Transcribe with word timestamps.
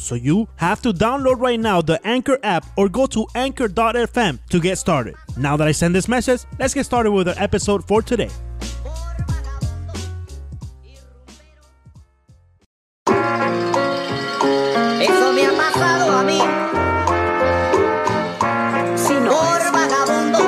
So 0.00 0.14
you 0.14 0.48
have 0.56 0.80
to 0.82 0.92
download 0.94 1.40
right 1.40 1.60
now 1.60 1.82
the 1.82 2.00
Anchor 2.06 2.38
app 2.42 2.64
or 2.76 2.88
go 2.88 3.06
to 3.08 3.26
anchor.fm 3.34 4.38
to 4.48 4.60
get 4.60 4.78
started. 4.78 5.14
Now 5.36 5.56
that 5.58 5.68
I 5.68 5.72
send 5.72 5.94
this 5.94 6.08
message, 6.08 6.40
let's 6.58 6.72
get 6.72 6.86
started 6.86 7.10
with 7.12 7.28
our 7.28 7.34
episode 7.36 7.86
for 7.86 8.00
today. 8.00 8.30
Eso 15.00 15.32
me 15.32 15.44
ha 15.44 15.52
pasado 15.56 16.18
a 16.18 16.24
mí. 16.24 16.38
Por 19.28 19.72
vagabundo. 19.72 20.38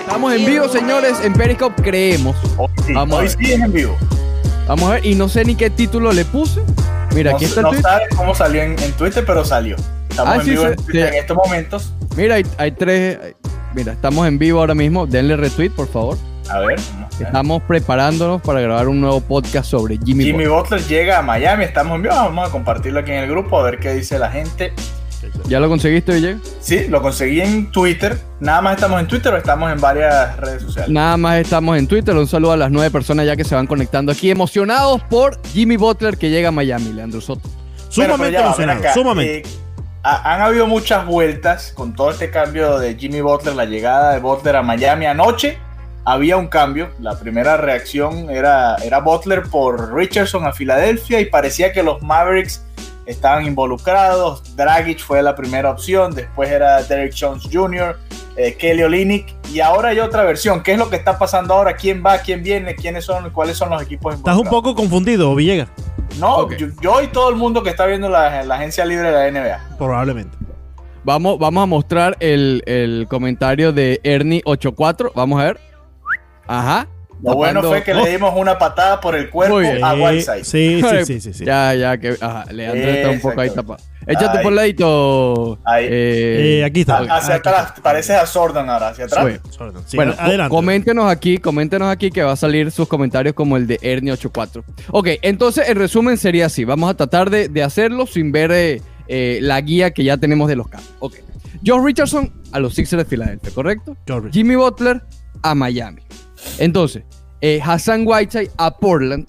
Estamos 0.00 0.32
en 0.34 0.46
vivo, 0.46 0.68
señores, 0.68 1.20
en 1.22 1.32
Periscope 1.34 1.82
creemos. 1.82 2.36
Hoy 2.56 2.68
sí, 2.86 2.92
Vamos 2.94 3.14
a 3.14 3.18
hoy 3.18 3.26
ver. 3.28 3.36
sí 3.38 3.52
es 3.52 3.60
en 3.60 3.72
vivo. 3.72 3.96
Vamos 4.66 4.88
a 4.88 4.92
ver, 4.94 5.06
y 5.06 5.14
no 5.14 5.28
sé 5.28 5.44
ni 5.44 5.54
qué 5.54 5.68
título 5.70 6.12
le 6.12 6.24
puse. 6.24 6.62
Mira, 7.14 7.30
no 7.30 7.36
aquí 7.36 7.44
está 7.46 7.60
el 7.60 7.64
no 7.64 7.70
tweet. 7.70 7.82
sabes 7.82 8.08
cómo 8.16 8.34
salió 8.34 8.62
en, 8.62 8.78
en 8.78 8.92
Twitter, 8.92 9.24
pero 9.26 9.44
salió. 9.44 9.76
Estamos 10.10 10.32
Ah, 10.32 10.36
en 10.36 10.42
sí, 10.44 10.50
vivo 10.50 10.66
en, 10.66 10.76
Twitter 10.76 11.08
sí. 11.08 11.14
en 11.16 11.20
estos 11.20 11.36
momentos. 11.36 11.92
Mira, 12.16 12.34
hay, 12.36 12.46
hay 12.58 12.70
tres. 12.72 13.18
hay- 13.22 13.34
Mira, 13.74 13.92
estamos 13.92 14.26
en 14.28 14.38
vivo 14.38 14.60
ahora 14.60 14.74
mismo. 14.74 15.06
Denle 15.06 15.36
retweet, 15.36 15.70
por 15.70 15.88
favor. 15.88 16.16
A 16.50 16.60
ver. 16.60 16.78
Estamos 17.18 17.62
preparándonos 17.62 18.40
para 18.42 18.60
grabar 18.60 18.86
un 18.88 19.00
nuevo 19.00 19.20
podcast 19.20 19.68
sobre 19.70 19.98
Jimmy, 20.04 20.24
Jimmy 20.24 20.46
Butler. 20.46 20.78
Butler 20.80 20.80
llega 20.86 21.18
a 21.18 21.22
Miami. 21.22 21.64
Estamos 21.64 21.96
en 21.96 22.02
vivo. 22.02 22.14
Vamos 22.14 22.48
a 22.48 22.52
compartirlo 22.52 23.00
aquí 23.00 23.10
en 23.12 23.18
el 23.24 23.30
grupo 23.30 23.58
a 23.58 23.62
ver 23.64 23.78
qué 23.80 23.92
dice 23.94 24.18
la 24.18 24.30
gente. 24.30 24.72
¿Ya 25.48 25.60
lo 25.60 25.68
conseguiste, 25.68 26.12
Villegas? 26.14 26.40
Sí, 26.60 26.86
lo 26.88 27.02
conseguí 27.02 27.40
en 27.40 27.70
Twitter. 27.70 28.18
Nada 28.40 28.60
más 28.62 28.76
estamos 28.76 29.00
en 29.00 29.06
Twitter 29.08 29.32
o 29.34 29.36
estamos 29.36 29.70
en 29.72 29.80
varias 29.80 30.36
redes 30.38 30.62
sociales. 30.62 30.90
Nada 30.90 31.16
más 31.16 31.36
estamos 31.38 31.76
en 31.76 31.86
Twitter. 31.86 32.14
Un 32.16 32.26
saludo 32.26 32.52
a 32.52 32.56
las 32.56 32.70
nueve 32.70 32.90
personas 32.90 33.26
ya 33.26 33.36
que 33.36 33.44
se 33.44 33.54
van 33.54 33.66
conectando 33.66 34.10
aquí, 34.12 34.30
emocionados 34.30 35.02
por 35.10 35.38
Jimmy 35.48 35.76
Butler 35.76 36.16
que 36.16 36.30
llega 36.30 36.48
a 36.48 36.52
Miami, 36.52 36.92
Leandro 36.92 37.20
Soto. 37.20 37.48
Pero 37.94 38.14
Sumamente 38.14 38.40
emocionado, 38.40 38.80
acá. 38.80 38.94
sumamente. 38.94 39.38
Eh, 39.38 39.42
ha- 40.02 40.34
han 40.34 40.40
habido 40.40 40.66
muchas 40.66 41.04
vueltas 41.06 41.72
con 41.74 41.94
todo 41.94 42.10
este 42.10 42.30
cambio 42.30 42.78
de 42.78 42.94
Jimmy 42.96 43.20
Butler, 43.20 43.54
la 43.54 43.66
llegada 43.66 44.12
de 44.14 44.20
Butler 44.20 44.56
a 44.56 44.62
Miami 44.62 45.06
anoche. 45.06 45.58
Había 46.06 46.36
un 46.36 46.48
cambio. 46.48 46.90
La 47.00 47.18
primera 47.18 47.56
reacción 47.56 48.28
era, 48.30 48.76
era 48.76 49.00
Butler 49.00 49.42
por 49.44 49.94
Richardson 49.94 50.46
a 50.46 50.52
Filadelfia 50.52 51.20
y 51.20 51.26
parecía 51.26 51.72
que 51.72 51.82
los 51.82 52.02
Mavericks 52.02 52.62
estaban 53.06 53.46
involucrados. 53.46 54.56
Dragic 54.56 55.00
fue 55.00 55.22
la 55.22 55.34
primera 55.34 55.70
opción, 55.70 56.14
después 56.14 56.50
era 56.50 56.82
Derek 56.82 57.14
Jones 57.18 57.44
Jr., 57.52 57.98
eh, 58.36 58.54
Kelly 58.56 58.82
Olynyk 58.82 59.32
y 59.52 59.60
ahora 59.60 59.90
hay 59.90 60.00
otra 60.00 60.24
versión. 60.24 60.62
¿Qué 60.62 60.72
es 60.72 60.78
lo 60.78 60.90
que 60.90 60.96
está 60.96 61.18
pasando 61.18 61.54
ahora? 61.54 61.74
¿Quién 61.76 62.02
va? 62.04 62.18
¿Quién 62.18 62.42
viene? 62.42 62.74
¿Quiénes 62.74 63.04
son? 63.04 63.30
¿Cuáles 63.30 63.56
son 63.56 63.70
los 63.70 63.80
equipos 63.82 64.14
Estás 64.14 64.34
un 64.34 64.40
involucrados? 64.40 64.62
poco 64.62 64.74
confundido, 64.74 65.34
Villegas, 65.34 65.68
No, 66.18 66.48
yo 66.80 67.00
y 67.02 67.06
todo 67.08 67.28
el 67.30 67.36
mundo 67.36 67.62
que 67.62 67.70
está 67.70 67.86
viendo 67.86 68.08
la, 68.08 68.42
la 68.44 68.54
agencia 68.56 68.84
libre 68.84 69.10
de 69.12 69.30
la 69.32 69.40
NBA. 69.40 69.76
probablemente. 69.78 70.36
Vamos, 71.04 71.38
vamos 71.38 71.62
a 71.62 71.66
mostrar 71.66 72.16
el, 72.18 72.62
el 72.66 73.06
comentario 73.10 73.72
de 73.74 74.00
Ernie84. 74.02 75.12
Vamos 75.14 75.38
a 75.40 75.44
ver. 75.44 75.60
Ajá. 76.46 76.88
Lo 77.22 77.34
bueno 77.36 77.62
fue 77.62 77.82
que 77.82 77.92
Oh, 77.94 78.04
le 78.04 78.10
dimos 78.10 78.34
una 78.36 78.58
patada 78.58 79.00
por 79.00 79.14
el 79.14 79.30
cuerpo 79.30 79.54
Muy 79.56 79.64
bien. 79.64 79.84
a 79.84 79.94
Whiteside. 79.94 80.44
sí, 80.44 80.80
sí, 80.82 81.04
sí, 81.06 81.20
sí, 81.20 81.32
sí. 81.32 81.44
Ya, 81.44 81.74
ya, 81.74 81.96
que. 81.98 82.16
Ajá, 82.20 82.44
Leandro 82.52 82.88
está 82.90 83.10
un 83.10 83.20
poco 83.20 83.40
ahí 83.40 83.50
tapado. 83.50 83.78
Échate 84.06 84.38
Ahí. 84.38 84.42
por 84.44 84.52
ladito. 84.52 85.58
Ahí. 85.64 85.86
eh, 85.88 86.58
Eh, 86.60 86.64
aquí 86.64 86.80
está. 86.80 86.98
A- 86.98 87.16
hacia 87.16 87.36
Aquí 87.36 87.48
atrás, 87.48 87.72
pareces 87.82 88.16
a 88.16 88.26
Sordan 88.26 88.68
ahora, 88.68 88.88
hacia 88.88 89.06
atrás. 89.06 89.40
Bueno, 89.94 90.14
adelante. 90.18 90.50
co- 90.50 90.56
coméntenos 90.56 91.10
aquí, 91.10 91.38
coméntenos 91.38 91.88
aquí 91.88 92.10
que 92.10 92.22
va 92.22 92.32
a 92.32 92.36
salir 92.36 92.70
sus 92.70 92.86
comentarios 92.86 93.34
como 93.34 93.56
el 93.56 93.66
de 93.66 93.78
Ernie84. 93.80 94.62
Ok, 94.90 95.08
entonces 95.22 95.68
el 95.68 95.76
resumen 95.76 96.18
sería 96.18 96.46
así. 96.46 96.64
Vamos 96.64 96.90
a 96.90 96.94
tratar 96.94 97.30
de, 97.30 97.48
de 97.48 97.62
hacerlo 97.62 98.06
sin 98.06 98.30
ver 98.30 98.50
eh, 98.52 99.38
la 99.40 99.58
guía 99.62 99.92
que 99.92 100.04
ya 100.04 100.18
tenemos 100.18 100.48
de 100.48 100.56
los 100.56 100.68
cambios. 100.68 100.92
Ok. 100.98 101.14
Josh 101.66 101.82
Richardson 101.82 102.30
a 102.52 102.60
los 102.60 102.74
Sixers 102.74 103.04
de 103.04 103.08
Filadelfia, 103.08 103.50
¿correcto? 103.54 103.96
Jimmy 104.32 104.54
Butler 104.56 105.02
a 105.42 105.54
Miami. 105.54 106.02
Entonces, 106.58 107.04
eh, 107.40 107.60
Hassan 107.62 108.04
Whiteside 108.06 108.50
a 108.56 108.76
Portland. 108.76 109.26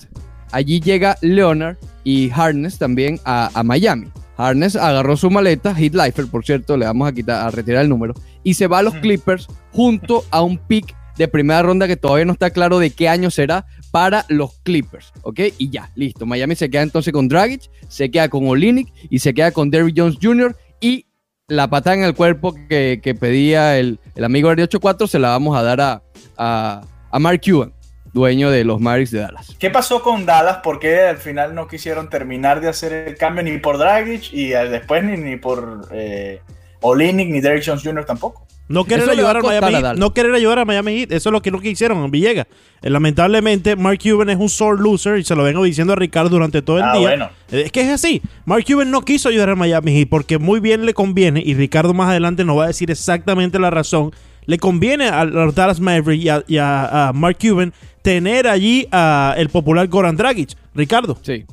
Allí 0.52 0.80
llega 0.80 1.18
Leonard 1.22 1.78
y 2.04 2.30
Harness 2.32 2.78
también 2.78 3.20
a, 3.26 3.50
a 3.54 3.64
Miami. 3.64 4.08
Harness 4.38 4.76
agarró 4.76 5.16
su 5.18 5.30
maleta, 5.30 5.74
Heath 5.78 5.96
Lifer, 5.96 6.28
por 6.28 6.46
cierto, 6.46 6.78
le 6.78 6.86
vamos 6.86 7.08
a 7.08 7.14
quitar 7.14 7.48
a 7.48 7.52
retirar 7.52 7.84
el 7.84 7.90
número, 7.90 8.14
y 8.44 8.54
se 8.54 8.68
va 8.68 8.80
a 8.80 8.84
los 8.84 8.94
Ujú. 8.94 9.02
Clippers 9.02 9.48
junto 9.72 10.26
a 10.30 10.42
un 10.42 10.58
pick 10.58 10.96
de 11.18 11.28
primera 11.28 11.62
ronda 11.62 11.88
que 11.88 11.96
todavía 11.96 12.26
no 12.26 12.34
está 12.34 12.50
claro 12.50 12.80
de 12.80 12.90
qué 12.90 13.08
año 13.08 13.32
será 13.32 13.66
para 13.92 14.26
los 14.28 14.60
Clippers, 14.64 15.14
¿ok? 15.22 15.40
Y 15.58 15.70
ya, 15.70 15.90
listo. 15.96 16.26
Miami 16.26 16.56
se 16.56 16.70
queda 16.70 16.82
entonces 16.82 17.14
con 17.14 17.30
Dragic, 17.30 17.70
se 17.88 18.12
queda 18.12 18.28
con 18.28 18.46
Olinik 18.48 18.92
y 19.10 19.20
se 19.20 19.34
queda 19.34 19.52
con 19.52 19.70
Derrick 19.70 19.96
Jones 19.98 20.18
Jr. 20.22 20.56
y 20.82 21.06
la 21.48 21.70
patada 21.70 21.96
en 21.96 22.04
el 22.04 22.16
cuerpo 22.16 22.54
que, 22.68 23.00
que 23.02 23.16
pedía 23.16 23.78
el, 23.78 24.00
el 24.16 24.24
amigo 24.24 24.54
de 24.54 24.64
84 24.64 25.08
se 25.08 25.20
la 25.20 25.30
vamos 25.30 25.56
a 25.56 25.62
dar 25.62 25.80
a, 25.80 26.04
a, 26.38 26.82
a 27.16 27.20
Mark 27.20 27.40
Cuban, 27.46 27.72
dueño 28.12 28.52
de 28.52 28.66
los 28.66 28.82
Mavericks 28.82 29.12
de 29.12 29.20
Dallas. 29.22 29.56
¿Qué 29.58 29.70
pasó 29.70 30.02
con 30.02 30.26
Dallas? 30.26 30.58
¿Por 30.58 30.80
qué 30.80 31.00
al 31.04 31.18
final 31.18 31.56
no 31.56 31.66
quisieron 31.66 32.10
terminar 32.10 32.60
de 32.60 32.68
hacer 32.68 32.92
el 32.92 33.16
cambio 33.16 33.42
ni 33.44 33.58
por 33.58 33.78
Dragic 33.78 34.34
y 34.34 34.52
eh, 34.52 34.68
después 34.70 35.02
ni, 35.02 35.16
ni 35.16 35.38
por 35.38 35.88
eh, 35.94 36.42
Olynyk 36.82 37.30
ni 37.30 37.40
Derrick 37.40 37.64
Jones 37.66 37.84
Jr. 37.84 38.04
tampoco? 38.04 38.46
No 38.68 38.84
querer 38.84 39.08
ayudar 39.10 39.38
a 39.38 39.42
Miami 39.42 39.76
a 39.76 39.94
no 39.94 40.12
querer 40.14 40.34
ayudar 40.34 40.60
a 40.60 40.66
Miami 40.66 40.98
Heat, 40.98 41.12
eso 41.14 41.30
es 41.30 41.32
lo 41.34 41.42
que 41.42 41.52
no 41.52 41.60
que 41.62 41.70
hicieron 41.70 42.04
en 42.04 42.12
Villegas. 42.12 42.48
Eh, 42.82 42.90
lamentablemente, 42.90 43.76
Mark 43.78 44.00
Cuban 44.04 44.30
es 44.30 44.38
un 44.38 44.50
sore 44.50 44.82
loser 44.82 45.20
y 45.20 45.24
se 45.24 45.36
lo 45.36 45.44
vengo 45.44 45.64
diciendo 45.64 45.94
a 45.94 45.96
Ricardo 45.96 46.32
durante 46.32 46.62
todo 46.64 46.80
el 46.80 46.84
Ah, 46.84 46.94
día. 46.98 47.08
bueno. 47.08 47.30
Eh, 47.52 47.62
Es 47.68 47.72
que 47.72 47.82
es 47.82 47.90
así. 47.90 48.22
Mark 48.44 48.66
Cuban 48.68 48.92
no 48.92 49.04
quiso 49.06 49.30
ayudar 49.30 49.52
a 49.52 49.56
Miami 49.56 49.94
Heat 50.00 50.10
porque 50.10 50.38
muy 50.40 50.60
bien 50.60 50.86
le 50.86 50.94
conviene, 50.96 51.42
y 51.46 51.54
Ricardo 51.54 51.94
más 51.94 52.10
adelante 52.10 52.44
nos 52.44 52.58
va 52.58 52.64
a 52.66 52.68
decir 52.68 52.90
exactamente 52.92 53.58
la 53.60 53.70
razón. 53.70 54.12
Le 54.46 54.58
conviene 54.58 55.08
a 55.08 55.26
los 55.26 55.56
Dallas 55.56 55.80
Mavericks 55.80 56.24
y 56.26 56.30
a, 56.30 56.44
y 56.48 56.58
a- 56.58 57.08
a 57.10 57.14
Mark 57.14 57.38
Cuban 57.42 57.74
tener 58.02 58.48
allí 58.48 58.88
a 58.92 59.34
el 59.38 59.50
popular 59.50 59.88
Goran 59.88 60.16
Dragic. 60.16 60.52
Ricardo. 60.74 61.18
Sí. 61.22 61.46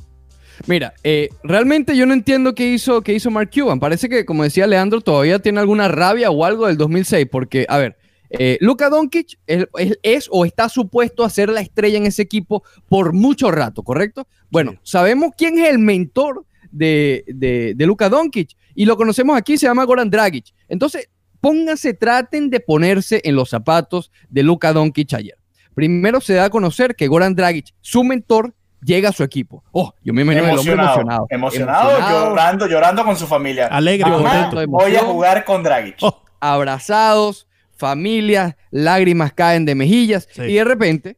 Mira, 0.67 0.93
eh, 1.03 1.29
realmente 1.43 1.97
yo 1.97 2.05
no 2.05 2.13
entiendo 2.13 2.53
qué 2.53 2.71
hizo, 2.73 3.01
qué 3.01 3.13
hizo 3.13 3.31
Mark 3.31 3.49
Cuban. 3.53 3.79
Parece 3.79 4.07
que, 4.07 4.23
como 4.25 4.43
decía 4.43 4.67
Leandro, 4.67 5.01
todavía 5.01 5.39
tiene 5.39 5.59
alguna 5.59 5.87
rabia 5.87 6.29
o 6.29 6.45
algo 6.45 6.67
del 6.67 6.77
2006. 6.77 7.27
Porque, 7.31 7.65
a 7.67 7.77
ver, 7.79 7.97
eh, 8.29 8.57
Luka 8.61 8.89
Doncic 8.89 9.39
es, 9.47 9.65
es- 9.79 9.99
es 10.03 10.27
o 10.31 10.45
está 10.45 10.69
supuesto 10.69 11.23
a 11.23 11.29
ser 11.29 11.49
la 11.49 11.61
estrella 11.61 11.97
en 11.97 12.05
ese 12.05 12.21
equipo 12.21 12.63
por 12.87 13.13
mucho 13.13 13.49
rato, 13.51 13.81
¿correcto? 13.83 14.27
Bueno, 14.51 14.71
Sí. 14.73 14.77
sabemos 14.83 15.31
quién 15.37 15.57
es 15.57 15.69
el 15.69 15.79
mentor 15.79 16.45
de, 16.71 17.23
de, 17.27 17.73
de 17.75 17.85
Luka 17.85 18.09
Doncic 18.09 18.51
y 18.75 18.85
lo 18.85 18.95
conocemos 18.97 19.35
aquí, 19.35 19.57
se 19.57 19.65
llama 19.67 19.83
Goran 19.85 20.09
Dragic. 20.09 20.45
Entonces, 20.67 21.09
pónganse, 21.43 21.93
traten 21.93 22.49
de 22.49 22.61
ponerse 22.61 23.19
en 23.25 23.35
los 23.35 23.49
zapatos 23.49 24.11
de 24.29 24.43
Luka 24.43 24.71
Doncic 24.71 25.13
ayer. 25.13 25.35
Primero 25.75 26.21
se 26.21 26.35
da 26.35 26.45
a 26.45 26.49
conocer 26.49 26.95
que 26.95 27.07
Goran 27.09 27.35
Dragic, 27.35 27.65
su 27.81 28.03
mentor, 28.05 28.53
llega 28.81 29.09
a 29.09 29.11
su 29.11 29.23
equipo. 29.23 29.61
Oh, 29.73 29.93
yo 30.03 30.13
me 30.13 30.21
imagino 30.21 30.45
el 30.45 30.57
hombre 30.57 30.73
Emocionado, 30.73 31.27
emocionado. 31.29 31.89
emocionado, 31.89 32.29
llorando, 32.29 32.67
llorando 32.67 33.03
con 33.03 33.17
su 33.17 33.27
familia. 33.27 33.67
Alegre, 33.67 34.09
Mamá, 34.09 34.49
contento. 34.51 34.71
voy 34.71 34.95
a 34.95 35.01
jugar 35.03 35.43
con 35.43 35.63
Dragic. 35.63 35.95
Oh, 36.01 36.23
abrazados, 36.39 37.47
familias, 37.75 38.55
lágrimas 38.71 39.33
caen 39.33 39.65
de 39.65 39.75
mejillas 39.75 40.27
Sí. 40.31 40.43
y 40.43 40.53
de 40.53 40.63
repente 40.63 41.17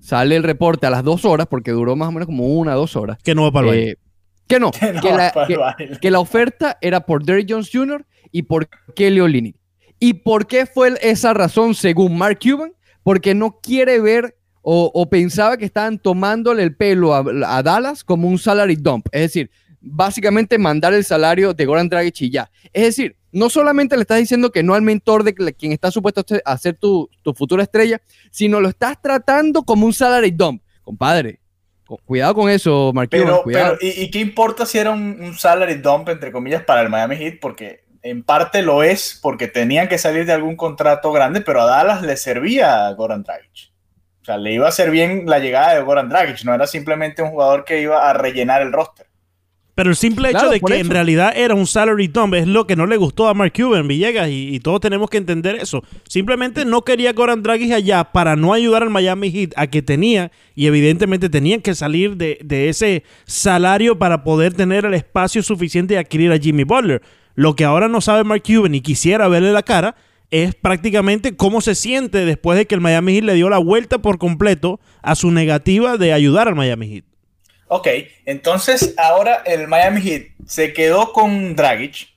sale 0.00 0.34
el 0.36 0.42
reporte 0.42 0.86
a 0.86 0.90
las 0.90 1.04
dos 1.04 1.24
horas, 1.24 1.46
porque 1.48 1.70
duró 1.70 1.94
más 1.94 2.08
o 2.08 2.12
menos 2.12 2.26
como 2.26 2.46
una, 2.48 2.74
dos 2.74 2.96
horas. 2.96 3.18
que 3.22 3.34
no 3.36 3.42
va 3.44 3.52
para 3.52 3.66
el 3.68 3.70
baile. 3.70 3.90
eh, 3.92 3.96
que 4.48 4.58
no, 4.60 4.70
Que 4.72 4.92
no 4.92 5.00
que, 5.00 5.10
va 5.12 5.16
la, 5.16 5.74
que- 5.78 5.98
que 6.00 6.10
la 6.10 6.18
oferta 6.18 6.76
era 6.80 7.00
por 7.06 7.24
Derrick 7.24 7.46
Jones 7.50 7.70
Jr. 7.72 8.04
y 8.30 8.42
por 8.42 8.68
Kelly 8.94 9.20
Olynyk. 9.20 9.56
¿Y 9.98 10.14
por 10.14 10.46
qué 10.46 10.66
fue 10.66 10.94
esa 11.00 11.32
razón 11.32 11.74
según 11.74 12.18
Mark 12.18 12.38
Cuban? 12.42 12.72
Porque 13.02 13.34
no 13.34 13.58
quiere 13.62 14.00
ver 14.00 14.36
o, 14.62 14.90
o 14.92 15.08
pensaba 15.08 15.56
que 15.56 15.64
estaban 15.64 15.98
tomándole 15.98 16.62
el 16.62 16.74
pelo 16.74 17.14
a, 17.14 17.24
a 17.46 17.62
Dallas 17.62 18.02
como 18.04 18.28
un 18.28 18.38
salary 18.38 18.76
dump. 18.76 19.06
Es 19.12 19.22
decir, 19.22 19.50
básicamente 19.80 20.58
mandar 20.58 20.94
el 20.94 21.04
salario 21.04 21.54
de 21.54 21.66
Goran 21.66 21.88
Dragic 21.88 22.20
y 22.22 22.30
ya. 22.30 22.50
Es 22.72 22.84
decir, 22.84 23.16
no 23.32 23.50
solamente 23.50 23.96
le 23.96 24.02
estás 24.02 24.18
diciendo 24.18 24.52
que 24.52 24.62
no 24.62 24.74
al 24.74 24.82
mentor 24.82 25.24
de 25.24 25.34
quien 25.34 25.72
está 25.72 25.90
supuesto 25.90 26.24
a 26.44 26.58
ser 26.58 26.76
tu, 26.76 27.08
tu 27.22 27.32
futura 27.34 27.62
estrella, 27.62 28.00
sino 28.30 28.60
lo 28.60 28.68
estás 28.68 29.00
tratando 29.00 29.62
como 29.62 29.86
un 29.86 29.92
salary 29.92 30.30
dump. 30.30 30.62
Compadre, 30.82 31.40
Cuidado 32.04 32.34
con 32.34 32.48
eso, 32.48 32.90
Mark 32.94 33.10
Cuban, 33.10 33.26
Pero, 33.26 33.42
pero 33.44 33.78
¿y, 33.80 34.04
y 34.04 34.10
qué 34.10 34.20
importa 34.20 34.64
si 34.64 34.78
era 34.78 34.90
un, 34.90 35.18
un 35.20 35.34
salary 35.34 35.74
dump, 35.74 36.08
entre 36.08 36.32
comillas, 36.32 36.64
para 36.64 36.80
el 36.80 36.88
Miami 36.88 37.16
Heat? 37.16 37.38
Porque 37.40 37.81
en 38.02 38.22
parte 38.24 38.62
lo 38.62 38.82
es, 38.82 39.18
porque 39.22 39.48
tenían 39.48 39.88
que 39.88 39.98
salir 39.98 40.26
de 40.26 40.32
algún 40.32 40.56
contrato 40.56 41.12
grande, 41.12 41.40
pero 41.40 41.62
a 41.62 41.66
Dallas 41.66 42.02
le 42.02 42.16
servía 42.16 42.86
a 42.86 42.92
Goran 42.94 43.22
Dragic. 43.22 43.72
O 44.22 44.24
sea, 44.24 44.36
le 44.38 44.52
iba 44.54 44.66
a 44.66 44.68
hacer 44.70 44.90
bien 44.90 45.24
la 45.26 45.38
llegada 45.40 45.74
de 45.74 45.82
Goran 45.82 46.08
Dragic, 46.08 46.44
no 46.44 46.54
era 46.54 46.66
simplemente 46.66 47.22
un 47.22 47.30
jugador 47.30 47.64
que 47.64 47.80
iba 47.82 48.08
a 48.08 48.12
rellenar 48.12 48.62
el 48.62 48.72
roster. 48.72 49.06
Pero 49.74 49.88
el 49.88 49.96
simple 49.96 50.28
hecho 50.28 50.38
Claro, 50.40 50.50
de 50.50 50.60
que 50.60 50.74
eso. 50.74 50.82
en 50.82 50.90
realidad 50.90 51.32
era 51.34 51.54
un 51.54 51.66
salary 51.66 52.06
dump 52.06 52.34
es 52.34 52.46
lo 52.46 52.66
que 52.66 52.76
no 52.76 52.86
le 52.86 52.98
gustó 52.98 53.26
a 53.28 53.32
Mark 53.34 53.54
Cuban, 53.56 53.88
Villegas, 53.88 54.28
y, 54.28 54.54
y 54.54 54.60
todos 54.60 54.80
tenemos 54.80 55.08
que 55.08 55.16
entender 55.16 55.56
eso. 55.56 55.82
Simplemente 56.06 56.66
no 56.66 56.82
quería 56.82 57.14
Goran 57.14 57.42
Dragic 57.42 57.72
allá 57.72 58.04
para 58.04 58.36
no 58.36 58.52
ayudar 58.52 58.82
al 58.82 58.90
Miami 58.90 59.30
Heat 59.30 59.52
a 59.56 59.66
que 59.68 59.80
tenía, 59.80 60.30
y 60.54 60.66
evidentemente 60.66 61.30
tenían 61.30 61.62
que 61.62 61.74
salir 61.74 62.16
de, 62.18 62.38
de 62.44 62.68
ese 62.68 63.02
salario 63.24 63.98
para 63.98 64.24
poder 64.24 64.52
tener 64.52 64.84
el 64.84 64.92
espacio 64.92 65.42
suficiente 65.42 65.94
y 65.94 65.96
adquirir 65.96 66.32
a 66.32 66.38
Jimmy 66.38 66.64
Butler. 66.64 67.00
Lo 67.34 67.56
que 67.56 67.64
ahora 67.64 67.88
no 67.88 68.00
sabe 68.00 68.24
Mark 68.24 68.42
Cuban 68.46 68.74
y 68.74 68.80
quisiera 68.80 69.28
verle 69.28 69.52
la 69.52 69.62
cara 69.62 69.94
es 70.30 70.54
prácticamente 70.54 71.36
cómo 71.36 71.60
se 71.60 71.74
siente 71.74 72.24
después 72.24 72.56
de 72.56 72.66
que 72.66 72.74
el 72.74 72.80
Miami 72.80 73.14
Heat 73.14 73.24
le 73.24 73.34
dio 73.34 73.50
la 73.50 73.58
vuelta 73.58 73.98
por 73.98 74.18
completo 74.18 74.80
a 75.02 75.14
su 75.14 75.30
negativa 75.30 75.98
de 75.98 76.12
ayudar 76.12 76.48
al 76.48 76.54
Miami 76.54 76.88
Heat. 76.88 77.04
Ok, 77.68 77.88
entonces 78.26 78.94
ahora 78.98 79.42
el 79.46 79.68
Miami 79.68 80.00
Heat 80.00 80.22
se 80.46 80.72
quedó 80.72 81.12
con 81.12 81.54
Dragic, 81.56 82.08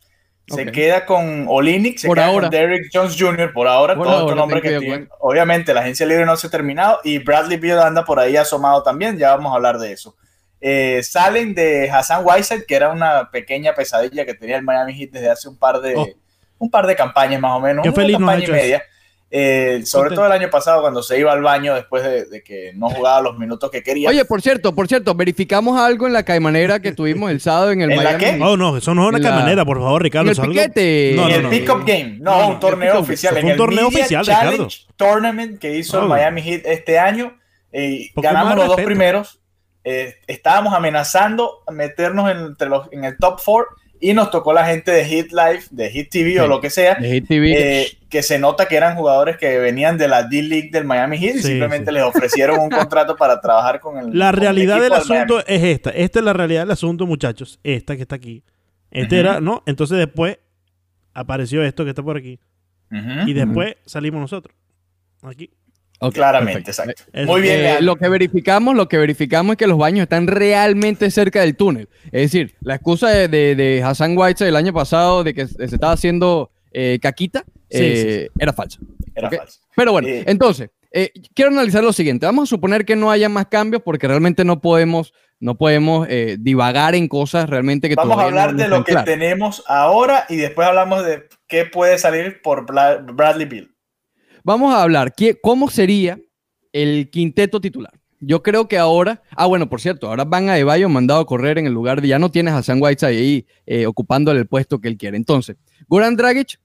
se 0.47 0.65
queda 0.71 1.05
con 1.05 1.45
Olinick, 1.47 1.97
se 1.97 2.07
Por 2.07 2.17
queda 2.17 2.27
ahora. 2.27 2.47
con 2.47 2.51
Derrick 2.51 2.89
Jones 2.93 3.15
Jr. 3.17 3.51
por 3.51 3.67
ahora, 3.67 3.95
Por 3.95 4.05
todo 4.05 4.17
ahora, 4.17 4.33
tu 4.33 4.35
nombre 4.35 4.61
que 4.61 4.77
tiene. 4.79 5.07
Obviamente 5.19 5.73
la 5.73 5.81
agencia 5.81 6.05
libre 6.05 6.25
no 6.25 6.35
se 6.37 6.47
ha 6.47 6.49
terminado 6.49 6.99
y 7.03 7.17
Bradley 7.19 7.57
Beal 7.57 7.79
anda 7.79 8.05
por 8.05 8.19
ahí 8.19 8.37
asomado 8.37 8.83
también, 8.83 9.17
ya 9.17 9.35
vamos 9.35 9.51
a 9.51 9.55
hablar 9.55 9.79
de 9.79 9.91
eso. 9.91 10.15
Eh, 10.67 11.03
salen 11.03 11.53
de 11.53 11.91
Hassan 11.91 12.23
Whiteside, 12.25 12.65
que 12.65 12.75
era 12.75 12.89
una 12.89 13.29
pequeña 13.29 13.75
pesadilla 13.75 14.25
que 14.25 14.33
tenía 14.33 14.55
el 14.57 14.63
Miami 14.63 14.93
Heat 14.95 15.11
desde 15.11 15.29
hace 15.29 15.47
un 15.47 15.57
par 15.57 15.79
de, 15.79 15.93
Oh. 15.95 16.07
un 16.57 16.71
par 16.71 16.87
de 16.87 16.95
campañas 16.95 17.39
más 17.39 17.51
o 17.51 17.59
menos, 17.59 17.83
Qué 17.83 17.89
una 17.89 17.95
feliz 17.95 18.17
campaña 18.17 18.43
y 18.45 18.51
media. 18.51 18.83
Eh, 19.29 19.81
sobre 19.85 20.15
todo 20.15 20.25
el 20.27 20.31
año 20.31 20.49
pasado 20.49 20.81
cuando 20.81 21.03
se 21.03 21.19
iba 21.19 21.31
al 21.33 21.41
baño 21.41 21.75
después 21.75 22.03
de, 22.03 22.25
de 22.25 22.41
que 22.43 22.71
no 22.75 22.89
jugaba 22.89 23.21
los 23.21 23.37
minutos 23.37 23.69
que 23.69 23.83
quería. 23.83 24.07
Oye, 24.09 24.23
por 24.23 24.41
cierto, 24.41 24.73
por 24.73 24.87
cierto, 24.87 25.13
verificamos 25.13 25.77
algo 25.79 26.07
en 26.07 26.13
la 26.13 26.23
caimanera 26.23 26.79
que 26.79 26.93
tuvimos 26.93 27.29
el 27.31 27.41
sábado 27.41 27.71
en 27.71 27.81
el 27.81 27.91
¿En 27.91 27.97
la 27.97 28.03
Miami. 28.03 28.23
qué? 28.23 28.31
Heat. 28.31 28.41
Oh, 28.41 28.55
no, 28.57 28.77
eso 28.77 28.95
no 28.95 29.03
es 29.03 29.09
una 29.09 29.19
la- 29.19 29.29
camanera, 29.29 29.65
por 29.65 29.77
favor, 29.79 30.01
Ricardo. 30.01 30.31
en 30.31 30.39
el 30.41 30.49
piquete. 30.49 31.13
No, 31.15 31.23
en 31.23 31.29
no, 31.29 31.35
el 31.35 31.43
no. 31.43 31.49
Pickup 31.49 31.85
Game, 31.85 32.17
no, 32.21 32.31
No, 32.31 32.39
no, 32.41 32.47
un 32.49 32.59
torneo 32.59 32.99
oficial. 32.99 33.35
En 33.35 33.41
fue 33.41 33.45
un 33.47 33.51
el 33.51 33.57
torneo 33.57 33.89
Media 33.91 33.99
oficial, 33.99 34.25
Challenge 34.25 34.51
Ricardo. 34.63 34.93
Tournament 34.95 35.59
que 35.59 35.77
hizo 35.77 35.97
el 35.97 36.03
No. 36.05 36.09
Miami 36.09 36.41
Heat 36.41 36.61
este 36.65 36.97
año. 36.97 37.37
eh, 37.71 38.09
ganamos 38.15 38.55
más 38.55 38.57
los 38.57 38.67
dos 38.77 38.81
primeros. 38.85 39.39
Eh, 39.85 40.15
estábamos 40.27 40.73
amenazando 40.73 41.63
meternos 41.71 42.29
en, 42.31 42.37
entre 42.39 42.67
los, 42.67 42.91
en 42.91 43.05
el 43.05 43.17
top 43.17 43.39
four 43.39 43.67
y 43.99 44.13
nos 44.13 44.29
tocó 44.29 44.51
la 44.51 44.65
gente 44.65 44.91
de 44.91 45.05
Hit 45.05 45.31
Live, 45.31 45.63
de 45.71 45.89
Hit 45.89 46.09
TV 46.09 46.41
o 46.41 46.47
lo 46.47 46.59
que 46.59 46.69
sea. 46.69 46.95
De 46.95 47.09
Hit 47.09 47.27
TV. 47.27 47.53
eh, 47.81 47.97
que 48.09 48.23
se 48.23 48.39
nota 48.39 48.67
que 48.67 48.75
eran 48.75 48.95
jugadores 48.95 49.37
que 49.37 49.57
venían 49.59 49.97
de 49.97 50.07
la 50.07 50.23
D-League 50.23 50.69
del 50.71 50.85
Miami 50.85 51.17
Heat 51.17 51.35
y 51.35 51.43
simplemente 51.43 51.91
sí. 51.91 51.93
les 51.93 52.03
ofrecieron 52.03 52.59
un 52.59 52.69
contrato 52.71 53.15
para 53.15 53.39
trabajar 53.39 53.79
con 53.79 53.97
el. 53.97 54.17
La 54.17 54.29
el 54.29 54.35
realidad 54.35 54.81
del 54.81 54.93
asunto 54.93 55.35
Miami. 55.35 55.43
es 55.47 55.63
esta. 55.63 55.89
Esta 55.91 56.19
es 56.19 56.25
la 56.25 56.33
realidad 56.33 56.61
del 56.61 56.71
asunto, 56.71 57.05
muchachos. 57.05 57.59
Esta 57.63 57.95
que 57.95 58.01
está 58.01 58.15
aquí. 58.15 58.43
Este 58.91 59.19
era, 59.19 59.39
¿no? 59.39 59.63
Entonces 59.65 59.97
después 59.97 60.39
apareció 61.13 61.63
esto 61.63 61.83
que 61.83 61.89
está 61.91 62.01
por 62.03 62.17
aquí. 62.17 62.39
Y 63.25 63.33
después 63.33 63.75
salimos 63.85 64.21
nosotros. 64.21 64.55
Aquí. 65.23 65.51
Claramente, 65.99 66.61
perfecto. 66.61 66.91
exacto. 66.91 67.03
Eh, 67.13 67.25
Muy 67.25 67.41
bien, 67.41 67.59
Eh, 67.65 67.77
lo 67.81 67.95
que 67.95 68.09
verificamos, 68.09 68.75
lo 68.75 68.87
que 68.87 68.97
verificamos 68.97 69.53
es 69.53 69.57
que 69.57 69.67
los 69.67 69.77
baños 69.77 70.03
están 70.03 70.27
realmente 70.27 71.09
cerca 71.09 71.41
del 71.41 71.55
túnel. 71.55 71.87
Es 72.05 72.31
decir, 72.31 72.55
la 72.61 72.75
excusa 72.75 73.09
de, 73.09 73.27
de, 73.27 73.55
de 73.55 73.81
Hassan 73.83 74.17
Whiteside 74.17 74.49
el 74.49 74.55
año 74.55 74.73
pasado 74.73 75.23
de 75.23 75.33
que 75.33 75.47
se 75.47 75.63
estaba 75.63 75.93
haciendo 75.93 76.51
eh, 76.71 76.99
caquita 77.01 77.45
Sí, 77.69 77.79
eh, 77.81 78.29
era 78.37 78.53
falsa. 78.53 78.79
Era 79.15 79.27
ok. 79.29 79.37
falso. 79.37 79.59
Pero 79.75 79.91
bueno, 79.91 80.07
entonces, 80.09 80.69
quiero 81.33 81.51
analizar 81.51 81.83
lo 81.83 81.91
siguiente. 81.91 82.25
Vamos 82.25 82.47
a 82.47 82.51
suponer 82.51 82.85
que 82.85 82.95
no 82.95 83.09
haya 83.09 83.27
más 83.27 83.47
cambios 83.47 83.81
porque 83.81 84.07
realmente 84.07 84.45
no 84.45 84.61
podemos, 84.61 85.13
no 85.39 85.57
podemos 85.57 86.07
divagar 86.39 86.95
en 86.95 87.07
cosas 87.07 87.49
realmente 87.49 87.89
que 87.89 87.95
Vamos 87.95 88.17
a 88.19 88.23
hablar 88.23 88.53
no 88.53 88.61
de 88.61 88.67
lo 88.69 88.83
que 88.83 88.95
tenemos 88.97 89.63
ahora 89.67 90.25
y 90.29 90.35
después 90.37 90.67
hablamos 90.67 91.03
de 91.03 91.27
qué 91.47 91.65
puede 91.65 91.97
salir 91.97 92.41
por 92.41 92.65
Bradley 92.65 93.47
Bill. 93.47 93.74
Vamos 94.45 94.75
a 94.75 94.83
hablar 94.83 95.15
qué- 95.15 95.39
cómo 95.41 95.71
sería 95.71 96.19
el 96.71 97.09
quinteto 97.09 97.59
titular. 97.59 97.91
Yo 98.19 98.43
creo 98.43 98.67
que 98.67 98.77
ahora, 98.77 99.23
ah, 99.35 99.47
bueno, 99.47 99.67
por 99.67 99.81
cierto, 99.81 100.07
ahora 100.07 100.23
Van 100.23 100.49
Adebayo 100.49 100.87
mandado 100.87 101.19
a 101.19 101.25
correr 101.25 101.57
en 101.57 101.65
el 101.65 101.73
lugar 101.73 101.99
de, 101.99 102.09
ya 102.09 102.19
no 102.19 102.29
tienes 102.29 102.53
a 102.53 102.61
Sam 102.61 102.79
Whiteside 102.79 103.09
ahí 103.17 103.47
eh, 103.65 103.87
ocupándole 103.87 104.39
el 104.39 104.47
puesto 104.47 104.79
que 104.79 104.87
él 104.87 104.97
quiere. 104.97 105.17
Entonces, 105.17 105.55
Goran 105.87 106.15
Dragic, 106.15 106.59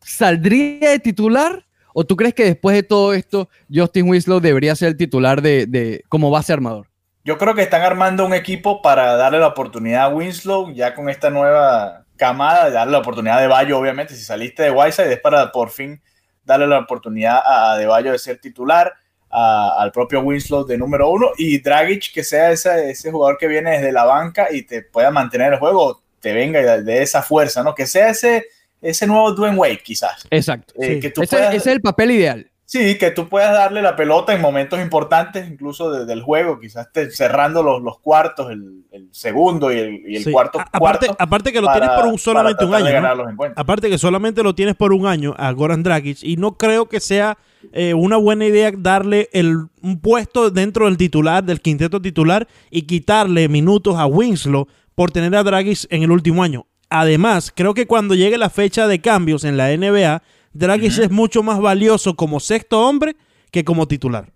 ¿saldría 0.00 0.90
de 0.90 0.98
titular? 1.00 1.66
¿O 1.92 2.04
tú 2.04 2.14
crees 2.14 2.34
que 2.34 2.44
después 2.44 2.76
de 2.76 2.82
todo 2.84 3.14
esto, 3.14 3.48
Justin 3.72 4.08
Winslow 4.08 4.38
debería 4.38 4.76
ser 4.76 4.88
el 4.90 4.96
titular 4.96 5.42
de, 5.42 5.66
de 5.66 6.04
como 6.08 6.30
base 6.30 6.52
armador? 6.52 6.88
Yo 7.24 7.36
creo 7.36 7.54
que 7.54 7.62
están 7.62 7.82
armando 7.82 8.24
un 8.24 8.34
equipo 8.34 8.80
para 8.80 9.16
darle 9.16 9.40
la 9.40 9.48
oportunidad 9.48 10.04
a 10.04 10.08
Winslow, 10.10 10.72
ya 10.72 10.94
con 10.94 11.08
esta 11.08 11.30
nueva 11.30 12.04
camada, 12.16 12.70
darle 12.70 12.92
la 12.92 12.98
oportunidad 12.98 13.40
de 13.40 13.48
Bayo, 13.48 13.76
obviamente, 13.78 14.14
si 14.14 14.22
saliste 14.22 14.62
de 14.62 14.70
Whiteside 14.70 15.12
es 15.12 15.20
para 15.20 15.50
por 15.50 15.70
fin 15.70 16.00
darle 16.46 16.66
la 16.66 16.78
oportunidad 16.78 17.36
a 17.44 17.72
Adebayo 17.72 18.12
de 18.12 18.18
ser 18.18 18.38
titular, 18.38 18.94
a- 19.30 19.74
al 19.82 19.92
propio 19.92 20.20
Winslow 20.20 20.64
de 20.64 20.78
número 20.78 21.10
uno, 21.10 21.28
y 21.36 21.58
Dragic 21.60 22.12
que 22.14 22.24
sea 22.24 22.50
ese, 22.52 22.90
ese 22.90 23.10
jugador 23.10 23.36
que 23.36 23.48
viene 23.48 23.72
desde 23.72 23.92
la 23.92 24.04
banca 24.04 24.48
y 24.50 24.62
te 24.62 24.80
pueda 24.82 25.10
mantener 25.10 25.52
el 25.52 25.58
juego, 25.58 26.00
te 26.20 26.32
venga 26.32 26.60
de, 26.60 26.82
de 26.82 27.02
esa 27.02 27.22
fuerza, 27.22 27.62
¿no? 27.62 27.74
Que 27.74 27.86
sea 27.86 28.08
ese, 28.10 28.46
ese 28.80 29.06
nuevo 29.06 29.32
Dwayne 29.32 29.56
Wade, 29.58 29.78
quizás. 29.82 30.24
Exacto. 30.30 30.72
Eh, 30.78 30.94
Sí. 30.94 31.00
que 31.00 31.10
tú 31.10 31.22
Ese, 31.22 31.36
puedas- 31.36 31.50
ese 31.54 31.70
es 31.70 31.74
el 31.76 31.80
papel 31.82 32.12
ideal. 32.12 32.50
Sí, 32.68 32.98
que 32.98 33.12
tú 33.12 33.28
puedas 33.28 33.52
darle 33.52 33.80
la 33.80 33.94
pelota 33.94 34.34
en 34.34 34.40
momentos 34.40 34.80
importantes, 34.80 35.48
incluso 35.48 35.88
de- 35.92 36.04
del 36.04 36.20
juego, 36.20 36.58
quizás 36.58 36.90
te- 36.92 37.12
cerrando 37.12 37.62
los, 37.62 37.80
los 37.80 38.00
cuartos, 38.00 38.50
el, 38.50 38.82
el 38.90 39.08
segundo 39.12 39.72
y 39.72 39.78
el, 39.78 40.02
y 40.04 40.16
el 40.16 40.24
Sí. 40.24 40.32
cuarto. 40.32 40.58
Aparte, 40.58 41.06
cuarto 41.06 41.16
aparte 41.22 41.52
que 41.52 41.60
lo 41.60 41.68
para- 41.68 41.78
tienes 41.80 41.96
por 41.96 42.06
un 42.12 42.18
solamente 42.18 42.64
un 42.64 42.74
año. 42.74 42.86
Aparte 43.54 43.88
que 43.88 43.98
solamente 43.98 44.42
lo 44.42 44.54
tienes 44.56 44.74
por 44.74 44.92
un 44.92 45.06
año 45.06 45.32
a 45.38 45.52
Goran 45.52 45.84
Dragic 45.84 46.18
y 46.22 46.36
no 46.36 46.56
creo 46.58 46.88
que 46.88 46.98
sea 46.98 47.38
eh, 47.72 47.94
una 47.94 48.16
buena 48.16 48.44
idea 48.46 48.72
darle 48.76 49.28
el, 49.32 49.66
un 49.82 50.00
puesto 50.00 50.50
dentro 50.50 50.86
del 50.86 50.96
titular, 50.96 51.44
del 51.44 51.60
quinteto 51.60 52.02
titular 52.02 52.46
y 52.70 52.82
quitarle 52.82 53.48
minutos 53.48 53.96
a 53.96 54.06
Winslow 54.06 54.66
por 54.96 55.12
tener 55.12 55.34
a 55.36 55.42
Dragic 55.44 55.86
en 55.90 56.02
el 56.02 56.10
último 56.10 56.42
año. 56.42 56.66
Además, 56.90 57.52
creo 57.54 57.74
que 57.74 57.86
cuando 57.86 58.14
llegue 58.14 58.38
la 58.38 58.50
fecha 58.50 58.86
de 58.88 59.00
cambios 59.00 59.44
en 59.44 59.56
la 59.56 59.70
NBA, 59.72 60.22
Dragic 60.56 60.98
es 60.98 61.10
mucho 61.10 61.42
más 61.42 61.60
valioso 61.60 62.14
como 62.16 62.40
sexto 62.40 62.80
hombre 62.86 63.16
que 63.50 63.64
como 63.64 63.86
titular. 63.88 64.32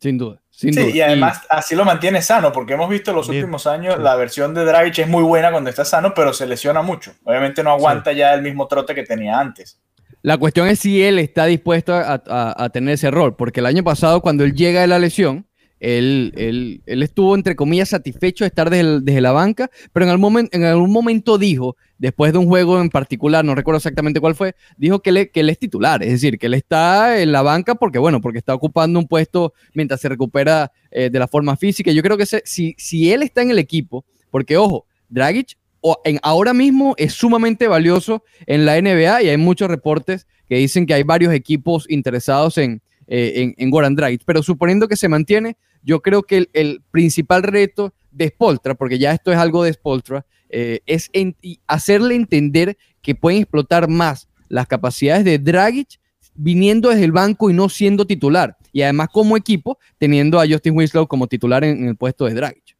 Sin 0.00 0.16
duda. 0.18 0.40
Sin 0.50 0.72
Sí, 0.74 0.80
duda. 0.80 0.90
y 0.94 1.00
además 1.00 1.40
así 1.50 1.74
lo 1.74 1.84
mantiene 1.84 2.22
sano, 2.22 2.52
porque 2.52 2.74
hemos 2.74 2.88
visto 2.90 3.10
en 3.10 3.16
los 3.16 3.28
Bien. 3.28 3.42
últimos 3.44 3.66
años 3.66 3.94
Sí. 3.96 4.02
la 4.02 4.14
versión 4.16 4.54
de 4.54 4.64
Dragic 4.64 4.98
es 5.00 5.08
muy 5.08 5.22
buena 5.22 5.50
cuando 5.50 5.70
está 5.70 5.84
sano, 5.84 6.12
pero 6.14 6.32
se 6.32 6.46
lesiona 6.46 6.82
mucho. 6.82 7.12
Obviamente 7.24 7.62
no 7.62 7.70
aguanta 7.70 8.12
ya 8.12 8.32
el 8.34 8.42
mismo 8.42 8.66
trote 8.66 8.94
que 8.94 9.02
tenía 9.04 9.38
antes. 9.38 9.78
La 10.22 10.36
cuestión 10.36 10.68
es 10.68 10.78
si 10.80 11.02
él 11.02 11.18
está 11.18 11.46
dispuesto 11.46 11.94
a, 11.94 12.22
a- 12.26 12.64
a 12.64 12.68
tener 12.70 12.94
ese 12.94 13.10
rol, 13.10 13.36
porque 13.36 13.60
el 13.60 13.66
año 13.66 13.82
pasado 13.82 14.20
cuando 14.20 14.44
él 14.44 14.54
llega 14.54 14.80
de 14.82 14.86
la 14.86 14.98
lesión, 14.98 15.46
él, 15.80 16.32
él- 16.36 16.82
él 16.86 17.02
estuvo 17.02 17.34
entre 17.34 17.56
comillas 17.56 17.88
satisfecho 17.88 18.44
de 18.44 18.48
estar 18.48 18.70
desde, 18.70 19.20
la 19.20 19.32
banca, 19.32 19.70
pero 19.92 20.04
en 20.04 20.10
algún, 20.10 20.92
momento, 20.92 21.38
dijo, 21.38 21.76
después 21.98 22.32
de 22.32 22.38
un 22.38 22.46
juego 22.46 22.80
en 22.80 22.90
particular, 22.90 23.44
no 23.44 23.54
recuerdo 23.54 23.78
exactamente 23.78 24.20
cuál 24.20 24.34
fue, 24.34 24.54
dijo 24.76 25.00
que 25.00 25.30
que 25.30 25.40
él 25.40 25.50
es 25.50 25.58
titular, 25.58 26.02
es 26.02 26.12
decir, 26.12 26.38
que 26.38 26.46
él 26.46 26.54
está 26.54 27.20
en 27.20 27.32
la 27.32 27.42
banca 27.42 27.74
porque, 27.74 27.98
bueno, 27.98 28.20
porque 28.20 28.38
está 28.38 28.54
ocupando 28.54 28.98
un 28.98 29.08
puesto 29.08 29.54
mientras 29.74 30.00
se 30.00 30.08
recupera 30.08 30.70
eh, 30.90 31.10
de 31.10 31.18
la 31.18 31.26
forma 31.28 31.56
física. 31.56 31.90
Yo 31.92 32.02
creo 32.02 32.16
que 32.16 32.26
si, 32.26 33.12
él 33.12 33.22
está 33.22 33.42
en 33.42 33.50
el 33.50 33.58
equipo, 33.58 34.04
porque 34.30 34.56
ojo, 34.56 34.86
Dragic 35.08 35.56
o- 35.80 36.00
en, 36.04 36.18
ahora 36.22 36.52
mismo 36.52 36.94
es 36.98 37.14
sumamente 37.14 37.66
valioso 37.66 38.22
en 38.46 38.66
la 38.66 38.76
NBA 38.76 39.22
y 39.22 39.28
hay 39.28 39.36
muchos 39.36 39.68
reportes 39.68 40.26
que 40.48 40.56
dicen 40.56 40.84
que 40.84 40.94
hay 40.94 41.02
varios 41.04 41.32
equipos 41.32 41.86
interesados 41.88 42.58
en, 42.58 42.82
eh, 43.06 43.54
en, 43.56 43.70
en 43.70 43.94
Dragic. 43.96 44.22
Pero 44.26 44.42
suponiendo 44.42 44.88
que 44.88 44.96
se 44.96 45.08
mantiene, 45.08 45.56
yo 45.82 46.00
creo 46.00 46.22
que 46.22 46.36
el, 46.38 46.50
el 46.52 46.82
principal 46.90 47.42
reto 47.42 47.92
de 48.10 48.28
Spoltra, 48.28 48.74
porque 48.74 48.98
ya 48.98 49.12
esto 49.12 49.30
es 49.32 49.38
algo 49.38 49.64
de 49.64 49.72
Spoltra, 49.72 50.24
eh, 50.48 50.80
es 50.86 51.08
en- 51.12 51.36
hacerle 51.66 52.14
entender 52.14 52.76
que 53.02 53.14
pueden 53.14 53.40
explotar 53.42 53.88
más 53.88 54.28
las 54.48 54.66
capacidades 54.66 55.24
de 55.24 55.38
Dragic 55.38 56.00
viniendo 56.34 56.88
desde 56.88 57.04
el 57.04 57.12
banco 57.12 57.50
y 57.50 57.52
no 57.54 57.68
siendo 57.68 58.06
titular. 58.06 58.56
Y 58.72 58.82
además 58.82 59.08
como 59.12 59.36
equipo, 59.36 59.78
teniendo 59.98 60.40
a 60.40 60.46
Justin 60.46 60.76
Winslow 60.76 61.06
como 61.06 61.26
titular 61.26 61.64
en, 61.64 61.82
en 61.82 61.88
el 61.88 61.96
puesto 61.96 62.24
de 62.26 62.34
Dragic. 62.34 62.76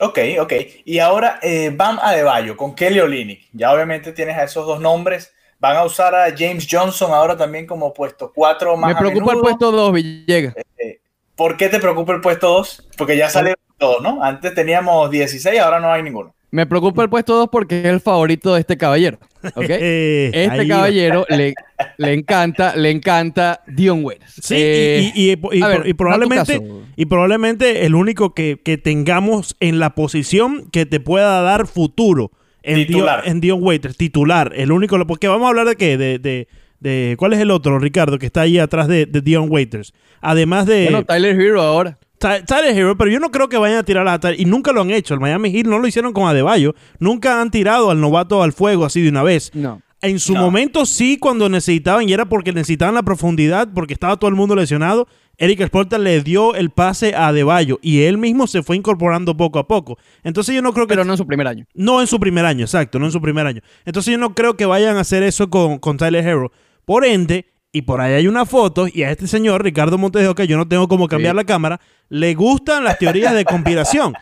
Ok, 0.00 0.18
ok. 0.40 0.52
Y 0.84 0.98
ahora 1.00 1.40
eh, 1.42 1.72
Bam 1.74 1.98
Adebayo 2.00 2.56
con 2.56 2.74
Kelly 2.74 3.00
Olynyk. 3.00 3.48
Ya 3.52 3.72
obviamente 3.72 4.12
tienes 4.12 4.36
a 4.36 4.44
esos 4.44 4.64
dos 4.66 4.80
nombres. 4.80 5.32
Van 5.58 5.76
a 5.76 5.84
usar 5.84 6.14
a 6.14 6.26
James 6.36 6.68
Johnson 6.70 7.10
ahora 7.12 7.36
también 7.36 7.66
como 7.66 7.92
puesto 7.92 8.32
4 8.32 8.76
más 8.76 8.92
Me 8.92 8.96
a 8.96 9.00
preocupa 9.00 9.32
el 9.32 9.40
puesto 9.40 9.72
2, 9.72 9.92
Villegas. 9.92 10.54
Eh, 10.76 11.00
¿Por 11.38 11.56
qué 11.56 11.68
te 11.70 11.78
preocupa 11.80 12.12
el 12.12 12.20
puesto 12.20 12.48
2? 12.48 12.88
Porque 12.98 13.16
ya 13.16 13.30
salieron 13.30 13.56
todos, 13.78 14.02
¿no? 14.02 14.22
Antes 14.22 14.52
teníamos 14.54 15.08
16, 15.10 15.58
ahora 15.60 15.78
no 15.80 15.90
hay 15.92 16.02
ninguno. 16.02 16.34
Me 16.50 16.66
preocupa 16.66 17.02
el 17.02 17.08
puesto 17.10 17.34
2 17.36 17.48
porque 17.52 17.78
es 17.80 17.84
el 17.86 18.00
favorito 18.00 18.54
de 18.54 18.60
este 18.60 18.76
caballero. 18.76 19.18
¿ok? 19.54 19.66
Eh, 19.68 20.30
Este 20.34 20.66
caballero 20.66 21.24
le, 21.28 21.54
le 21.98 22.12
encanta, 22.14 22.74
le 22.74 22.90
encanta 22.90 23.60
Dion 23.68 24.02
Waiters. 24.04 24.32
Sí, 24.42 24.54
Eh, 24.58 25.12
y, 25.14 25.30
y- 25.30 25.32
y- 25.32 25.58
y- 25.58 25.62
a 25.62 25.68
ver, 25.68 25.86
y 25.86 25.94
probablemente, 25.94 26.60
y 26.96 27.06
probablemente 27.06 27.84
el 27.86 27.94
único 27.94 28.34
que, 28.34 28.60
que 28.64 28.78
tengamos 28.78 29.56
en 29.60 29.78
la 29.78 29.94
posición 29.94 30.68
que 30.70 30.86
te 30.86 31.00
pueda 31.00 31.40
dar 31.42 31.66
futuro 31.66 32.32
en 32.62 32.76
Dion, 32.76 32.86
Titular. 32.88 33.22
en 33.26 33.40
Dion 33.40 33.58
Waiters, 33.62 33.96
titular. 33.96 34.52
El 34.56 34.72
único, 34.72 34.98
porque 35.06 35.28
vamos 35.28 35.44
a 35.46 35.48
hablar 35.50 35.66
de 35.68 35.76
qué, 35.76 35.96
de, 35.98 36.18
de, 36.18 36.48
de- 36.80 37.16
¿cuál 37.18 37.32
es 37.32 37.40
el 37.40 37.50
otro, 37.50 37.78
Ricardo, 37.78 38.18
que 38.18 38.26
está 38.26 38.42
ahí 38.42 38.58
atrás 38.58 38.88
de, 38.88 39.06
de 39.06 39.20
Dion 39.20 39.46
Waiters? 39.50 39.92
Además 40.20 40.66
de 40.66 40.84
Bueno, 40.84 41.04
Tyler 41.04 41.40
Hero 41.40 41.62
ahora. 41.62 41.98
Ty- 42.18 42.44
Tyler 42.46 42.76
Hero, 42.76 42.96
pero 42.98 43.10
yo 43.10 43.20
no 43.20 43.30
creo 43.30 43.48
que 43.48 43.56
vayan 43.58 43.78
a 43.78 43.82
tirar 43.84 44.06
a 44.08 44.18
Tyler, 44.18 44.40
y 44.40 44.44
nunca 44.44 44.72
lo 44.72 44.80
han 44.80 44.90
hecho. 44.90 45.14
El 45.14 45.20
Miami 45.20 45.52
Heat 45.52 45.66
no 45.66 45.78
lo 45.78 45.86
hicieron 45.86 46.12
con 46.12 46.26
Adebayo, 46.28 46.74
nunca 46.98 47.40
han 47.40 47.50
tirado 47.50 47.90
al 47.90 48.00
novato 48.00 48.42
al 48.42 48.52
fuego 48.52 48.84
así 48.84 49.00
de 49.02 49.08
una 49.10 49.22
vez. 49.22 49.50
No. 49.54 49.80
En 50.00 50.20
su 50.20 50.34
No. 50.34 50.42
momento 50.42 50.86
sí, 50.86 51.16
cuando 51.18 51.48
necesitaban, 51.48 52.08
y 52.08 52.12
era 52.12 52.28
porque 52.28 52.52
necesitaban 52.52 52.94
la 52.94 53.02
profundidad, 53.02 53.68
porque 53.74 53.94
estaba 53.94 54.16
todo 54.16 54.28
el 54.28 54.36
mundo 54.36 54.54
lesionado, 54.54 55.08
Eric 55.38 55.60
Sporta 55.62 55.98
le 55.98 56.20
dio 56.22 56.54
el 56.56 56.70
pase 56.70 57.14
a 57.14 57.28
Adebayo 57.28 57.78
y 57.82 58.02
él 58.02 58.18
mismo 58.18 58.48
se 58.48 58.64
fue 58.64 58.76
incorporando 58.76 59.36
poco 59.36 59.60
a 59.60 59.68
poco. 59.68 59.96
Entonces 60.24 60.52
yo 60.54 60.62
no 60.62 60.72
creo 60.72 60.86
que... 60.88 60.94
Pero 60.94 61.04
no 61.04 61.12
en 61.12 61.16
su 61.18 61.26
primer 61.26 61.46
año. 61.46 61.64
No 61.74 62.00
en 62.00 62.08
su 62.08 62.18
primer 62.18 62.44
año, 62.44 62.64
exacto, 62.64 62.98
no 62.98 63.06
en 63.06 63.12
su 63.12 63.20
primer 63.20 63.46
año. 63.46 63.60
Entonces 63.84 64.10
yo 64.12 64.18
no 64.18 64.34
creo 64.34 64.56
que 64.56 64.66
vayan 64.66 64.96
a 64.96 65.00
hacer 65.00 65.22
eso 65.22 65.48
con, 65.50 65.78
con 65.78 65.96
Tyler 65.96 66.26
Hero. 66.26 66.50
Por 66.88 67.04
ende, 67.04 67.44
y 67.70 67.82
por 67.82 68.00
ahí 68.00 68.14
hay 68.14 68.26
una 68.26 68.46
foto, 68.46 68.88
y 68.90 69.02
a 69.02 69.10
este 69.10 69.26
señor, 69.26 69.62
Ricardo 69.62 69.98
Montes 69.98 70.22
de 70.22 70.28
Oca, 70.28 70.44
yo 70.44 70.56
no 70.56 70.66
tengo 70.66 70.88
cómo 70.88 71.06
cambiar 71.06 71.34
Sí. 71.34 71.36
la 71.36 71.44
cámara, 71.44 71.80
le 72.08 72.34
gustan 72.34 72.82
las 72.82 72.98
teorías 72.98 73.34
de 73.34 73.44
conspiración. 73.44 74.14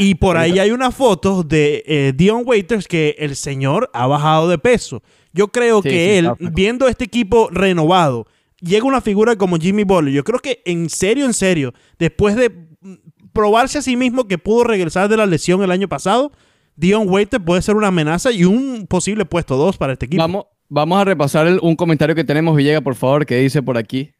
Y 0.00 0.16
por 0.16 0.36
ahí 0.36 0.58
hay 0.58 0.72
una 0.72 0.90
foto 0.90 1.44
de 1.44 1.84
eh, 1.86 2.12
Dion 2.16 2.42
Waiters 2.44 2.88
que 2.88 3.14
el 3.20 3.36
señor 3.36 3.88
ha 3.94 4.08
bajado 4.08 4.48
de 4.48 4.58
peso. 4.58 5.00
Yo 5.32 5.46
creo 5.48 5.80
Sí, 5.80 5.90
que 5.90 5.94
sí, 5.94 6.10
él, 6.18 6.32
viendo 6.52 6.88
este 6.88 7.04
equipo 7.04 7.48
renovado, 7.52 8.26
llega 8.60 8.84
una 8.84 9.00
figura 9.00 9.36
como 9.36 9.56
Jimmy 9.56 9.84
Butler. 9.84 10.12
Yo 10.12 10.24
creo 10.24 10.40
que 10.40 10.60
en 10.64 10.90
serio, 10.90 11.24
en 11.24 11.34
serio, 11.34 11.72
después 12.00 12.34
de 12.34 12.50
mm, 12.80 12.94
probarse 13.32 13.78
a 13.78 13.82
sí 13.82 13.96
mismo 13.96 14.26
que 14.26 14.38
pudo 14.38 14.64
regresar 14.64 15.08
de 15.08 15.16
la 15.16 15.26
lesión 15.26 15.62
el 15.62 15.70
año 15.70 15.88
pasado, 15.88 16.32
Dion 16.74 17.08
Waiters 17.08 17.44
puede 17.44 17.62
ser 17.62 17.76
una 17.76 17.88
amenaza 17.88 18.32
y 18.32 18.44
un 18.44 18.86
posible 18.88 19.24
puesto 19.24 19.56
2 19.56 19.76
para 19.78 19.92
este 19.92 20.06
equipo. 20.06 20.22
Vamos, 20.22 20.46
vamos 20.68 21.00
a 21.00 21.04
repasar 21.04 21.46
el- 21.46 21.58
un 21.62 21.76
comentario 21.76 22.14
que 22.14 22.24
tenemos, 22.24 22.56
Villega, 22.56 22.80
por 22.80 22.94
favor, 22.94 23.24
que 23.26 23.36
dice 23.36 23.62
por 23.62 23.76
aquí. 23.78 24.12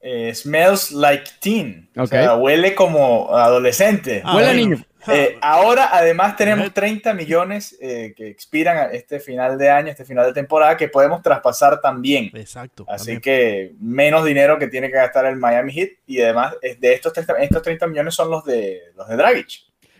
Eh, 0.00 0.32
smells 0.34 0.92
like 0.92 1.24
teen. 1.40 1.88
O 1.96 2.02
Ok. 2.02 2.08
sea, 2.10 2.36
huele 2.36 2.74
como 2.74 3.34
adolescente. 3.34 4.22
Ah, 4.24 4.36
Huele 4.36 4.48
a 4.50 4.54
niño. 4.54 4.84
Eh, 5.08 5.36
ahora, 5.40 5.88
además, 5.92 6.36
tenemos 6.36 6.64
Ajá. 6.66 6.74
30 6.74 7.14
millones 7.14 7.76
eh, 7.80 8.12
que 8.16 8.28
expiran 8.28 8.76
a 8.76 8.84
este 8.86 9.20
final 9.20 9.56
de 9.56 9.70
año, 9.70 9.88
este 9.88 10.04
final 10.04 10.26
de 10.26 10.32
temporada, 10.32 10.76
que 10.76 10.88
podemos 10.88 11.22
traspasar 11.22 11.80
también. 11.80 12.30
Exacto. 12.34 12.84
Así 12.88 13.04
también. 13.06 13.20
que 13.20 13.72
menos 13.80 14.24
dinero 14.24 14.58
que 14.58 14.66
tiene 14.68 14.88
que 14.90 14.96
gastar 14.96 15.26
el 15.26 15.36
Miami 15.36 15.72
Heat. 15.72 15.90
Y 16.06 16.20
además, 16.20 16.54
de 16.60 16.92
estos 16.92 17.12
30, 17.12 17.34
estos 17.38 17.62
30 17.62 17.86
millones 17.86 18.14
son 18.14 18.30
los 18.30 18.44
de, 18.44 18.80
los 18.96 19.08
de 19.08 19.16
Dragic. 19.16 19.48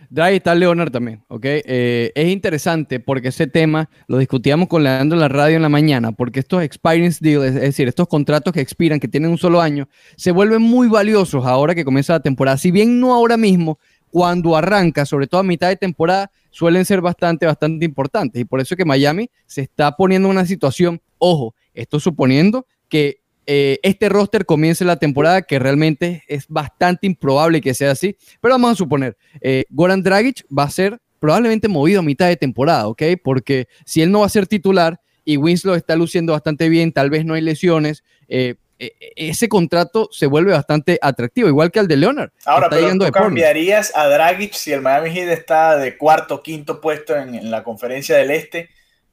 Draghi 0.09 0.37
está 0.37 0.55
Leonard 0.55 0.91
también, 0.91 1.23
¿ok? 1.27 1.43
Eh, 1.43 2.11
es 2.15 2.27
interesante 2.29 2.99
porque 2.99 3.29
ese 3.29 3.47
tema 3.47 3.89
lo 4.07 4.17
discutíamos 4.17 4.67
con 4.67 4.83
Leandro 4.83 5.17
en 5.17 5.21
la 5.21 5.27
radio 5.27 5.57
en 5.57 5.61
la 5.61 5.69
mañana, 5.69 6.11
porque 6.11 6.39
estos 6.39 6.63
experience 6.63 7.19
deals, 7.21 7.45
es 7.45 7.55
decir, 7.55 7.87
estos 7.87 8.07
contratos 8.07 8.53
que 8.53 8.61
expiran, 8.61 8.99
que 8.99 9.07
tienen 9.07 9.31
un 9.31 9.37
solo 9.37 9.59
año, 9.59 9.89
se 10.15 10.31
vuelven 10.31 10.61
muy 10.61 10.87
valiosos 10.87 11.45
ahora 11.45 11.75
que 11.75 11.83
comienza 11.83 12.13
la 12.13 12.21
temporada. 12.21 12.57
Si 12.57 12.71
bien 12.71 12.99
no 12.99 13.13
ahora 13.13 13.35
mismo, 13.35 13.79
cuando 14.09 14.55
arranca, 14.55 15.05
sobre 15.05 15.27
todo 15.27 15.41
a 15.41 15.43
mitad 15.43 15.67
de 15.67 15.75
temporada, 15.75 16.31
suelen 16.51 16.85
ser 16.85 17.01
bastante, 17.01 17.45
bastante 17.45 17.85
importantes. 17.85 18.41
Y 18.41 18.45
por 18.45 18.61
eso 18.61 18.73
es 18.73 18.77
que 18.77 18.85
Miami 18.85 19.29
se 19.45 19.61
está 19.61 19.91
poniendo 19.95 20.29
en 20.29 20.31
una 20.31 20.45
situación, 20.45 21.01
ojo, 21.17 21.53
esto 21.73 21.99
suponiendo 21.99 22.65
que 22.89 23.21
eh, 23.47 23.79
este 23.81 24.09
roster 24.09 24.45
comience 24.45 24.85
la 24.85 24.97
temporada, 24.97 25.41
que 25.41 25.57
realmente 25.57 26.23
es 26.27 26.47
bastante 26.47 27.07
improbable 27.07 27.61
que 27.61 27.73
sea 27.73 27.91
así, 27.91 28.17
pero 28.41 28.53
vamos 28.53 28.71
a 28.71 28.75
suponer, 28.75 29.17
eh, 29.41 29.63
Goran 29.69 30.03
Dragic 30.03 30.45
va 30.55 30.63
a 30.63 30.69
ser 30.69 30.99
probablemente 31.19 31.67
movido 31.67 32.01
a 32.01 32.03
mitad 32.03 32.27
de 32.27 32.35
temporada, 32.35 32.87
¿ok? 32.87 33.03
Porque 33.23 33.67
si 33.85 34.01
él 34.01 34.11
no 34.11 34.19
va 34.19 34.25
a 34.25 34.29
ser 34.29 34.47
titular 34.47 34.99
y 35.25 35.37
Winslow 35.37 35.75
está 35.75 35.95
luciendo 35.95 36.33
bastante 36.33 36.69
bien, 36.69 36.91
tal 36.91 37.09
vez 37.09 37.25
no 37.25 37.33
hay 37.33 37.41
lesiones, 37.41 38.03
eh, 38.27 38.55
eh, 38.79 38.91
ese 39.15 39.49
contrato 39.49 40.09
se 40.11 40.27
vuelve 40.27 40.51
bastante 40.51 40.99
atractivo, 41.01 41.47
igual 41.47 41.71
que 41.71 41.79
el 41.79 41.87
de 41.87 41.97
Leonard. 41.97 42.31
Ahora, 42.45 42.69
pero 42.69 42.91
tú 42.91 43.05
de 43.05 43.11
cambiarías 43.11 43.91
a 43.95 44.07
Dragic 44.07 44.53
si 44.53 44.71
el 44.71 44.81
Miami 44.81 45.09
Heat 45.09 45.29
está 45.29 45.77
de 45.77 45.97
cuarto, 45.97 46.43
quinto 46.43 46.79
puesto 46.79 47.15
en, 47.15 47.33
en 47.33 47.49
la 47.49 47.63
conferencia 47.63 48.17
del 48.17 48.31
Este. 48.31 48.69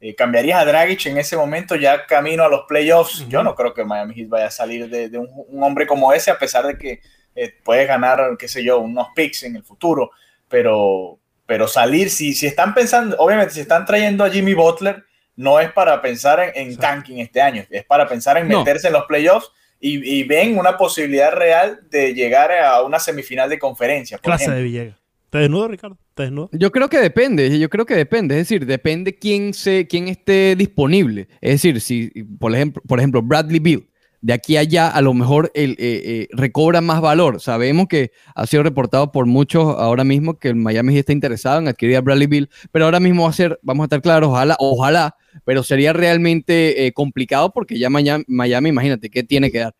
Eh, 0.06 0.14
¿Cambiarías 0.14 0.60
a 0.60 0.64
Dragic 0.64 1.06
en 1.06 1.16
ese 1.18 1.36
momento 1.36 1.76
ya 1.76 2.04
camino 2.06 2.44
a 2.44 2.48
los 2.48 2.62
playoffs? 2.68 3.26
Yo 3.28 3.42
no 3.42 3.54
creo 3.54 3.72
que 3.72 3.84
Miami 3.84 4.14
Heat 4.14 4.28
vaya 4.28 4.46
a 4.46 4.50
salir 4.50 4.88
de, 4.90 5.08
de 5.08 5.18
un, 5.18 5.28
un 5.48 5.62
hombre 5.62 5.86
como 5.86 6.12
ese, 6.12 6.30
a 6.30 6.38
pesar 6.38 6.66
de 6.66 6.76
que 6.76 7.00
eh, 7.34 7.54
puedes 7.64 7.88
ganar, 7.88 8.36
qué 8.38 8.46
sé 8.48 8.62
yo, 8.62 8.78
unos 8.80 9.08
picks 9.14 9.42
en 9.44 9.56
el 9.56 9.64
futuro. 9.64 10.10
Pero, 10.48 11.18
pero 11.46 11.66
salir, 11.68 12.10
si, 12.10 12.34
si 12.34 12.46
están 12.46 12.74
pensando, 12.74 13.16
obviamente, 13.18 13.54
si 13.54 13.60
están 13.60 13.84
trayendo 13.86 14.24
a 14.24 14.30
Jimmy 14.30 14.54
Butler, 14.54 15.04
no 15.36 15.58
es 15.58 15.72
para 15.72 16.00
pensar 16.00 16.38
en, 16.54 16.70
en 16.70 16.76
tanking 16.76 17.18
este 17.18 17.40
año, 17.40 17.64
es 17.70 17.84
para 17.84 18.06
pensar 18.06 18.36
en 18.38 18.46
No. 18.48 18.58
meterse 18.60 18.86
en 18.88 18.92
los 18.92 19.04
playoffs 19.06 19.50
y, 19.80 20.18
y 20.20 20.22
ven 20.24 20.56
una 20.58 20.76
posibilidad 20.76 21.32
real 21.32 21.80
de 21.90 22.14
llegar 22.14 22.52
a 22.52 22.82
una 22.82 22.98
semifinal 22.98 23.48
de 23.48 23.58
conferencia. 23.58 24.18
Por 24.18 24.24
Clase 24.26 24.44
ejemplo. 24.44 24.58
de 24.58 24.62
Villegas. 24.64 24.96
¿Te 25.34 25.40
desnudo, 25.40 25.66
Ricardo? 25.66 25.98
¿Te 26.14 26.22
desnudo? 26.22 26.48
Yo 26.52 26.70
creo 26.70 26.88
que 26.88 27.00
depende, 27.00 27.58
yo 27.58 27.68
creo 27.68 27.84
que 27.84 27.96
depende, 27.96 28.36
es 28.36 28.42
decir, 28.42 28.66
depende 28.66 29.18
quién, 29.18 29.52
se, 29.52 29.88
quién 29.88 30.06
esté 30.06 30.54
disponible. 30.54 31.26
Es 31.40 31.60
decir, 31.60 31.80
si, 31.80 32.08
por 32.38 32.54
ejemplo, 32.54 32.80
por 32.86 33.00
ejemplo 33.00 33.20
Bradley 33.20 33.58
Bill, 33.58 33.90
de 34.20 34.32
aquí 34.32 34.56
a 34.56 34.60
allá 34.60 34.88
a 34.88 35.00
lo 35.00 35.12
mejor 35.12 35.50
él, 35.56 35.72
eh, 35.80 36.02
eh, 36.04 36.28
recobra 36.30 36.80
más 36.80 37.00
valor. 37.00 37.40
Sabemos 37.40 37.88
que 37.88 38.12
ha 38.36 38.46
sido 38.46 38.62
reportado 38.62 39.10
por 39.10 39.26
muchos 39.26 39.74
ahora 39.76 40.04
mismo 40.04 40.38
que 40.38 40.50
el 40.50 40.54
Miami 40.54 40.96
está 40.96 41.12
interesado 41.12 41.58
en 41.58 41.66
adquirir 41.66 41.96
a 41.96 42.00
Bradley 42.00 42.28
Bill, 42.28 42.48
pero 42.70 42.84
ahora 42.84 43.00
mismo 43.00 43.24
va 43.24 43.30
a 43.30 43.32
ser, 43.32 43.58
vamos 43.64 43.82
a 43.82 43.86
estar 43.86 44.02
claros, 44.02 44.28
ojalá, 44.28 44.54
ojalá, 44.60 45.16
pero 45.44 45.64
sería 45.64 45.92
realmente 45.92 46.86
eh, 46.86 46.92
complicado 46.92 47.52
porque 47.52 47.76
ya 47.76 47.90
Miami, 47.90 48.22
Miami, 48.28 48.68
imagínate, 48.68 49.10
¿qué 49.10 49.24
tiene 49.24 49.50
que 49.50 49.58
dar? 49.58 49.74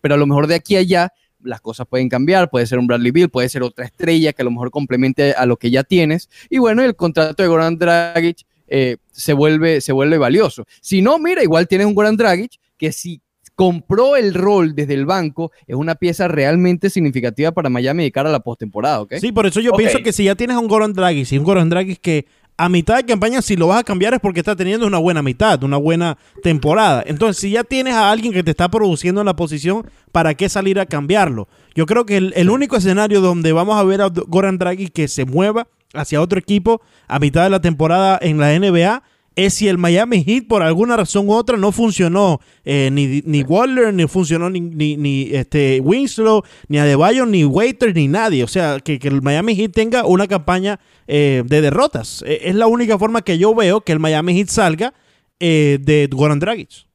Pero 0.00 0.14
a 0.14 0.16
lo 0.16 0.26
mejor 0.26 0.46
de 0.46 0.54
aquí 0.54 0.76
a 0.76 0.78
allá 0.78 1.12
las 1.44 1.60
cosas 1.60 1.86
pueden 1.86 2.08
cambiar, 2.08 2.50
puede 2.50 2.66
ser 2.66 2.78
un 2.78 2.86
Bradley 2.86 3.12
Bill, 3.12 3.28
puede 3.28 3.48
ser 3.48 3.62
otra 3.62 3.84
estrella 3.84 4.32
que 4.32 4.42
a 4.42 4.44
lo 4.44 4.50
mejor 4.50 4.70
complemente 4.70 5.32
a 5.32 5.46
lo 5.46 5.56
que 5.56 5.70
ya 5.70 5.84
tienes. 5.84 6.28
Y 6.50 6.58
bueno, 6.58 6.82
el 6.82 6.96
contrato 6.96 7.42
de 7.42 7.48
Goran 7.48 7.78
Dragic 7.78 8.44
eh, 8.66 8.96
se, 9.12 9.32
vuelve, 9.32 9.80
se 9.80 9.92
vuelve 9.92 10.18
valioso. 10.18 10.64
Si 10.80 11.02
no, 11.02 11.18
mira, 11.18 11.42
igual 11.42 11.68
tienes 11.68 11.86
un 11.86 11.94
Goran 11.94 12.16
Dragic 12.16 12.58
que 12.76 12.92
si 12.92 13.20
compró 13.54 14.16
el 14.16 14.34
rol 14.34 14.74
desde 14.74 14.94
el 14.94 15.06
banco, 15.06 15.52
es 15.66 15.76
una 15.76 15.94
pieza 15.94 16.28
realmente 16.28 16.90
significativa 16.90 17.52
para 17.52 17.70
Miami 17.70 18.04
de 18.04 18.12
cara 18.12 18.28
a 18.28 18.32
la 18.32 18.40
postemporada, 18.40 19.00
¿ok? 19.00 19.14
Sí, 19.20 19.32
por 19.32 19.46
eso 19.46 19.60
yo 19.60 19.72
pienso 19.72 19.98
que 20.02 20.12
si 20.12 20.24
ya 20.24 20.34
tienes 20.34 20.56
a 20.56 20.60
un 20.60 20.68
Goran 20.68 20.92
Dragic 20.92 21.30
y 21.30 21.38
un 21.38 21.44
Goran 21.44 21.68
Dragic 21.68 22.00
que 22.00 22.26
a 22.56 22.68
mitad 22.68 22.96
de 22.96 23.04
campaña 23.04 23.42
si 23.42 23.56
lo 23.56 23.68
vas 23.68 23.80
a 23.80 23.84
cambiar 23.84 24.14
es 24.14 24.20
porque 24.20 24.40
está 24.40 24.54
teniendo 24.54 24.86
una 24.86 24.98
buena 24.98 25.22
mitad, 25.22 25.62
una 25.64 25.76
buena 25.76 26.16
temporada. 26.42 27.02
Entonces, 27.06 27.40
si 27.40 27.50
ya 27.50 27.64
tienes 27.64 27.94
a 27.94 28.10
alguien 28.10 28.32
que 28.32 28.42
te 28.42 28.50
está 28.50 28.68
produciendo 28.68 29.20
en 29.20 29.26
la 29.26 29.34
posición, 29.34 29.86
¿para 30.12 30.34
qué 30.34 30.48
salir 30.48 30.78
a 30.78 30.86
cambiarlo? 30.86 31.48
Yo 31.74 31.86
creo 31.86 32.06
que 32.06 32.16
el, 32.16 32.32
el 32.36 32.50
único 32.50 32.76
escenario 32.76 33.20
donde 33.20 33.52
vamos 33.52 33.76
a 33.76 33.82
ver 33.82 34.02
a 34.02 34.08
Goran 34.08 34.58
Dragic 34.58 34.92
que 34.92 35.08
se 35.08 35.24
mueva 35.24 35.66
hacia 35.94 36.20
otro 36.20 36.38
equipo 36.38 36.80
a 37.08 37.18
mitad 37.18 37.44
de 37.44 37.50
la 37.50 37.60
temporada 37.60 38.18
en 38.20 38.38
la 38.38 38.56
NBA 38.58 39.02
es 39.36 39.54
si 39.54 39.68
el 39.68 39.78
Miami 39.78 40.22
Heat 40.24 40.46
por 40.46 40.62
alguna 40.62 40.96
razón 40.96 41.28
u 41.28 41.32
otra 41.32 41.56
no 41.56 41.72
funcionó 41.72 42.40
eh, 42.64 42.90
ni, 42.92 43.22
ni 43.24 43.42
Waller, 43.42 43.92
ni 43.92 44.06
funcionó 44.06 44.48
ni, 44.50 44.60
ni, 44.60 44.96
ni, 44.96 45.34
este 45.34 45.80
Winslow, 45.80 46.44
ni 46.68 46.78
Adebayo, 46.78 47.26
ni 47.26 47.44
Waiters, 47.44 47.94
ni 47.94 48.08
nadie. 48.08 48.44
O 48.44 48.48
sea, 48.48 48.78
que, 48.80 48.98
que 48.98 49.08
el 49.08 49.22
Miami 49.22 49.56
Heat 49.56 49.72
tenga 49.72 50.04
una 50.04 50.26
campaña 50.28 50.78
eh, 51.06 51.42
de 51.44 51.60
derrotas. 51.60 52.22
Eh, 52.26 52.42
es 52.44 52.54
la 52.54 52.66
única 52.66 52.98
forma 52.98 53.22
que 53.22 53.38
yo 53.38 53.54
veo 53.54 53.80
que 53.80 53.92
el 53.92 53.98
Miami 53.98 54.36
Heat 54.38 54.48
salga 54.48 54.94
eh, 55.40 55.78
de 55.80 56.08
Goran 56.10 56.38
Dragic. 56.38 56.86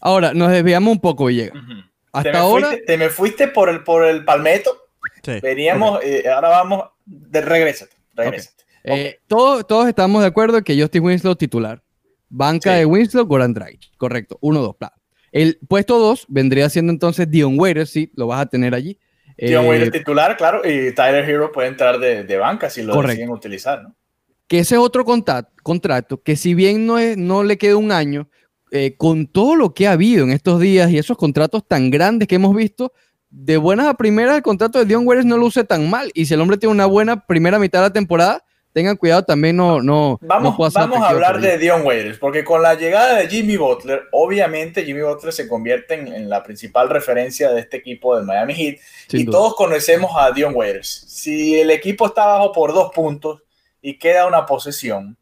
Ahora, 0.00 0.34
nos 0.34 0.50
desviamos 0.50 0.92
un 0.92 1.00
poco, 1.00 1.26
Villegas. 1.26 1.54
Hasta 2.12 2.30
te 2.30 2.32
me 2.32 2.38
ahora, 2.38 2.66
Fuiste, 2.68 2.86
te 2.86 2.96
me 2.98 3.08
fuiste 3.08 3.48
por 3.48 3.68
el, 3.68 3.84
por 3.84 4.04
el 4.04 4.24
palmeto. 4.24 4.76
Sí. 5.22 5.40
Veníamos, 5.42 6.00
eh, 6.02 6.24
ahora 6.28 6.48
vamos. 6.48 6.84
De, 7.04 7.40
regrésate, 7.40 7.96
regrésate. 8.14 8.64
Eh, 8.84 9.18
todos, 9.26 9.66
todos 9.66 9.88
estamos 9.88 10.22
de 10.22 10.28
acuerdo 10.28 10.62
que 10.62 10.80
Justin 10.80 11.04
Winslow 11.04 11.36
titular. 11.36 11.82
Banca 12.28 12.72
Sí. 12.72 12.78
de 12.80 12.84
Winslow, 12.86 13.26
Goran 13.26 13.54
Dragic. 13.54 13.90
Correcto. 13.96 14.38
Uno, 14.40 14.60
dos, 14.60 14.76
bla. 14.78 14.92
El 15.32 15.58
puesto 15.68 15.98
dos 15.98 16.24
vendría 16.28 16.68
siendo 16.70 16.92
entonces 16.92 17.30
Dion 17.30 17.58
Waiters, 17.58 17.90
sí, 17.90 18.10
lo 18.14 18.26
vas 18.26 18.40
a 18.40 18.46
tener 18.46 18.74
allí. 18.74 18.98
Dion 19.36 19.64
Eh, 19.64 19.68
Waiters 19.68 19.92
titular, 19.92 20.36
claro, 20.36 20.62
y 20.64 20.92
Tyler 20.94 21.28
Hero 21.28 21.52
puede 21.52 21.68
entrar 21.68 21.98
de, 21.98 22.24
de 22.24 22.36
banca 22.36 22.68
si 22.70 22.82
lo 22.82 22.92
Correcto. 22.94 23.10
deciden 23.12 23.30
utilizar, 23.30 23.82
¿no? 23.82 23.94
que 24.46 24.60
ese 24.60 24.76
es 24.76 24.80
otro 24.80 25.04
contrato 25.04 26.22
que 26.22 26.34
si 26.36 26.54
bien 26.54 26.86
no, 26.86 26.98
es, 26.98 27.18
no 27.18 27.42
le 27.44 27.58
queda 27.58 27.76
un 27.76 27.92
año, 27.92 28.30
eh, 28.70 28.94
con 28.96 29.26
todo 29.26 29.54
lo 29.56 29.74
que 29.74 29.86
ha 29.86 29.92
habido 29.92 30.24
en 30.24 30.30
estos 30.30 30.58
días 30.60 30.90
y 30.90 30.96
esos 30.96 31.18
contratos 31.18 31.66
tan 31.68 31.90
grandes 31.90 32.28
que 32.28 32.36
hemos 32.36 32.56
visto, 32.56 32.92
de 33.28 33.58
buenas 33.58 33.86
a 33.88 33.94
primeras 33.94 34.36
el 34.36 34.42
contrato 34.42 34.78
de 34.78 34.86
Dion 34.86 35.06
Waiters 35.06 35.26
no 35.26 35.36
luce 35.36 35.64
tan 35.64 35.90
mal. 35.90 36.10
Y 36.14 36.24
si 36.24 36.32
el 36.32 36.40
hombre 36.40 36.56
tiene 36.56 36.72
una 36.74 36.86
buena 36.86 37.26
primera 37.26 37.58
mitad 37.58 37.80
de 37.80 37.88
la 37.88 37.92
temporada, 37.92 38.42
tengan 38.78 38.96
cuidado 38.96 39.24
también 39.24 39.56
no 39.56 39.82
no 39.82 40.20
vamos, 40.22 40.56
no 40.56 40.70
vamos 40.70 41.02
a 41.02 41.08
hablar 41.08 41.40
de. 41.40 41.58
Dion 41.58 41.84
Waiters 41.84 42.16
porque 42.16 42.44
con 42.44 42.62
la 42.62 42.74
llegada 42.74 43.16
de 43.16 43.26
Jimmy 43.26 43.56
Butler 43.56 44.04
obviamente 44.12 44.84
Jimmy 44.84 45.02
Butler 45.02 45.32
se 45.32 45.48
convierte 45.48 45.94
en, 45.94 46.06
en 46.06 46.28
la 46.28 46.44
principal 46.44 46.88
referencia 46.88 47.50
de 47.50 47.58
este 47.58 47.78
equipo 47.78 48.16
de 48.16 48.22
Miami 48.22 48.54
Heat 48.54 48.78
Sin 49.08 49.20
y 49.20 49.24
duda. 49.24 49.36
todos 49.36 49.56
conocemos 49.56 50.12
a 50.16 50.30
Dion 50.30 50.54
Waiters 50.54 51.06
si 51.08 51.58
el 51.58 51.72
equipo 51.72 52.06
está 52.06 52.22
abajo 52.22 52.52
por 52.52 52.72
dos 52.72 52.92
puntos 52.94 53.42
y 53.82 53.98
queda 53.98 54.28
una 54.28 54.46
posesión 54.46 55.16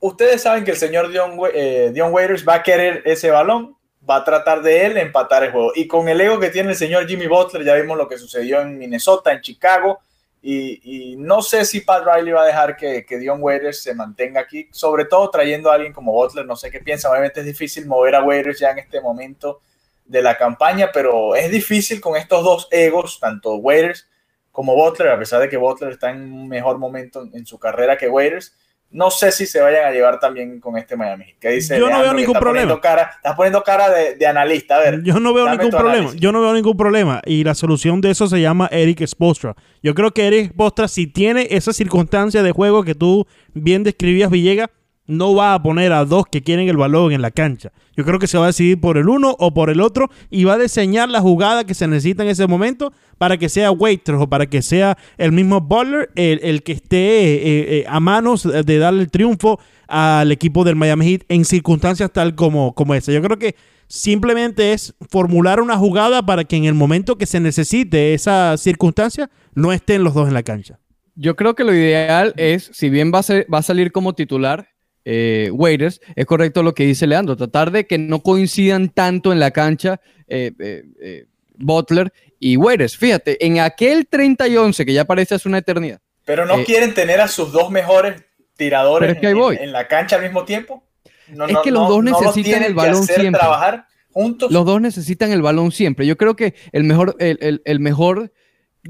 ustedes 0.00 0.40
saben 0.40 0.64
que 0.64 0.70
el 0.70 0.78
señor 0.78 1.10
Dion, 1.10 1.38
eh, 1.52 1.90
Dion 1.92 2.10
Waiters 2.10 2.48
va 2.48 2.54
a 2.54 2.62
querer 2.62 3.02
ese 3.04 3.30
balón 3.30 3.76
va 4.08 4.16
a 4.16 4.24
tratar 4.24 4.62
de 4.62 4.86
él 4.86 4.96
empatar 4.96 5.44
el 5.44 5.52
juego 5.52 5.72
y 5.74 5.86
con 5.86 6.08
el 6.08 6.18
ego 6.22 6.40
que 6.40 6.48
tiene 6.48 6.70
el 6.70 6.76
señor 6.76 7.06
Jimmy 7.06 7.26
Butler 7.26 7.66
ya 7.66 7.74
vimos 7.74 7.98
lo 7.98 8.08
que 8.08 8.16
sucedió 8.16 8.62
en 8.62 8.78
Minnesota 8.78 9.30
en 9.30 9.42
Chicago 9.42 9.98
y, 10.40 11.16
no 11.18 11.42
sé 11.42 11.64
si 11.64 11.80
Pat 11.80 12.04
Riley 12.04 12.32
va 12.32 12.42
a 12.42 12.46
dejar 12.46 12.76
que, 12.76 13.04
que 13.04 13.18
Dion 13.18 13.42
Waiters 13.42 13.82
se 13.82 13.94
mantenga 13.94 14.40
aquí, 14.40 14.68
sobre 14.70 15.04
todo 15.04 15.30
trayendo 15.30 15.70
a 15.70 15.74
alguien 15.74 15.92
como 15.92 16.12
Butler. 16.12 16.46
No 16.46 16.56
sé 16.56 16.70
qué 16.70 16.80
piensa. 16.80 17.10
Obviamente 17.10 17.40
es 17.40 17.46
difícil 17.46 17.86
mover 17.86 18.14
a 18.14 18.22
Waiters 18.22 18.60
ya 18.60 18.70
en 18.70 18.78
este 18.78 19.00
momento 19.00 19.60
de 20.04 20.22
la 20.22 20.38
campaña, 20.38 20.90
pero 20.92 21.34
es 21.34 21.50
difícil 21.50 22.00
con 22.00 22.16
estos 22.16 22.42
dos 22.42 22.68
egos, 22.70 23.18
tanto 23.20 23.56
Waiters 23.56 24.08
como 24.52 24.74
Butler, 24.74 25.10
a 25.10 25.18
pesar 25.18 25.40
de 25.40 25.48
que 25.48 25.56
Butler 25.56 25.92
está 25.92 26.10
en 26.10 26.32
un 26.32 26.48
mejor 26.48 26.78
momento 26.78 27.22
en, 27.22 27.30
en 27.34 27.46
su 27.46 27.58
carrera 27.58 27.98
que 27.98 28.08
Waiters. 28.08 28.56
No 28.90 29.10
sé 29.10 29.32
si 29.32 29.44
se 29.44 29.60
vayan 29.60 29.84
a 29.84 29.90
llevar 29.90 30.18
también 30.18 30.60
con 30.60 30.78
este 30.78 30.96
Miami. 30.96 31.24
Heat. 31.24 31.36
¿Qué 31.38 31.48
dice 31.50 31.78
Yo 31.78 31.90
no 31.90 32.00
veo 32.00 32.14
ningún 32.14 32.38
problema. 32.38 32.80
Cara, 32.80 33.10
estás 33.16 33.36
poniendo 33.36 33.62
cara 33.62 33.90
de, 33.90 34.14
de 34.14 34.26
analista. 34.26 34.76
A 34.76 34.80
ver, 34.80 35.02
Yo 35.02 35.20
no 35.20 35.34
veo 35.34 35.46
ningún 35.50 35.70
problema. 35.70 35.92
análisis. 35.98 36.20
Yo 36.20 36.32
no 36.32 36.40
veo 36.40 36.54
ningún 36.54 36.76
problema. 36.76 37.20
Y 37.26 37.44
la 37.44 37.54
solución 37.54 38.00
de 38.00 38.10
eso 38.10 38.28
se 38.28 38.40
llama 38.40 38.66
Eric 38.72 39.04
Spoelstra. 39.06 39.54
Yo 39.82 39.94
creo 39.94 40.12
que 40.12 40.26
Eric 40.26 40.52
Spoelstra, 40.52 40.88
si 40.88 41.06
tiene 41.06 41.48
esa 41.50 41.74
circunstancia 41.74 42.42
de 42.42 42.50
juego 42.52 42.82
que 42.82 42.94
tú 42.94 43.26
bien 43.52 43.84
describías, 43.84 44.30
Villegas, 44.30 44.68
no 45.08 45.34
va 45.34 45.54
a 45.54 45.62
poner 45.62 45.92
a 45.92 46.04
dos 46.04 46.26
que 46.30 46.42
quieren 46.42 46.68
el 46.68 46.76
balón 46.76 47.12
en 47.12 47.22
la 47.22 47.32
cancha. 47.32 47.72
Yo 47.96 48.04
creo 48.04 48.20
que 48.20 48.28
se 48.28 48.38
va 48.38 48.44
a 48.44 48.48
decidir 48.48 48.78
por 48.78 48.98
el 48.98 49.08
uno 49.08 49.34
o 49.38 49.52
por 49.52 49.70
el 49.70 49.80
otro 49.80 50.10
y 50.30 50.44
va 50.44 50.54
a 50.54 50.58
diseñar 50.58 51.08
la 51.08 51.20
jugada 51.20 51.64
que 51.64 51.74
se 51.74 51.88
necesita 51.88 52.22
en 52.22 52.28
ese 52.28 52.46
momento 52.46 52.92
para 53.16 53.38
que 53.38 53.48
sea 53.48 53.72
Waiters 53.72 54.20
o 54.20 54.28
para 54.28 54.46
que 54.46 54.62
sea 54.62 54.96
el 55.16 55.32
mismo 55.32 55.60
Butler 55.60 56.10
el, 56.14 56.62
que 56.62 56.72
esté 56.72 56.98
eh, 56.98 57.78
eh, 57.78 57.84
a 57.88 57.98
manos 57.98 58.44
de 58.44 58.78
darle 58.78 59.02
el 59.02 59.10
triunfo 59.10 59.58
al 59.88 60.30
equipo 60.30 60.62
del 60.62 60.76
Miami 60.76 61.06
Heat 61.06 61.22
en 61.28 61.44
circunstancias 61.46 62.12
tal 62.12 62.34
como, 62.34 62.74
como 62.74 62.94
esa. 62.94 63.10
Yo 63.10 63.22
creo 63.22 63.38
que 63.38 63.56
simplemente 63.88 64.74
es 64.74 64.94
formular 65.08 65.62
una 65.62 65.78
jugada 65.78 66.24
para 66.24 66.44
que 66.44 66.56
en 66.56 66.66
el 66.66 66.74
momento 66.74 67.16
que 67.16 67.24
se 67.24 67.40
necesite 67.40 68.12
esa 68.12 68.56
circunstancia 68.58 69.30
no 69.54 69.72
estén 69.72 70.04
los 70.04 70.12
dos 70.12 70.28
en 70.28 70.34
la 70.34 70.42
cancha. 70.42 70.78
Yo 71.14 71.34
creo 71.34 71.54
que 71.54 71.64
lo 71.64 71.74
ideal 71.74 72.34
es, 72.36 72.70
si 72.72 72.90
bien 72.90 73.10
va 73.12 73.20
a 73.58 73.62
salir 73.62 73.90
como 73.90 74.14
titular 74.14 74.68
eh, 75.10 75.48
Waiters, 75.52 76.00
es 76.16 76.26
correcto 76.26 76.62
lo 76.62 76.74
que 76.74 76.84
dice 76.84 77.06
Leandro, 77.06 77.34
tratar 77.34 77.70
de 77.70 77.86
que 77.86 77.96
no 77.96 78.20
coincidan 78.22 78.90
tanto 78.90 79.32
en 79.32 79.40
la 79.40 79.50
cancha 79.52 80.00
eh, 80.26 80.52
eh, 80.58 81.24
Butler 81.56 82.12
y 82.38 82.56
Waiters. 82.58 82.94
Fíjate, 82.98 83.44
en 83.46 83.58
aquel 83.60 84.06
30 84.06 84.46
y 84.48 84.56
11, 84.58 84.84
que 84.84 84.92
ya 84.92 85.06
parece 85.06 85.34
hace 85.34 85.48
una 85.48 85.58
eternidad, 85.58 86.00
Pero 86.26 86.44
no 86.44 86.62
quieren 86.64 86.92
tener 86.92 87.22
a 87.22 87.28
sus 87.28 87.52
dos 87.52 87.70
mejores 87.70 88.22
tiradores 88.56 89.12
es 89.14 89.18
que 89.18 89.28
en- 89.30 89.72
la 89.72 89.88
cancha 89.88 90.16
al 90.16 90.22
mismo 90.22 90.44
tiempo. 90.44 90.84
No, 91.28 91.46
Es 91.46 91.52
no- 91.52 91.62
que 91.62 91.70
los 91.70 91.88
dos 91.88 92.04
no 92.04 92.10
necesitan 92.20 92.62
el 92.62 92.74
balón 92.74 93.02
siempre. 93.04 93.38
trabajar 93.40 93.86
juntos. 94.12 94.50
los 94.52 94.66
dos 94.66 94.78
necesitan 94.80 95.32
el 95.32 95.40
balón 95.40 95.72
siempre. 95.72 96.06
Yo 96.06 96.16
creo 96.18 96.36
que 96.36 96.54
el 96.72 96.84
mejor, 96.84 97.16
el, 97.18 97.38
el- 97.40 97.62
el 97.64 97.80
mejor, 97.80 98.30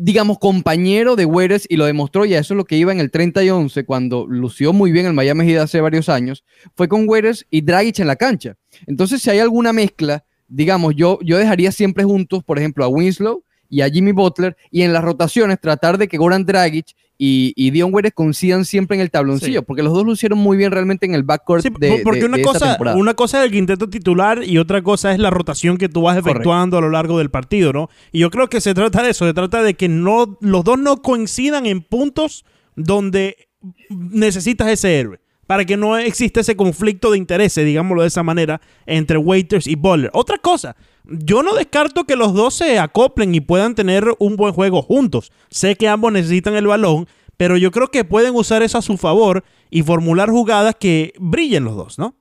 digamos, 0.00 0.38
compañero 0.38 1.17
de 1.17 1.25
Waiters, 1.25 1.67
y 1.69 1.76
lo 1.76 1.85
demostró, 1.85 2.25
y 2.25 2.35
a 2.35 2.38
eso 2.38 2.55
es 2.55 2.57
lo 2.57 2.64
que 2.64 2.76
iba 2.76 2.93
en 2.93 3.00
el 3.00 3.11
30 3.11 3.43
y 3.45 3.50
11, 3.50 3.85
cuando 3.85 4.26
lució 4.28 4.73
muy 4.73 4.93
bien 4.93 5.07
el 5.07 5.12
Miami 5.12 5.45
Heat 5.47 5.62
hace 5.62 5.81
varios 5.81 6.09
años, 6.09 6.45
fue 6.76 6.88
con 6.88 7.09
Waiters 7.09 7.47
y 7.50 7.62
Dragic 7.62 7.99
en 7.99 8.07
la 8.07 8.17
cancha. 8.17 8.57
Entonces, 8.87 9.20
si 9.20 9.31
hay 9.31 9.40
alguna 9.40 9.73
mezcla, 9.73 10.25
digamos, 10.46 10.94
yo, 10.94 11.18
yo 11.23 11.37
dejaría 11.37 11.73
siempre 11.73 12.05
juntos, 12.05 12.44
por 12.44 12.59
ejemplo, 12.59 12.85
a 12.85 12.88
Winslow 12.88 13.42
y 13.70 13.81
a 13.83 13.90
Jimmy 13.90 14.12
Butler, 14.12 14.57
y 14.70 14.83
en 14.83 14.92
las 14.92 15.02
rotaciones 15.04 15.61
tratar 15.61 15.98
de 15.98 16.09
que 16.09 16.16
Goran 16.18 16.44
Dragic 16.46 16.87
y, 17.20 17.52
y 17.57 17.70
Dion 17.72 17.92
Waiters 17.92 18.14
coincidan 18.14 18.64
siempre 18.64 18.96
en 18.96 19.00
el 19.00 19.11
tabloncillo, 19.11 19.61
Sí. 19.61 19.64
porque 19.66 19.83
los 19.83 19.92
dos 19.92 20.04
lucieron 20.04 20.38
muy 20.38 20.57
bien 20.57 20.70
realmente 20.70 21.04
en 21.04 21.14
el 21.14 21.24
backcourt 21.24 21.62
Sí, 21.64 21.68
de, 21.78 22.00
porque 22.04 22.20
de- 22.20 22.26
una, 22.26 22.37
de 22.37 22.42
cosa, 22.44 22.68
temporada. 22.70 22.96
una 22.96 23.14
cosa 23.14 23.40
es 23.40 23.46
el 23.46 23.50
quinteto 23.50 23.88
titular 23.90 24.42
y 24.44 24.57
otra 24.59 24.83
cosa 24.83 25.12
es 25.12 25.18
la 25.18 25.31
rotación 25.31 25.78
que 25.78 25.88
tú 25.88 26.02
vas 26.02 26.16
efectuando 26.16 26.78
a 26.78 26.81
lo 26.81 26.90
largo 26.90 27.18
del 27.18 27.31
partido, 27.31 27.72
¿no? 27.72 27.90
Y 28.12 28.20
yo 28.20 28.31
creo 28.31 28.48
que 28.48 28.61
se 28.61 28.72
trata 28.72 29.02
de 29.02 29.11
eso, 29.11 29.26
se 29.26 29.35
trata 29.35 29.62
de 29.64 29.74
que 29.74 29.88
no, 29.88 30.38
los 30.40 30.62
dos 30.64 30.78
no 30.78 31.02
coincidan 31.02 31.66
en 31.66 31.83
puntos 31.83 32.44
donde 32.76 33.48
necesitas 33.88 34.68
ese 34.68 34.98
héroe. 34.98 35.20
Para 35.46 35.64
que 35.64 35.78
no 35.78 35.96
exista 35.96 36.40
ese 36.40 36.57
conflicto 36.57 37.11
de 37.11 37.16
intereses, 37.18 37.64
digámoslo 37.64 38.02
de 38.02 38.09
esa 38.09 38.22
manera, 38.22 38.61
entre 38.85 39.16
Waiters 39.16 39.66
y 39.66 39.76
Butler. 39.76 40.11
Otra 40.12 40.37
cosa, 40.38 40.76
yo 41.09 41.42
no 41.42 41.55
descarto 41.55 42.05
que 42.05 42.16
los 42.16 42.35
dos 42.35 42.55
se 42.55 42.79
acoplen 42.79 43.35
y 43.35 43.40
puedan 43.40 43.75
tener 43.75 44.05
un 44.18 44.37
buen 44.37 44.53
juego 44.53 44.83
juntos. 44.83 45.33
Sé 45.51 45.77
que 45.77 45.88
ambos 45.88 46.12
necesitan 46.12 46.55
el 46.55 46.66
balón, 46.66 47.09
pero 47.37 47.57
yo 47.57 47.71
creo 47.71 47.90
que 47.90 48.05
pueden 48.05 48.35
usar 48.35 48.62
eso 48.62 48.79
a 48.79 48.83
su 48.83 48.97
favor 48.97 49.44
y 49.71 49.83
formular 49.83 50.31
jugadas 50.31 50.77
que 50.79 51.12
brillen 51.18 51.64
los 51.64 51.77
dos, 51.77 51.99
¿no? 51.99 52.14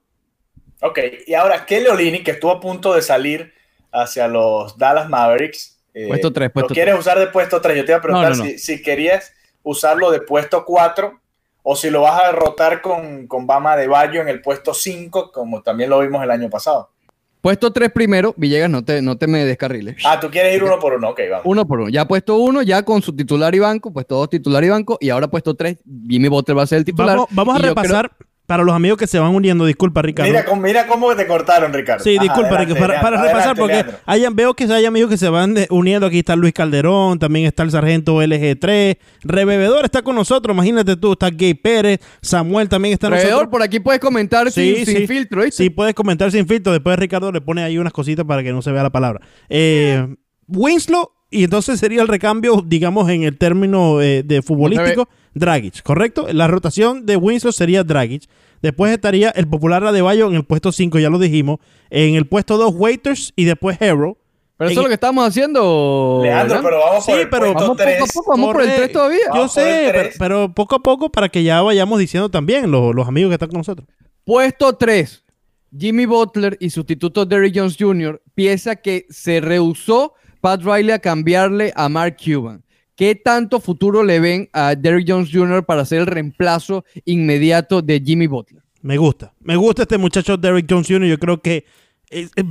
Ok, 0.80 0.98
y 1.26 1.34
ahora 1.34 1.66
Kelly 1.66 1.88
Olini, 1.88 2.22
que 2.22 2.32
estuvo 2.32 2.52
a 2.52 2.60
punto 2.60 2.94
de 2.94 3.02
salir 3.02 3.52
hacia 3.92 4.28
los 4.28 4.78
Dallas 4.78 5.08
Mavericks. 5.08 5.80
eh, 5.94 6.08
Puesto 6.08 6.32
tres, 6.32 6.50
puesto 6.50 6.68
¿Lo 6.68 6.74
quieres 6.74 6.98
usar 6.98 7.18
de 7.18 7.26
puesto 7.28 7.60
3? 7.60 7.76
Yo 7.76 7.84
te 7.84 7.92
iba 7.92 7.98
a 7.98 8.02
preguntar 8.02 8.30
No, 8.30 8.36
no, 8.36 8.44
no. 8.44 8.50
Si, 8.50 8.58
si 8.58 8.82
querías 8.82 9.32
usarlo 9.62 10.10
de 10.10 10.20
puesto 10.20 10.64
4 10.64 11.20
o 11.62 11.76
si 11.76 11.90
lo 11.90 12.02
vas 12.02 12.22
a 12.22 12.32
rotar 12.32 12.80
con, 12.80 13.26
con 13.26 13.46
Bama 13.46 13.76
de 13.76 13.88
Bayo 13.88 14.20
en 14.20 14.28
el 14.28 14.40
puesto 14.40 14.72
5, 14.72 15.32
como 15.32 15.62
también 15.62 15.90
lo 15.90 15.98
vimos 16.00 16.22
el 16.22 16.30
año 16.30 16.48
pasado. 16.48 16.90
Puesto 17.40 17.72
tres 17.72 17.90
primero, 17.92 18.34
Villegas, 18.36 18.68
no 18.68 18.84
te, 18.84 19.00
no 19.00 19.16
te 19.16 19.26
me 19.26 19.44
descarriles. 19.44 19.96
Ah, 20.04 20.18
tú 20.18 20.28
quieres 20.28 20.56
ir 20.56 20.64
uno 20.64 20.78
por 20.78 20.94
uno, 20.94 21.10
ok, 21.10 21.20
vamos. 21.30 21.46
Uno 21.46 21.66
por 21.66 21.80
uno. 21.80 21.88
Ya 21.88 22.06
puesto 22.06 22.36
uno, 22.38 22.62
ya 22.62 22.82
con 22.82 23.00
su 23.00 23.14
titular 23.14 23.54
y 23.54 23.60
banco, 23.60 23.92
puesto 23.92 24.16
dos 24.16 24.28
titular 24.28 24.64
y 24.64 24.68
banco, 24.68 24.98
y 25.00 25.10
ahora 25.10 25.28
puesto 25.28 25.54
tres, 25.54 25.78
Jimmy 26.08 26.28
Butler 26.28 26.58
va 26.58 26.62
a 26.62 26.66
ser 26.66 26.78
el 26.78 26.84
titular. 26.84 27.16
Vamos, 27.16 27.28
vamos 27.32 27.56
a 27.56 27.58
repasar 27.58 28.10
para 28.48 28.64
los 28.64 28.74
amigos 28.74 28.96
que 28.96 29.06
se 29.06 29.18
van 29.18 29.34
uniendo. 29.34 29.66
Disculpa, 29.66 30.00
Ricardo. 30.00 30.30
Mira, 30.32 30.44
cómo- 30.46 30.62
mira 30.62 30.86
cómo 30.86 31.14
te 31.14 31.26
cortaron, 31.26 31.70
Ricardo. 31.70 32.02
Sí, 32.02 32.14
Ajá, 32.16 32.22
disculpa, 32.22 32.48
adelante, 32.56 32.74
Ricardo, 32.74 32.94
para, 33.02 33.16
repasar, 33.18 33.36
adelante, 33.36 33.60
porque 33.60 33.74
Leandro. 33.74 33.98
hayan, 34.06 34.34
veo 34.36 34.54
que 34.54 34.64
hay 34.64 34.86
amigos 34.86 35.10
que 35.10 35.18
se 35.18 35.28
van 35.28 35.52
de- 35.52 35.66
uniendo. 35.68 36.06
Aquí 36.06 36.20
está 36.20 36.34
Luis 36.34 36.54
Calderón, 36.54 37.18
también 37.18 37.44
está 37.44 37.62
el 37.62 37.70
sargento 37.70 38.22
LG3, 38.22 38.96
Rebebedor 39.22 39.84
está 39.84 40.00
con 40.00 40.14
nosotros, 40.16 40.54
imagínate 40.54 40.96
tú, 40.96 41.12
está 41.12 41.28
Gay 41.28 41.52
Pérez, 41.52 42.00
Samuel 42.22 42.70
también 42.70 42.94
está 42.94 43.08
Alrededor, 43.08 43.30
nosotros. 43.32 43.50
por 43.50 43.62
aquí 43.62 43.80
puedes 43.80 44.00
comentar 44.00 44.50
sin, 44.50 44.86
sin 44.86 45.06
filtro, 45.06 45.42
¿viste? 45.42 45.62
Sí, 45.64 45.68
puedes 45.68 45.94
comentar 45.94 46.32
sin 46.32 46.48
filtro. 46.48 46.72
Después 46.72 46.98
Ricardo 46.98 47.30
le 47.30 47.42
pone 47.42 47.62
ahí 47.62 47.76
unas 47.76 47.92
cositas 47.92 48.24
para 48.24 48.42
que 48.42 48.50
no 48.52 48.62
se 48.62 48.72
vea 48.72 48.82
la 48.82 48.90
palabra. 48.90 49.20
Eh, 49.50 50.06
Winslow, 50.46 51.10
y 51.30 51.44
entonces 51.44 51.78
sería 51.80 52.02
el 52.02 52.08
recambio, 52.08 52.62
digamos, 52.66 53.08
en 53.10 53.22
el 53.24 53.36
término 53.36 54.00
eh, 54.00 54.22
de 54.22 54.42
futbolístico, 54.42 55.08
Dragic, 55.34 55.82
¿correcto? 55.82 56.26
La 56.32 56.46
rotación 56.48 57.06
de 57.06 57.16
Winslow 57.16 57.52
sería 57.52 57.84
Dragic. 57.84 58.24
Después 58.62 58.92
estaría 58.92 59.30
el 59.30 59.46
popular 59.46 59.84
Adebayo 59.84 60.26
en 60.28 60.34
el 60.34 60.44
puesto 60.44 60.72
5, 60.72 60.98
ya 60.98 61.10
lo 61.10 61.18
dijimos. 61.18 61.58
En 61.90 62.14
el 62.16 62.26
puesto 62.26 62.56
2, 62.56 62.74
Waiters 62.76 63.32
y 63.36 63.44
después 63.44 63.76
Hero. 63.80 64.18
Pero 64.56 64.70
eso 64.70 64.80
es 64.80 64.84
lo 64.84 64.88
que 64.88 64.94
estamos 64.94 65.24
haciendo. 65.28 66.18
Leandro, 66.22 66.60
pero 66.64 66.80
vamos 66.80 67.04
Sí, 67.04 67.12
por 67.12 67.20
el 67.20 67.28
pero 67.28 67.42
puesto 67.52 67.60
vamos 67.60 67.76
poco 67.76 67.82
a 67.82 67.84
3. 67.84 68.12
poco, 68.12 68.30
vamos 68.30 68.52
por 68.52 68.62
el 68.62 68.68
Corre- 68.68 68.76
3 68.76 68.92
todavía. 68.92 69.18
Yo 69.34 69.46
sé, 69.48 69.82
pero, 69.86 70.00
tres. 70.00 70.16
pero 70.18 70.52
poco 70.54 70.74
a 70.74 70.78
poco 70.80 71.10
para 71.12 71.28
que 71.28 71.44
ya 71.44 71.62
vayamos 71.62 72.00
diciendo 72.00 72.28
también 72.28 72.68
los, 72.70 72.92
los 72.94 73.06
amigos 73.06 73.30
que 73.30 73.34
están 73.34 73.50
con 73.50 73.58
nosotros. 73.58 73.86
Puesto 74.24 74.72
3. 74.74 75.24
Jimmy 75.78 76.06
Butler 76.06 76.56
y 76.58 76.70
sustituto 76.70 77.24
Derrick 77.26 77.54
Jones 77.56 77.76
Jr. 77.78 78.20
Pieza 78.34 78.74
que 78.76 79.06
se 79.10 79.40
rehusó 79.40 80.14
Pat 80.40 80.62
Riley 80.62 80.92
a 80.92 80.98
cambiarle 80.98 81.72
a 81.76 81.88
Mark 81.88 82.16
Cuban. 82.22 82.62
¿Qué 82.96 83.14
tanto 83.14 83.60
futuro 83.60 84.02
le 84.02 84.18
ven 84.18 84.48
a 84.52 84.74
Derrick 84.74 85.08
Jones 85.08 85.30
Jr. 85.32 85.64
para 85.64 85.84
ser 85.84 86.00
el 86.00 86.06
reemplazo 86.06 86.84
inmediato 87.04 87.80
de 87.80 88.02
Jimmy 88.04 88.26
Butler? 88.26 88.62
Me 88.82 88.96
gusta. 88.96 89.32
Me 89.40 89.56
gusta 89.56 89.82
este 89.82 89.98
muchacho 89.98 90.36
Derrick 90.36 90.66
Jones 90.68 90.88
Jr. 90.88 91.06
Yo 91.06 91.18
creo 91.18 91.40
que 91.40 91.64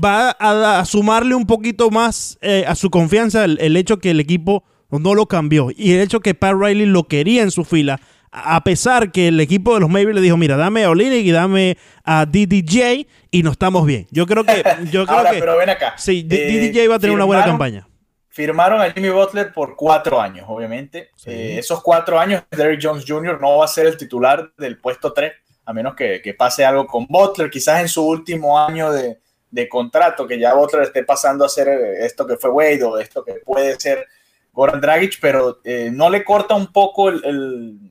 va 0.04 0.36
a, 0.39 0.80
a 0.80 0.86
sumarle 0.86 1.36
un 1.36 1.45
poquito 1.45 1.89
más 1.89 2.38
eh, 2.41 2.63
a 2.67 2.76
su 2.76 2.89
confianza 2.89 3.43
el, 3.45 3.58
el 3.60 3.76
hecho 3.76 4.00
que 4.00 4.12
el 4.12 4.19
equipo 4.19 4.63
no 4.91 5.15
lo 5.15 5.26
cambió 5.26 5.69
y 5.76 5.91
el 5.93 6.02
hecho 6.02 6.19
que 6.19 6.34
Pat 6.34 6.56
Riley 6.58 6.86
lo 6.86 7.08
quería 7.08 7.43
en 7.43 7.52
su 7.52 7.65
fila. 7.65 8.00
A 8.45 8.63
pesar 8.63 9.12
que 9.12 9.28
el 9.30 9.39
equipo 9.39 9.73
de 9.73 9.80
los 9.82 9.89
Mavericks 9.89 10.15
le 10.15 10.21
dijo, 10.21 10.38
mira, 10.38 10.56
dame 10.58 10.84
a 10.84 10.89
Olinik 10.89 11.26
y 11.26 11.32
dame 11.32 11.78
a 12.04 12.26
DDJ 12.26 13.08
y 13.32 13.43
no 13.43 13.52
estamos 13.52 13.86
bien. 13.86 14.08
Yo 14.12 14.26
creo 14.26 14.43
que... 14.43 14.63
Yo 14.91 15.06
creo 15.06 15.17
Ahora, 15.17 15.32
que 15.32 15.39
pero 15.39 15.58
ven 15.58 15.69
acá. 15.69 15.93
sí, 15.97 16.28
Eh, 16.30 16.71
DDJ 16.71 16.89
va 16.89 16.95
a 16.95 17.00
tener 17.00 17.15
una 17.15 17.26
buena 17.26 17.43
firmaron- 17.43 17.52
campaña. 17.52 17.88
Firmaron 18.30 18.82
a 18.82 18.91
Jimmy 18.91 19.10
Butler 19.10 19.52
por 19.52 19.76
cuatro 19.76 20.21
años, 20.21 20.45
obviamente. 20.47 21.10
Sí. 21.15 21.32
Eh, 21.32 21.58
esos 21.58 21.82
cuatro 21.82 22.19
años, 22.19 22.43
Derrick 22.52 22.80
Jones 22.84 23.04
Jr. 23.08 23.41
no 23.41 23.58
va 23.58 23.65
a 23.65 23.67
ser 23.67 23.88
el 23.88 23.97
titular 23.97 24.52
del 24.58 24.78
puesto 24.78 25.12
3, 25.12 25.32
a 25.65 25.73
menos 25.73 25.95
que, 25.95 26.21
que 26.21 26.34
pase 26.36 26.63
algo 26.63 26.86
con 26.86 27.08
Butler, 27.08 27.50
quizás 27.50 27.82
en 27.82 27.88
su 27.89 28.06
último 28.08 28.60
año 28.60 28.91
de, 28.91 29.17
de 29.50 29.67
contrato, 29.67 30.28
que 30.28 30.38
ya 30.39 30.54
Butler 30.54 30.84
esté 30.84 31.04
pasando 31.04 31.43
a 31.45 31.50
ser 31.50 31.67
eh, 31.67 32.06
esto 32.06 32.28
que 32.28 32.38
fue 32.38 32.52
Wade 32.52 32.84
o 32.84 33.00
esto 33.00 33.23
que 33.23 33.34
puede 33.43 33.80
ser 33.80 34.06
Goran 34.54 34.80
Dragic, 34.82 35.17
pero 35.19 35.60
eh, 35.63 35.89
no 35.91 36.10
le 36.12 36.23
corta 36.23 36.54
un 36.54 36.67
poco 36.71 37.10
el, 37.10 37.26
el, 37.26 37.87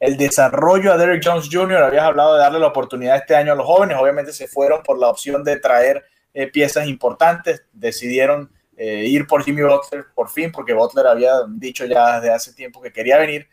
el, 0.00 0.16
desarrollo 0.16 0.92
a 0.92 0.96
Derek 0.96 1.22
Jones 1.24 1.48
Jr. 1.50 1.82
Habías 1.82 2.04
hablado 2.04 2.34
de 2.34 2.40
darle 2.40 2.58
la 2.58 2.68
oportunidad 2.68 3.16
este 3.16 3.36
año 3.36 3.52
a 3.52 3.56
los 3.56 3.66
jóvenes, 3.66 3.96
obviamente 3.98 4.32
se 4.32 4.48
fueron 4.48 4.82
por 4.82 4.98
la 4.98 5.08
opción 5.08 5.44
de 5.44 5.58
traer 5.58 6.04
eh, 6.34 6.46
piezas 6.46 6.86
importantes, 6.86 7.64
decidieron 7.72 8.50
eh, 8.76 9.04
ir 9.06 9.26
por 9.26 9.42
Jimmy 9.42 9.62
Butler 9.62 10.06
por 10.14 10.28
fin, 10.28 10.52
porque 10.52 10.72
Butler 10.72 11.06
había 11.06 11.32
dicho 11.48 11.84
ya 11.84 12.20
desde 12.20 12.34
hace 12.34 12.52
tiempo 12.52 12.80
que 12.80 12.92
quería 12.92 13.18
venir, 13.18 13.48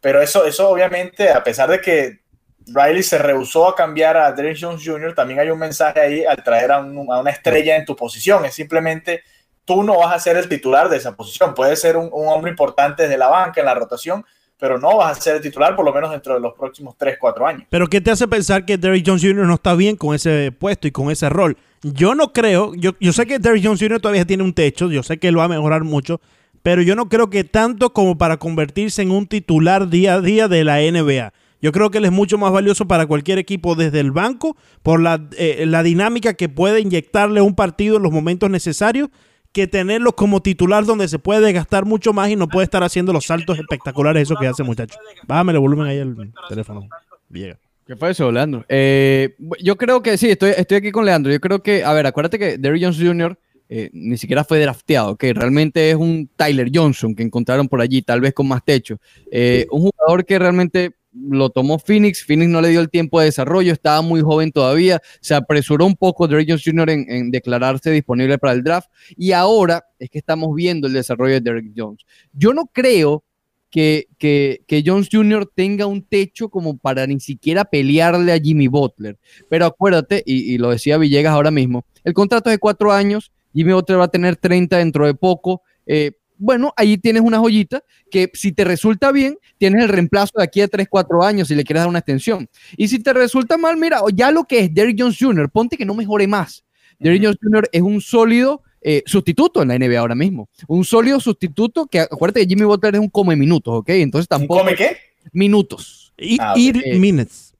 pero 0.00 0.20
eso, 0.20 0.44
eso 0.44 0.68
obviamente, 0.68 1.30
a 1.30 1.42
pesar 1.42 1.70
de 1.70 1.80
que 1.80 2.20
Riley 2.66 3.02
se 3.02 3.18
rehusó 3.18 3.68
a 3.68 3.76
cambiar 3.76 4.16
a 4.16 4.32
Derek 4.32 4.58
Jones 4.60 4.82
Jr., 4.84 5.14
también 5.14 5.40
hay 5.40 5.50
un 5.50 5.58
mensaje 5.58 6.00
ahí 6.00 6.24
al 6.24 6.42
traer 6.42 6.72
a, 6.72 6.80
un, 6.80 7.10
a, 7.12 7.20
una 7.20 7.30
estrella 7.30 7.76
en 7.76 7.84
tu 7.84 7.94
posición. 7.94 8.44
Es 8.44 8.54
simplemente 8.54 9.22
tú 9.64 9.82
no 9.82 9.98
vas 9.98 10.14
a 10.14 10.18
ser 10.18 10.36
el 10.36 10.48
titular 10.48 10.88
de 10.88 10.96
esa 10.96 11.14
posición. 11.14 11.54
Puedes 11.54 11.80
ser 11.80 11.96
un, 11.96 12.08
un, 12.12 12.28
hombre 12.28 12.50
importante 12.50 13.04
desde 13.04 13.18
la 13.18 13.28
banca 13.28 13.60
en 13.60 13.66
la 13.66 13.74
rotación, 13.74 14.24
pero 14.58 14.78
no 14.78 14.96
vas 14.96 15.18
a 15.18 15.20
ser 15.20 15.36
el 15.36 15.42
titular 15.42 15.76
por 15.76 15.84
lo 15.84 15.92
menos 15.92 16.10
dentro 16.10 16.34
de 16.34 16.40
los 16.40 16.54
próximos 16.54 16.94
3, 16.96 17.16
4 17.20 17.46
años. 17.46 17.62
Pero 17.68 17.86
¿qué 17.88 18.00
te 18.00 18.10
hace 18.10 18.26
pensar 18.26 18.64
que 18.64 18.78
Derek 18.78 19.04
Jones 19.06 19.22
Jr. 19.22 19.46
no 19.46 19.54
está 19.54 19.74
bien 19.74 19.96
con 19.96 20.14
ese 20.14 20.52
puesto 20.52 20.88
y 20.88 20.92
con 20.92 21.10
ese 21.10 21.28
rol? 21.28 21.56
Yo 21.82 22.14
no 22.14 22.32
creo, 22.32 22.74
yo, 22.74 22.92
yo 23.00 23.12
sé 23.12 23.26
que 23.26 23.38
Derek 23.38 23.62
Jones 23.62 23.80
Jr. 23.80 24.00
todavía 24.00 24.24
tiene 24.24 24.42
un 24.42 24.54
techo, 24.54 24.90
yo 24.90 25.02
sé 25.02 25.18
que 25.18 25.30
lo 25.30 25.40
va 25.40 25.44
a 25.44 25.48
mejorar 25.48 25.84
mucho, 25.84 26.20
pero 26.62 26.82
yo 26.82 26.96
no 26.96 27.08
creo 27.08 27.30
que 27.30 27.44
tanto 27.44 27.92
como 27.92 28.18
para 28.18 28.38
convertirse 28.38 29.02
en 29.02 29.10
un 29.10 29.26
titular 29.26 29.88
día 29.88 30.14
a 30.14 30.20
día 30.20 30.48
de 30.48 30.64
la 30.64 30.78
NBA. 30.78 31.32
Yo 31.60 31.72
creo 31.72 31.90
que 31.90 31.98
él 31.98 32.04
es 32.04 32.12
mucho 32.12 32.38
más 32.38 32.52
valioso 32.52 32.86
para 32.86 33.06
cualquier 33.06 33.38
equipo 33.38 33.74
desde 33.74 34.00
el 34.00 34.10
banco 34.10 34.56
por 34.82 35.00
la, 35.00 35.26
eh, 35.38 35.64
la 35.66 35.82
dinámica 35.82 36.34
que 36.34 36.48
puede 36.48 36.80
inyectarle 36.80 37.40
a 37.40 37.42
un 37.42 37.54
partido 37.54 37.96
en 37.96 38.02
los 38.02 38.12
momentos 38.12 38.50
necesarios 38.50 39.08
que 39.56 39.66
tenerlo 39.66 40.14
como 40.14 40.42
titular 40.42 40.84
donde 40.84 41.08
se 41.08 41.18
puede 41.18 41.50
gastar 41.50 41.86
mucho 41.86 42.12
más 42.12 42.28
y 42.28 42.36
no 42.36 42.46
puede 42.46 42.64
estar 42.64 42.82
haciendo 42.82 43.10
los 43.14 43.24
saltos 43.24 43.58
espectaculares 43.58 44.24
eso 44.24 44.36
que 44.38 44.46
hace 44.46 44.62
muchacho. 44.62 44.98
Bájame 45.26 45.52
el 45.52 45.60
volumen 45.60 45.86
ahí 45.86 45.98
al 45.98 46.14
teléfono. 46.46 46.86
Llega. 47.30 47.58
¿Qué 47.86 47.96
fue 47.96 48.10
eso, 48.10 48.30
Leandro? 48.30 48.66
Eh, 48.68 49.34
yo 49.62 49.76
creo 49.76 50.02
que 50.02 50.18
sí, 50.18 50.28
estoy, 50.28 50.50
estoy 50.58 50.76
aquí 50.76 50.92
con 50.92 51.06
Leandro. 51.06 51.32
Yo 51.32 51.40
creo 51.40 51.62
que, 51.62 51.82
a 51.82 51.94
ver, 51.94 52.06
acuérdate 52.06 52.38
que 52.38 52.58
Derrick 52.58 52.82
Jones 52.82 52.98
Jr. 52.98 53.38
Eh, 53.70 53.88
ni 53.94 54.18
siquiera 54.18 54.44
fue 54.44 54.60
drafteado, 54.60 55.16
que 55.16 55.32
realmente 55.32 55.88
es 55.88 55.96
un 55.96 56.28
Tyler 56.36 56.70
Johnson 56.72 57.14
que 57.14 57.22
encontraron 57.22 57.66
por 57.66 57.80
allí, 57.80 58.02
tal 58.02 58.20
vez 58.20 58.34
con 58.34 58.46
más 58.46 58.62
techo. 58.62 58.98
Eh, 59.32 59.66
un 59.70 59.90
jugador 59.90 60.26
que 60.26 60.38
realmente 60.38 60.96
lo 61.18 61.50
tomó 61.50 61.78
Phoenix, 61.78 62.24
Phoenix 62.24 62.50
no 62.50 62.60
le 62.60 62.68
dio 62.68 62.80
el 62.80 62.90
tiempo 62.90 63.20
de 63.20 63.26
desarrollo, 63.26 63.72
estaba 63.72 64.02
muy 64.02 64.20
joven 64.20 64.52
todavía, 64.52 65.00
se 65.20 65.34
apresuró 65.34 65.86
un 65.86 65.96
poco 65.96 66.28
Derrick 66.28 66.48
Jones 66.48 66.64
Jr. 66.64 66.90
En, 66.90 67.30
declararse 67.30 67.90
disponible 67.90 68.38
para 68.38 68.52
el 68.52 68.62
draft 68.62 68.88
y 69.16 69.32
ahora 69.32 69.84
es 69.98 70.10
que 70.10 70.18
estamos 70.18 70.54
viendo 70.54 70.86
el 70.86 70.92
desarrollo 70.92 71.34
de 71.34 71.40
Derrick 71.40 71.72
Jones. 71.76 72.04
Yo 72.32 72.52
no 72.52 72.66
creo 72.66 73.24
que, 73.70 74.06
que, 74.18 74.62
que, 74.66 74.82
Jones 74.86 75.08
Jr. 75.10 75.50
tenga 75.54 75.86
un 75.86 76.02
techo 76.02 76.48
como 76.48 76.78
para 76.78 77.06
ni 77.06 77.20
siquiera 77.20 77.64
pelearle 77.64 78.32
a 78.32 78.38
Jimmy 78.38 78.68
Butler, 78.68 79.18
pero 79.48 79.66
acuérdate, 79.66 80.22
y, 80.24 80.54
y 80.54 80.58
lo 80.58 80.70
decía 80.70 80.98
Villegas 80.98 81.32
ahora 81.32 81.50
mismo, 81.50 81.84
el 82.04 82.14
contrato 82.14 82.48
es 82.48 82.54
de 82.54 82.58
cuatro 82.58 82.92
años, 82.92 83.32
Jimmy 83.52 83.72
Butler 83.72 83.98
va 83.98 84.04
a 84.04 84.08
tener 84.08 84.36
30 84.36 84.78
dentro 84.78 85.06
de 85.06 85.14
poco, 85.14 85.62
eh, 85.86 86.12
bueno, 86.38 86.72
ahí 86.76 86.98
tienes 86.98 87.22
una 87.22 87.38
joyita 87.38 87.82
que 88.10 88.30
si 88.34 88.52
te 88.52 88.64
resulta 88.64 89.12
bien, 89.12 89.38
tienes 89.58 89.82
el 89.82 89.88
reemplazo 89.88 90.32
de 90.36 90.44
aquí 90.44 90.60
a 90.60 90.68
3, 90.68 90.86
4 90.88 91.22
años 91.22 91.48
si 91.48 91.54
le 91.54 91.64
quieres 91.64 91.82
dar 91.82 91.88
una 91.88 92.00
extensión. 92.00 92.48
Y 92.76 92.88
si 92.88 92.98
te 92.98 93.12
resulta 93.12 93.56
mal, 93.56 93.76
mira, 93.76 94.00
ya 94.14 94.30
lo 94.30 94.44
que 94.44 94.60
es 94.60 94.74
Derrick 94.74 95.00
Jones 95.00 95.16
Jr., 95.18 95.50
ponte 95.50 95.76
que 95.76 95.84
no 95.84 95.94
mejore 95.94 96.26
más. 96.26 96.64
Derrick 96.98 97.24
Jones 97.24 97.38
Jr. 97.42 97.68
es 97.72 97.82
un 97.82 98.00
sólido 98.00 98.62
eh, 98.80 99.02
sustituto 99.06 99.62
en 99.62 99.68
la 99.68 99.78
NBA 99.78 99.98
ahora 99.98 100.14
mismo. 100.14 100.48
Un 100.68 100.84
sólido 100.84 101.20
sustituto 101.20 101.86
que, 101.86 102.00
acuérdate 102.00 102.40
que 102.40 102.46
Jimmy 102.46 102.64
Butler 102.64 102.94
es 102.94 103.00
un 103.00 103.10
come 103.10 103.36
minutos, 103.36 103.74
¿ok? 103.74 103.90
Entonces 103.90 104.28
tampoco... 104.28 104.60
¿Un 104.60 104.66
come 104.66 104.76
qué? 104.76 104.96
Minutos. 105.32 106.12
Y, 106.16 106.38
ah, 106.40 106.52
okay. 106.52 106.72
eh, 106.84 106.98
minutes. 106.98 107.54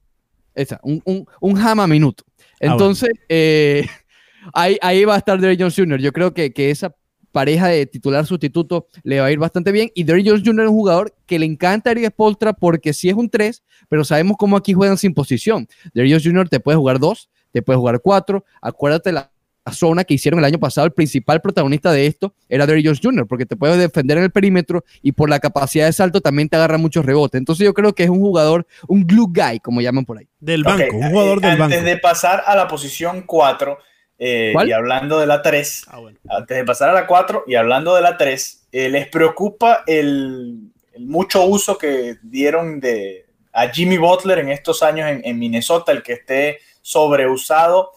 Esa, 0.55 0.79
un, 0.83 1.01
un, 1.05 1.27
un 1.41 1.55
jama 1.55 1.85
minuto. 1.85 2.23
Entonces, 2.59 3.09
ah, 3.13 3.17
bueno. 3.17 3.25
eh, 3.29 3.87
ahí, 4.53 4.77
ahí 4.81 5.05
va 5.05 5.15
a 5.15 5.17
estar 5.17 5.39
Derrick 5.39 5.59
Jones 5.59 5.75
Jr. 5.75 5.99
Yo 5.99 6.11
creo 6.11 6.33
que, 6.33 6.51
que 6.51 6.71
esa 6.71 6.95
pareja 7.37 7.67
de 7.67 7.85
titular 7.85 8.25
sustituto 8.25 8.87
le 9.03 9.19
va 9.19 9.27
a 9.27 9.31
ir 9.31 9.37
bastante 9.37 9.71
bien. 9.71 9.91
Y 9.93 10.05
Derrick 10.05 10.27
Jones 10.27 10.41
Jr. 10.43 10.63
es 10.63 10.69
un 10.71 10.75
jugador 10.75 11.13
que 11.27 11.37
le 11.37 11.45
encanta 11.45 11.91
a 11.91 11.91
Eric 11.91 12.07
Spoltra 12.07 12.51
porque 12.51 12.93
sí 12.93 13.09
es 13.09 13.13
un 13.13 13.29
3, 13.29 13.63
pero 13.87 14.03
sabemos 14.03 14.37
cómo 14.39 14.57
aquí 14.57 14.73
juegan 14.73 14.97
sin 14.97 15.13
posición. 15.13 15.67
Derrick 15.93 16.13
Jones 16.13 16.23
Jr. 16.25 16.49
te 16.49 16.59
puede 16.59 16.79
jugar 16.79 16.97
2, 16.97 17.29
te 17.51 17.61
puede 17.61 17.77
jugar 17.77 18.01
4. 18.01 18.43
Acuérdate 18.59 19.11
la, 19.11 19.29
la 19.67 19.71
zona 19.71 20.03
que 20.03 20.15
hicieron 20.15 20.39
el 20.39 20.45
año 20.45 20.57
pasado, 20.57 20.87
el 20.87 20.93
principal 20.93 21.39
protagonista 21.39 21.91
de 21.91 22.07
esto 22.07 22.33
era 22.49 22.65
Derrick 22.65 22.87
Jones 22.87 23.01
Jr., 23.03 23.27
porque 23.27 23.45
te 23.45 23.55
puede 23.55 23.77
defender 23.77 24.17
en 24.17 24.23
el 24.23 24.31
perímetro 24.31 24.83
y 25.03 25.11
por 25.11 25.29
la 25.29 25.39
capacidad 25.39 25.85
de 25.85 25.93
salto 25.93 26.21
también 26.21 26.49
te 26.49 26.55
agarra 26.55 26.79
muchos 26.79 27.05
rebotes. 27.05 27.37
Entonces 27.37 27.65
yo 27.65 27.75
creo 27.75 27.93
que 27.93 28.01
es 28.01 28.09
un 28.09 28.19
jugador, 28.19 28.65
un 28.87 29.05
glue 29.05 29.27
guy, 29.27 29.59
como 29.59 29.79
llaman 29.79 30.05
por 30.05 30.17
ahí. 30.17 30.27
Del 30.39 30.63
banco, 30.63 30.85
okay. 30.85 30.99
un 30.99 31.11
jugador 31.11 31.39
del 31.39 31.51
Antes 31.51 31.59
banco. 31.59 31.75
Antes 31.75 31.85
de 31.85 31.97
pasar 31.99 32.41
a 32.47 32.55
la 32.55 32.67
posición 32.67 33.21
4, 33.27 33.77
eh, 34.19 34.53
y 34.65 34.71
hablando 34.71 35.19
de 35.19 35.27
la 35.27 35.41
3, 35.41 35.85
ah, 35.89 35.99
bueno. 35.99 36.17
antes 36.29 36.57
de 36.57 36.63
pasar 36.63 36.89
a 36.89 36.93
la 36.93 37.07
4 37.07 37.43
y 37.47 37.55
hablando 37.55 37.95
de 37.95 38.01
la 38.01 38.17
3, 38.17 38.67
eh, 38.71 38.89
¿les 38.89 39.07
preocupa 39.07 39.83
el, 39.85 40.71
el, 40.93 41.05
mucho 41.05 41.45
uso 41.45 41.77
que 41.77 42.17
dieron 42.23 42.79
de, 42.79 43.27
a 43.53 43.69
Jimmy 43.69 43.97
Butler 43.97 44.39
en 44.39 44.49
estos 44.49 44.81
años 44.83 45.09
en, 45.09 45.21
en 45.23 45.37
Minnesota, 45.37 45.91
el 45.91 46.03
que 46.03 46.13
esté 46.13 46.59
sobreusado 46.81 47.91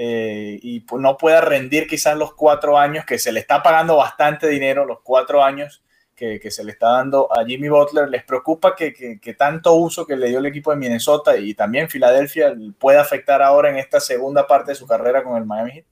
eh, 0.00 0.60
y 0.62 0.84
no 0.92 1.16
pueda 1.16 1.40
rendir 1.40 1.88
quizás 1.88 2.16
los 2.16 2.32
cuatro 2.34 2.78
años, 2.78 3.04
que 3.04 3.18
se 3.18 3.32
le 3.32 3.40
está 3.40 3.64
pagando 3.64 3.96
bastante 3.96 4.46
dinero, 4.46 4.84
los 4.84 5.00
cuatro 5.02 5.42
años 5.42 5.82
que, 6.18 6.50
se 6.50 6.64
le 6.64 6.72
está 6.72 6.88
dando 6.90 7.28
a 7.32 7.44
Jimmy 7.44 7.68
Butler? 7.68 8.08
¿Les 8.08 8.24
preocupa 8.24 8.74
que, 8.74 9.36
tanto 9.38 9.74
uso 9.74 10.04
que 10.04 10.16
le 10.16 10.28
dio 10.28 10.40
el 10.40 10.46
equipo 10.46 10.70
de 10.70 10.76
Minnesota 10.76 11.36
y 11.36 11.54
también 11.54 11.88
Filadelfia 11.88 12.54
pueda 12.78 13.00
afectar 13.00 13.40
ahora 13.40 13.70
en 13.70 13.76
esta 13.76 14.00
segunda 14.00 14.46
parte 14.46 14.72
de 14.72 14.74
su 14.74 14.86
carrera 14.86 15.22
con 15.22 15.36
el 15.36 15.46
Miami 15.46 15.70
Heat? 15.72 15.84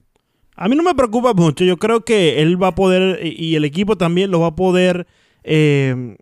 A 0.57 0.69
mí 0.69 0.75
no 0.77 0.83
me 0.83 0.95
preocupa 0.95 1.33
mucho. 1.33 1.65
Yo 1.65 1.77
creo 1.77 2.05
que 2.05 2.43
él 2.43 2.61
va 2.61 2.69
a 2.69 2.75
poder, 2.75 3.21
y 3.25 3.55
el 3.55 3.65
equipo 3.65 3.97
también 3.97 4.31
lo 4.31 4.41
va 4.41 4.49
a 4.49 4.57
poder, 4.57 5.07
eh, 5.45 6.17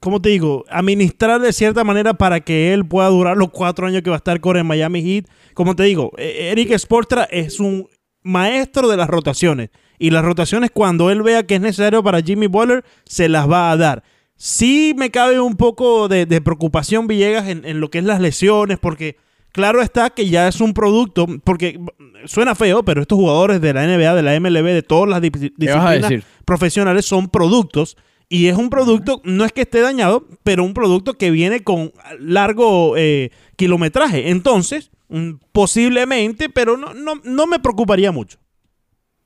¿cómo 0.00 0.22
te 0.22 0.30
digo? 0.30 0.64
Administrar 0.70 1.40
de 1.40 1.52
cierta 1.52 1.84
manera 1.84 2.14
para 2.14 2.40
que 2.40 2.72
él 2.72 2.86
pueda 2.86 3.08
durar 3.08 3.36
los 3.36 3.50
cuatro 3.50 3.86
años 3.86 4.02
que 4.02 4.10
va 4.10 4.16
a 4.16 4.18
estar 4.18 4.40
con 4.40 4.56
el 4.56 4.64
Miami 4.64 5.02
Heat. 5.02 5.26
Como 5.54 5.76
te 5.76 5.82
digo, 5.82 6.12
Eric 6.16 6.72
Sportra 6.78 7.24
es 7.24 7.60
un 7.60 7.88
maestro 8.22 8.88
de 8.88 8.96
las 8.96 9.08
rotaciones. 9.08 9.70
Y 9.98 10.10
las 10.10 10.24
rotaciones, 10.24 10.70
cuando 10.70 11.10
él 11.10 11.22
vea 11.22 11.44
que 11.44 11.56
es 11.56 11.60
necesario 11.60 12.02
para 12.02 12.22
Jimmy 12.22 12.46
Butler, 12.46 12.84
se 13.04 13.28
las 13.28 13.50
va 13.50 13.70
a 13.70 13.76
dar. 13.76 14.02
Sí 14.36 14.94
me 14.96 15.10
cabe 15.10 15.40
un 15.40 15.56
poco 15.56 16.08
de, 16.08 16.26
de 16.26 16.40
preocupación, 16.40 17.06
Villegas, 17.06 17.48
en, 17.48 17.64
en 17.64 17.80
lo 17.80 17.90
que 17.90 17.98
es 17.98 18.04
las 18.04 18.20
lesiones, 18.20 18.78
porque 18.78 19.16
claro 19.52 19.82
está 19.82 20.10
que 20.10 20.28
ya 20.28 20.48
es 20.48 20.60
un 20.60 20.74
producto, 20.74 21.26
porque 21.44 21.78
suena 22.24 22.54
feo, 22.54 22.82
pero 22.82 23.02
estos 23.02 23.16
jugadores 23.16 23.60
de 23.60 23.74
la 23.74 23.86
NBA, 23.86 24.14
de 24.14 24.22
la 24.22 24.38
MLB, 24.38 24.66
de 24.66 24.82
todas 24.82 25.08
las 25.08 25.20
disciplinas 25.20 26.24
profesionales 26.44 27.04
son 27.04 27.28
productos. 27.28 27.96
Y 28.28 28.46
es 28.46 28.56
un 28.56 28.70
producto, 28.70 29.20
no 29.24 29.44
es 29.44 29.52
que 29.52 29.60
esté 29.60 29.80
dañado, 29.80 30.26
pero 30.42 30.64
un 30.64 30.72
producto 30.72 31.18
que 31.18 31.30
viene 31.30 31.62
con 31.62 31.92
largo 32.18 32.96
eh, 32.96 33.30
kilometraje. 33.56 34.30
Entonces, 34.30 34.90
mm, 35.10 35.32
posiblemente, 35.52 36.48
pero 36.48 36.78
no, 36.78 36.94
no, 36.94 37.20
no, 37.24 37.46
me 37.46 37.58
preocuparía 37.58 38.10
mucho. 38.10 38.38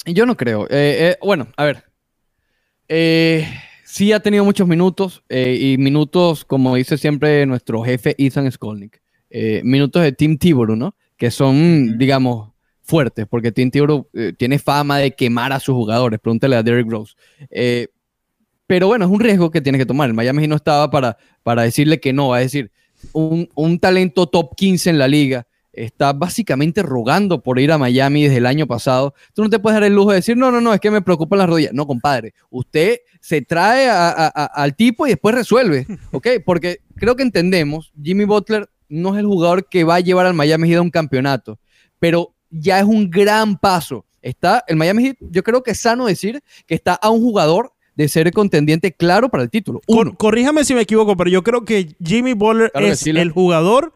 Yo 0.07 0.27
no 0.27 0.37
creo. 0.37 0.65
Eh, 0.65 1.11
eh, 1.11 1.19
bueno, 1.23 1.49
a 1.57 1.65
ver. 1.65 1.85
sí 3.85 4.13
ha 4.13 4.21
tenido 4.21 4.45
muchos 4.45 4.67
minutos 4.67 5.25
y 5.29 5.77
minutos, 5.79 6.45
como 6.45 6.77
dice 6.77 6.97
siempre 6.97 7.45
nuestro 7.47 7.83
jefe 7.83 8.15
Ethan 8.19 8.51
Skolnick 8.51 9.01
eh, 9.31 9.61
minutos 9.65 10.03
de 10.03 10.13
Team 10.13 10.39
Tiburu, 10.39 10.77
¿no? 10.77 10.97
Que 11.17 11.31
son, 11.31 11.99
digamos, 11.99 12.53
fuertes, 12.83 13.27
porque 13.29 13.53
Team 13.53 13.71
Tiburu 13.71 14.09
eh, 14.15 14.33
tiene 14.37 14.59
fama 14.59 14.99
de 14.99 15.13
quemar 15.13 15.53
a 15.53 15.61
sus 15.61 15.75
jugadores. 15.75 16.21
Pregúntale 16.21 16.57
a 16.57 16.63
Derrick 16.63 16.91
Rose. 16.91 17.15
Eh, 17.51 17.89
pero 18.67 18.87
bueno, 18.87 19.05
es 19.05 19.11
un 19.11 19.21
riesgo 19.21 19.51
que 19.51 19.61
tiene 19.61 19.79
que 19.79 19.87
tomar. 19.87 20.09
El 20.09 20.15
Miami 20.15 20.47
no 20.47 20.57
estaba 20.57 20.91
para, 20.91 21.17
para 21.43 21.63
decirle 21.63 22.01
que 22.01 22.13
no. 22.13 22.37
Es 22.37 22.45
decir, 22.45 22.71
un, 23.13 23.49
un 23.55 23.79
talento 23.79 24.27
top 24.27 24.55
15 24.57 24.91
en 24.91 24.99
la 24.99 25.09
liga 25.09 25.47
está 25.77 26.13
básicamente 26.13 26.83
rogando 26.83 27.43
por 27.43 27.59
ir 27.61 27.71
a 27.71 27.79
Miami 27.79 28.25
desde 28.25 28.39
el 28.39 28.47
año 28.47 28.67
pasado. 28.67 29.15
Tú 29.35 29.43
no 29.43 29.51
te 29.51 29.59
puedes 29.59 29.75
dar 29.75 29.85
el 29.85 29.95
lujo 29.95 30.11
de 30.11 30.17
decir, 30.17 30.37
no, 30.37 30.51
no, 30.51 30.61
no, 30.61 30.75
es 30.75 30.81
que 30.81 30.91
me 30.91 31.03
preocupan 31.03 31.39
las 31.39 31.49
rodillas. 31.49 31.73
No, 31.73 31.87
compadre, 31.87 32.35
usted 32.51 32.99
se 33.21 33.43
trae 33.43 33.89
a, 33.89 34.09
a, 34.09 34.27
a, 34.35 34.45
al 34.47 34.75
tipo 34.75 35.07
y 35.07 35.11
después 35.11 35.35
resuelve, 35.35 35.87
¿ok? 36.13 36.29
Porque 36.45 36.81
creo 36.97 37.15
que 37.15 37.23
entendemos, 37.23 37.93
Jimmy 38.03 38.25
Butler 38.25 38.69
no 38.89 39.15
es 39.15 39.21
el 39.21 39.27
jugador 39.27 39.69
que 39.69 39.85
va 39.85 39.97
a 39.97 40.01
llevar 40.01 40.27
al 40.27 40.35
Miami 40.35 40.69
Heat 40.69 40.79
a 40.79 40.83
un 40.83 40.91
campeonato, 40.91 41.59
pero 41.99 42.35
ya 42.51 42.79
es 42.79 42.85
un 42.85 43.11
gran 43.11 43.59
paso. 43.59 44.05
Está 44.23 44.65
el 44.67 44.77
Miami 44.77 45.05
Heat, 45.05 45.17
yo 45.21 45.43
creo 45.43 45.63
que 45.63 45.73
es 45.73 45.81
sano 45.81 46.07
decir 46.07 46.43
que 46.67 46.75
está 46.75 46.95
a 46.95 47.11
un 47.11 47.21
jugador 47.21 47.73
de 47.95 48.09
ser 48.09 48.31
contendiente 48.33 48.93
claro 48.93 49.29
para 49.29 49.43
el 49.43 49.51
título. 49.51 49.81
Cor 49.87 50.17
corríjame 50.17 50.65
si 50.65 50.75
me 50.75 50.83
equivoco, 50.83 51.17
pero 51.17 51.31
yo 51.31 51.43
creo 51.43 51.65
que 51.65 51.97
Jimmy 52.05 52.35
Butler 52.35 52.71
claro 52.71 52.87
es 52.89 53.01
sí, 53.01 53.11
el 53.11 53.31
jugador 53.31 53.95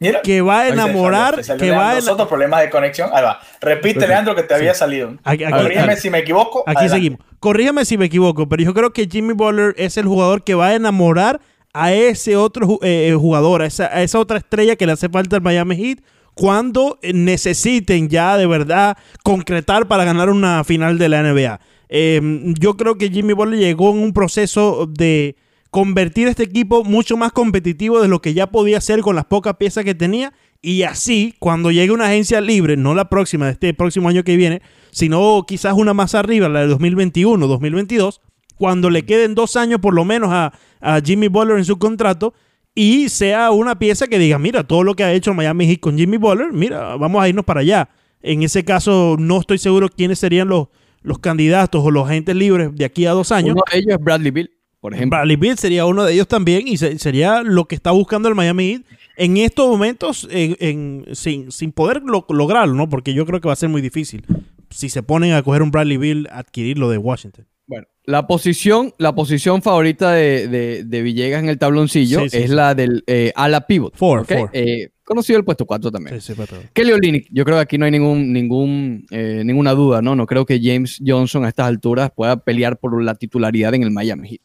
Mira, 0.00 0.22
que 0.22 0.40
va 0.40 0.60
a 0.62 0.68
salió, 0.68 0.82
enamorar, 0.84 1.42
salió 1.44 1.60
que 1.60 1.70
va 1.72 1.90
a 1.92 2.00
Soto, 2.00 2.28
problemas 2.28 2.60
de 2.60 2.70
conexión. 2.70 3.10
Ahí 3.12 3.22
va. 3.22 3.40
Repite, 3.60 3.94
Perfecto. 3.94 4.06
Leandro, 4.06 4.34
que 4.36 4.42
te 4.44 4.54
había 4.54 4.72
Sí. 4.74 4.78
salido. 4.80 5.14
Aquí- 5.24 5.44
aquí- 5.44 5.52
Corrígeme 5.52 5.92
aquí- 5.92 6.00
si 6.02 6.10
me 6.10 6.18
equivoco. 6.18 6.60
Aquí 6.66 6.76
adelante. 6.78 6.94
seguimos. 6.96 7.20
Corrígeme 7.40 7.84
si 7.84 7.98
me 7.98 8.04
equivoco, 8.06 8.48
pero 8.48 8.62
yo 8.62 8.74
creo 8.74 8.92
que 8.92 9.06
Jimmy 9.10 9.32
Butler 9.34 9.74
es 9.76 9.96
el 9.96 10.06
jugador 10.06 10.44
que 10.44 10.54
va 10.54 10.68
a 10.68 10.74
enamorar 10.74 11.40
a 11.74 11.92
ese 11.92 12.36
otro 12.36 12.66
ju- 12.66 12.78
eh, 12.82 13.14
jugador, 13.18 13.62
a 13.62 13.66
esa, 13.66 13.86
a 13.86 14.02
esa 14.02 14.18
otra 14.18 14.38
estrella 14.38 14.76
que 14.76 14.86
le 14.86 14.92
hace 14.92 15.08
falta 15.08 15.36
al 15.36 15.42
Miami 15.42 15.76
Heat 15.76 15.98
cuando 16.34 16.98
eh, 17.02 17.12
necesiten 17.12 18.08
ya 18.08 18.36
de 18.36 18.46
verdad 18.46 18.96
concretar 19.24 19.86
para 19.88 20.04
ganar 20.04 20.30
una 20.30 20.62
final 20.64 20.98
de 20.98 21.08
la 21.08 21.20
NBA. 21.20 21.60
Eh, 21.88 22.20
yo 22.58 22.76
creo 22.76 22.96
que 22.98 23.08
Jimmy 23.10 23.32
Butler 23.32 23.58
llegó 23.58 23.90
en 23.90 23.98
un 23.98 24.12
proceso 24.12 24.86
de 24.88 25.36
convertir 25.70 26.28
este 26.28 26.44
equipo 26.44 26.84
mucho 26.84 27.16
más 27.16 27.32
competitivo 27.32 28.00
de 28.00 28.08
lo 28.08 28.20
que 28.20 28.34
ya 28.34 28.48
podía 28.48 28.80
ser 28.80 29.00
con 29.00 29.16
las 29.16 29.24
pocas 29.24 29.56
piezas 29.56 29.84
que 29.84 29.94
tenía. 29.94 30.32
Y 30.60 30.82
así, 30.82 31.34
cuando 31.38 31.70
llegue 31.70 31.92
una 31.92 32.06
agencia 32.06 32.40
libre, 32.40 32.76
no 32.76 32.94
la 32.94 33.08
próxima 33.08 33.46
de 33.46 33.52
este 33.52 33.74
próximo 33.74 34.08
año 34.08 34.24
que 34.24 34.36
viene, 34.36 34.60
sino 34.90 35.44
quizás 35.46 35.74
una 35.74 35.94
más 35.94 36.14
arriba, 36.14 36.48
la 36.48 36.60
de 36.60 36.66
2021, 36.66 37.46
2022, 37.46 38.20
cuando 38.56 38.90
le 38.90 39.04
queden 39.04 39.34
dos 39.34 39.56
años 39.56 39.80
por 39.80 39.94
lo 39.94 40.04
menos 40.04 40.30
a, 40.32 40.52
a 40.80 41.00
Jimmy 41.00 41.28
Butler 41.28 41.58
en 41.58 41.64
su 41.64 41.78
contrato 41.78 42.34
y 42.74 43.08
sea 43.08 43.50
una 43.50 43.78
pieza 43.78 44.06
que 44.06 44.18
diga, 44.18 44.38
mira, 44.38 44.64
todo 44.64 44.84
lo 44.84 44.94
que 44.94 45.04
ha 45.04 45.12
hecho 45.12 45.34
Miami 45.34 45.66
Heat 45.66 45.80
con 45.80 45.98
Jimmy 45.98 46.16
Butler, 46.16 46.52
mira, 46.52 46.96
vamos 46.96 47.22
a 47.22 47.28
irnos 47.28 47.44
para 47.44 47.60
allá. 47.60 47.88
En 48.20 48.42
ese 48.42 48.64
caso, 48.64 49.16
no 49.18 49.40
estoy 49.40 49.58
seguro 49.58 49.88
quiénes 49.88 50.18
serían 50.18 50.48
los, 50.48 50.68
los 51.02 51.18
candidatos 51.18 51.84
o 51.84 51.90
los 51.90 52.06
agentes 52.06 52.34
libres 52.34 52.74
de 52.74 52.84
aquí 52.84 53.06
a 53.06 53.12
dos 53.12 53.32
años. 53.32 53.52
Uno 53.54 53.62
de 53.70 53.78
ellos 53.78 53.94
es 53.94 54.04
Bradley 54.04 54.30
Bill, 54.30 54.50
por 54.80 54.94
ejemplo. 54.94 55.16
Bradley 55.18 55.36
Beal 55.36 55.58
sería 55.58 55.86
uno 55.86 56.04
de 56.04 56.12
ellos 56.14 56.28
también 56.28 56.66
y 56.68 56.76
se- 56.76 56.98
sería 56.98 57.42
lo 57.42 57.66
que 57.66 57.74
está 57.74 57.90
buscando 57.90 58.28
el 58.28 58.34
Miami 58.34 58.70
Heat 58.72 58.82
en 59.16 59.36
estos 59.38 59.68
momentos 59.68 60.28
en- 60.30 60.56
en- 60.60 61.04
sin, 61.14 61.50
sin 61.50 61.72
poder 61.72 62.02
lo- 62.04 62.24
lograrlo, 62.28 62.74
¿no? 62.74 62.88
Porque 62.88 63.14
yo 63.14 63.26
creo 63.26 63.40
que 63.40 63.48
va 63.48 63.52
a 63.54 63.56
ser 63.56 63.68
muy 63.68 63.82
difícil 63.82 64.24
si 64.70 64.88
se 64.88 65.02
ponen 65.02 65.32
a 65.32 65.42
coger 65.42 65.62
un 65.62 65.70
Bradley 65.70 65.96
Bill, 65.96 66.28
adquirirlo 66.30 66.90
de 66.90 66.98
Washington. 66.98 67.46
Bueno, 67.66 67.86
la 68.04 68.26
posición, 68.26 68.94
la 68.98 69.14
posición 69.14 69.60
favorita 69.60 70.12
de, 70.12 70.48
de- 70.48 70.84
de 70.84 71.02
Villegas 71.02 71.42
en 71.42 71.48
el 71.50 71.58
tabloncillo 71.58 72.20
Sí, 72.20 72.30
sí, 72.30 72.36
es 72.38 72.48
sí. 72.50 72.54
la 72.56 72.74
del 72.74 73.04
eh, 73.06 73.32
ala 73.36 73.66
pivot. 73.66 73.94
Four, 73.96 74.24
four. 74.24 74.48
Eh, 74.54 74.88
conocido 75.04 75.38
el 75.38 75.44
puesto 75.44 75.66
4 75.66 75.90
también. 75.90 76.18
Sí, 76.20 76.32
Kelly 76.72 76.92
Olynyk, 76.92 77.28
yo 77.30 77.44
creo 77.44 77.56
que 77.58 77.62
aquí 77.62 77.76
no 77.78 77.84
hay 77.84 77.90
ningún, 77.90 78.32
ningún, 78.32 79.04
eh, 79.10 79.42
ninguna 79.44 79.72
duda, 79.72 80.00
¿no? 80.00 80.14
No 80.16 80.24
creo 80.26 80.46
que 80.46 80.58
James 80.62 80.98
Johnson 81.06 81.44
a 81.44 81.48
estas 81.48 81.66
alturas 81.66 82.10
pueda 82.14 82.36
pelear 82.42 82.78
por 82.78 83.02
la 83.02 83.14
titularidad 83.14 83.74
en 83.74 83.82
el 83.82 83.90
Miami 83.90 84.28
Heat. 84.28 84.40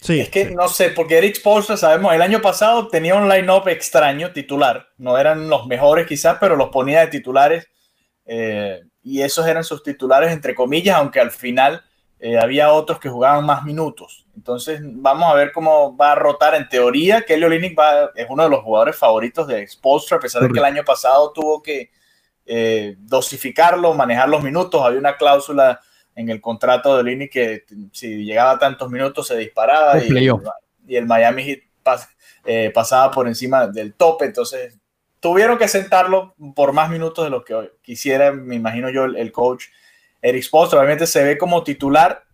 Sí, 0.00 0.20
Es 0.20 0.30
que 0.30 0.48
sí. 0.48 0.54
no 0.54 0.68
sé, 0.68 0.90
porque 0.90 1.18
Eric 1.18 1.36
Spoelstra, 1.36 1.76
sabemos, 1.76 2.12
el 2.14 2.22
año 2.22 2.40
pasado 2.40 2.88
tenía 2.88 3.14
un 3.14 3.28
line-up 3.28 3.68
extraño, 3.68 4.32
titular. 4.32 4.88
No 4.98 5.18
eran 5.18 5.48
los 5.48 5.66
mejores 5.66 6.06
quizás, 6.06 6.38
pero 6.40 6.56
los 6.56 6.68
ponía 6.70 7.00
de 7.00 7.06
titulares. 7.08 7.66
eh, 8.26 8.82
y 9.02 9.22
esos 9.22 9.46
eran 9.46 9.64
sus 9.64 9.82
titulares, 9.82 10.30
entre 10.30 10.54
comillas, 10.54 10.96
aunque 10.96 11.20
al 11.20 11.30
final 11.30 11.82
eh, 12.18 12.36
había 12.38 12.70
otros 12.72 13.00
que 13.00 13.08
jugaban 13.08 13.46
más 13.46 13.64
minutos. 13.64 14.26
Entonces, 14.36 14.80
vamos 14.82 15.30
a 15.30 15.34
ver 15.34 15.52
cómo 15.52 15.96
va 15.96 16.12
a 16.12 16.14
rotar. 16.16 16.54
En 16.54 16.68
teoría, 16.68 17.22
Kelly 17.22 17.74
va- 17.74 18.10
es 18.14 18.26
uno 18.28 18.42
de 18.44 18.50
los 18.50 18.60
jugadores 18.62 18.96
favoritos 18.96 19.46
de 19.48 19.66
Spoelstra, 19.66 20.18
a 20.18 20.20
pesar 20.20 20.42
de 20.42 20.50
que 20.50 20.58
el 20.58 20.64
año 20.66 20.84
pasado 20.84 21.32
tuvo 21.32 21.62
que 21.62 21.90
eh, 22.44 22.96
dosificarlo, 22.98 23.94
manejar 23.94 24.28
los 24.28 24.42
minutos. 24.42 24.82
Había 24.84 24.98
una 24.98 25.16
cláusula 25.16 25.80
en 26.20 26.28
el 26.28 26.40
contrato 26.40 26.94
de 26.94 27.00
Olynyk 27.00 27.32
que 27.32 27.64
si 27.92 28.24
llegaba 28.24 28.52
a 28.52 28.58
tantos 28.58 28.90
minutos 28.90 29.26
se 29.26 29.36
disparaba 29.36 29.98
y, 29.98 30.08
el 30.96 31.06
Miami 31.06 31.44
Heat 31.44 31.60
pas- 31.84 32.08
eh, 32.44 32.70
pasaba 32.74 33.10
por 33.10 33.26
encima 33.26 33.66
del 33.66 33.94
tope. 33.94 34.24
Entonces, 34.26 34.78
tuvieron 35.20 35.58
que 35.58 35.68
sentarlo 35.68 36.34
por 36.54 36.72
más 36.72 36.90
minutos 36.90 37.24
de 37.24 37.30
lo 37.30 37.44
que 37.44 37.72
quisiera, 37.82 38.32
me 38.32 38.56
imagino 38.56 38.90
yo, 38.90 39.04
el, 39.04 39.16
el 39.16 39.32
coach 39.32 39.64
Eric 40.22 40.42
Spoelstra. 40.42 40.78
Obviamente 40.78 41.06
se 41.06 41.22
ve 41.24 41.38
como 41.38 41.62
titular, 41.62 42.24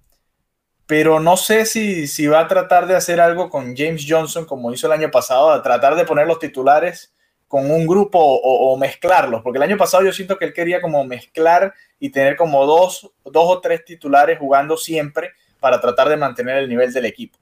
pero 0.86 1.18
no 1.18 1.36
sé 1.36 1.66
si, 1.66 2.06
si 2.06 2.26
va 2.28 2.40
a 2.40 2.48
tratar 2.48 2.86
de 2.86 2.94
hacer 2.96 3.20
algo 3.20 3.50
con 3.50 3.76
James 3.76 4.06
Johnson 4.08 4.44
como 4.44 4.72
hizo 4.72 4.86
el 4.86 4.92
año 4.92 5.10
pasado, 5.10 5.50
a 5.50 5.62
tratar 5.62 5.96
de 5.96 6.04
poner 6.04 6.26
los 6.26 6.38
titulares 6.38 7.12
con 7.48 7.70
un 7.70 7.86
grupo 7.86 8.18
o, 8.18 8.72
o 8.72 8.76
mezclarlos, 8.76 9.42
porque 9.42 9.58
el 9.58 9.62
año 9.62 9.76
pasado 9.76 10.04
yo 10.04 10.12
siento 10.12 10.36
que 10.36 10.46
él 10.46 10.52
quería 10.52 10.80
como 10.80 11.04
mezclar 11.04 11.72
y 12.00 12.10
tener 12.10 12.36
como 12.36 12.66
dos, 12.66 13.10
dos 13.24 13.44
o 13.46 13.60
tres 13.60 13.84
titulares 13.84 14.38
jugando 14.38 14.76
siempre 14.76 15.30
para 15.60 15.80
tratar 15.80 16.08
de 16.08 16.16
mantener 16.16 16.58
el 16.58 16.68
nivel 16.68 16.92
del 16.92 17.04
equipo. 17.04 17.38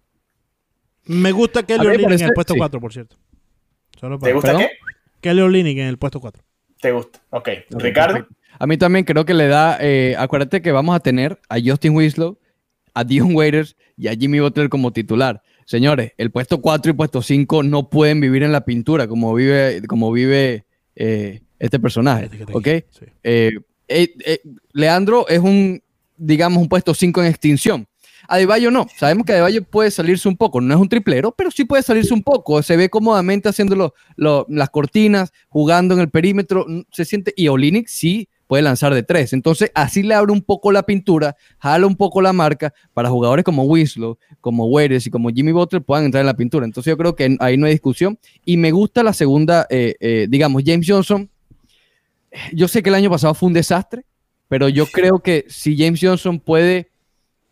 Me 1.07 1.33
gusta 1.33 1.63
Kelly 1.63 1.87
Olynyk 1.87 2.21
en 2.21 2.27
el 2.27 2.33
puesto 2.33 2.55
sí. 2.55 2.59
4, 2.59 2.81
por 2.81 2.93
cierto. 2.93 3.17
Solo 3.99 4.19
¿Te 4.19 4.33
gusta 4.33 4.53
¿Perdón? 4.53 4.63
qué? 4.63 4.79
Kelly 5.21 5.41
Olynyk 5.41 5.79
en 5.79 5.87
el 5.87 5.99
puesto 5.99 6.21
4. 6.21 6.43
¿Te 6.81 6.93
gusta? 6.93 7.21
Ok. 7.31 7.49
Ricardo. 7.71 8.15
perfecto. 8.15 8.35
A 8.59 8.67
mí 8.67 8.77
también 8.79 9.05
creo 9.05 9.25
que 9.25 9.35
le 9.35 9.49
da, 9.49 9.79
eh, 9.81 10.15
acuérdate 10.19 10.63
que 10.63 10.71
vamos 10.71 10.95
a 10.95 11.01
tener 11.01 11.41
a 11.49 11.57
Justin 11.63 11.97
Winslow, 11.97 12.39
a 12.95 13.05
Dion 13.05 13.35
Waiters 13.35 13.77
y 13.97 14.09
a 14.09 14.15
Jimmy 14.15 14.41
Butler 14.41 14.69
como 14.69 14.93
titular. 14.93 15.43
Señores, 15.67 16.13
el 16.19 16.31
puesto 16.31 16.61
4 16.61 16.91
y 16.91 16.95
puesto 16.95 17.23
5 17.23 17.63
no 17.63 17.89
pueden 17.89 18.21
vivir 18.21 18.43
en 18.43 18.53
la 18.53 18.65
pintura 18.65 19.07
como 19.09 19.33
vive, 19.35 19.83
como 19.89 20.13
vive 20.13 20.65
eh, 20.97 21.41
este 21.59 21.79
personaje. 21.81 22.29
Este 22.33 22.45
¿Ok? 22.53 22.69
sí. 22.91 23.07
Eh, 23.23 23.53
eh, 23.89 24.41
Leandro 24.73 25.27
es 25.29 25.41
un, 25.41 25.83
digamos, 26.17 26.63
un 26.63 26.69
puesto 26.69 26.95
5 26.95 27.23
en 27.23 27.27
extinción. 27.29 27.87
Adebayo 28.27 28.71
no. 28.71 28.87
Sabemos 28.97 29.27
que 29.27 29.33
Adebayo 29.33 29.63
puede 29.65 29.91
salirse 29.91 30.27
un 30.29 30.37
poco. 30.37 30.59
No 30.61 30.73
es 30.75 30.81
un 30.81 30.89
triplero, 30.89 31.33
pero 31.33 31.51
sí 31.51 31.65
puede 31.65 31.83
salirse 31.83 32.15
un 32.15 32.23
poco. 32.23 32.63
Se 32.63 32.77
ve 32.77 32.89
cómodamente 32.89 33.51
haciendo 33.51 33.77
lo- 33.77 33.95
lo- 34.17 34.47
las 34.49 34.71
cortinas, 34.71 35.31
jugando 35.51 35.93
en 35.95 36.01
el 36.01 36.09
perímetro. 36.11 36.65
Se 36.91 37.05
siente. 37.05 37.35
Y 37.37 37.49
Olinik 37.49 37.87
sí 37.89 38.29
puede 38.47 38.63
lanzar 38.63 38.95
de 38.95 39.03
tres. 39.03 39.33
Entonces, 39.33 39.71
así 39.75 40.03
le 40.03 40.15
abre 40.15 40.33
un 40.33 40.43
poco 40.43 40.73
la 40.73 40.83
pintura, 40.83 41.37
jala 41.59 41.87
un 41.87 41.97
poco 41.97 42.21
la 42.23 42.33
marca 42.33 42.73
para 42.93 43.09
jugadores 43.09 43.45
como 43.45 43.65
Winslow, 43.65 44.19
como 44.41 44.67
Waiters 44.67 45.07
y 45.07 45.11
como 45.11 45.31
Jimmy 45.31 45.53
Butler 45.53 45.83
puedan 45.83 46.05
entrar 46.05 46.21
en 46.21 46.27
la 46.27 46.37
pintura. 46.37 46.65
Entonces, 46.65 46.91
yo 46.91 46.97
creo 46.97 47.15
que 47.15 47.37
ahí 47.41 47.57
no 47.57 47.67
hay 47.67 47.73
discusión. 47.73 48.19
Y 48.45 48.57
me 48.57 48.71
gusta 48.71 49.03
la 49.03 49.13
segunda, 49.13 49.67
eh, 49.71 49.97
eh, 50.01 50.27
digamos, 50.29 50.63
James 50.65 50.87
Johnson. 50.89 51.29
Yo 52.53 52.69
sé 52.69 52.83
que 52.83 52.89
el 52.89 52.97
año 52.97 53.11
pasado 53.11 53.35
fue 53.35 53.47
un 53.47 53.53
desastre, 53.53 54.05
pero 54.49 54.69
yo 54.69 54.87
creo 54.87 55.21
que 55.21 55.45
si 55.49 55.77
James 55.77 56.01
Johnson 56.03 56.41
puede 56.41 56.91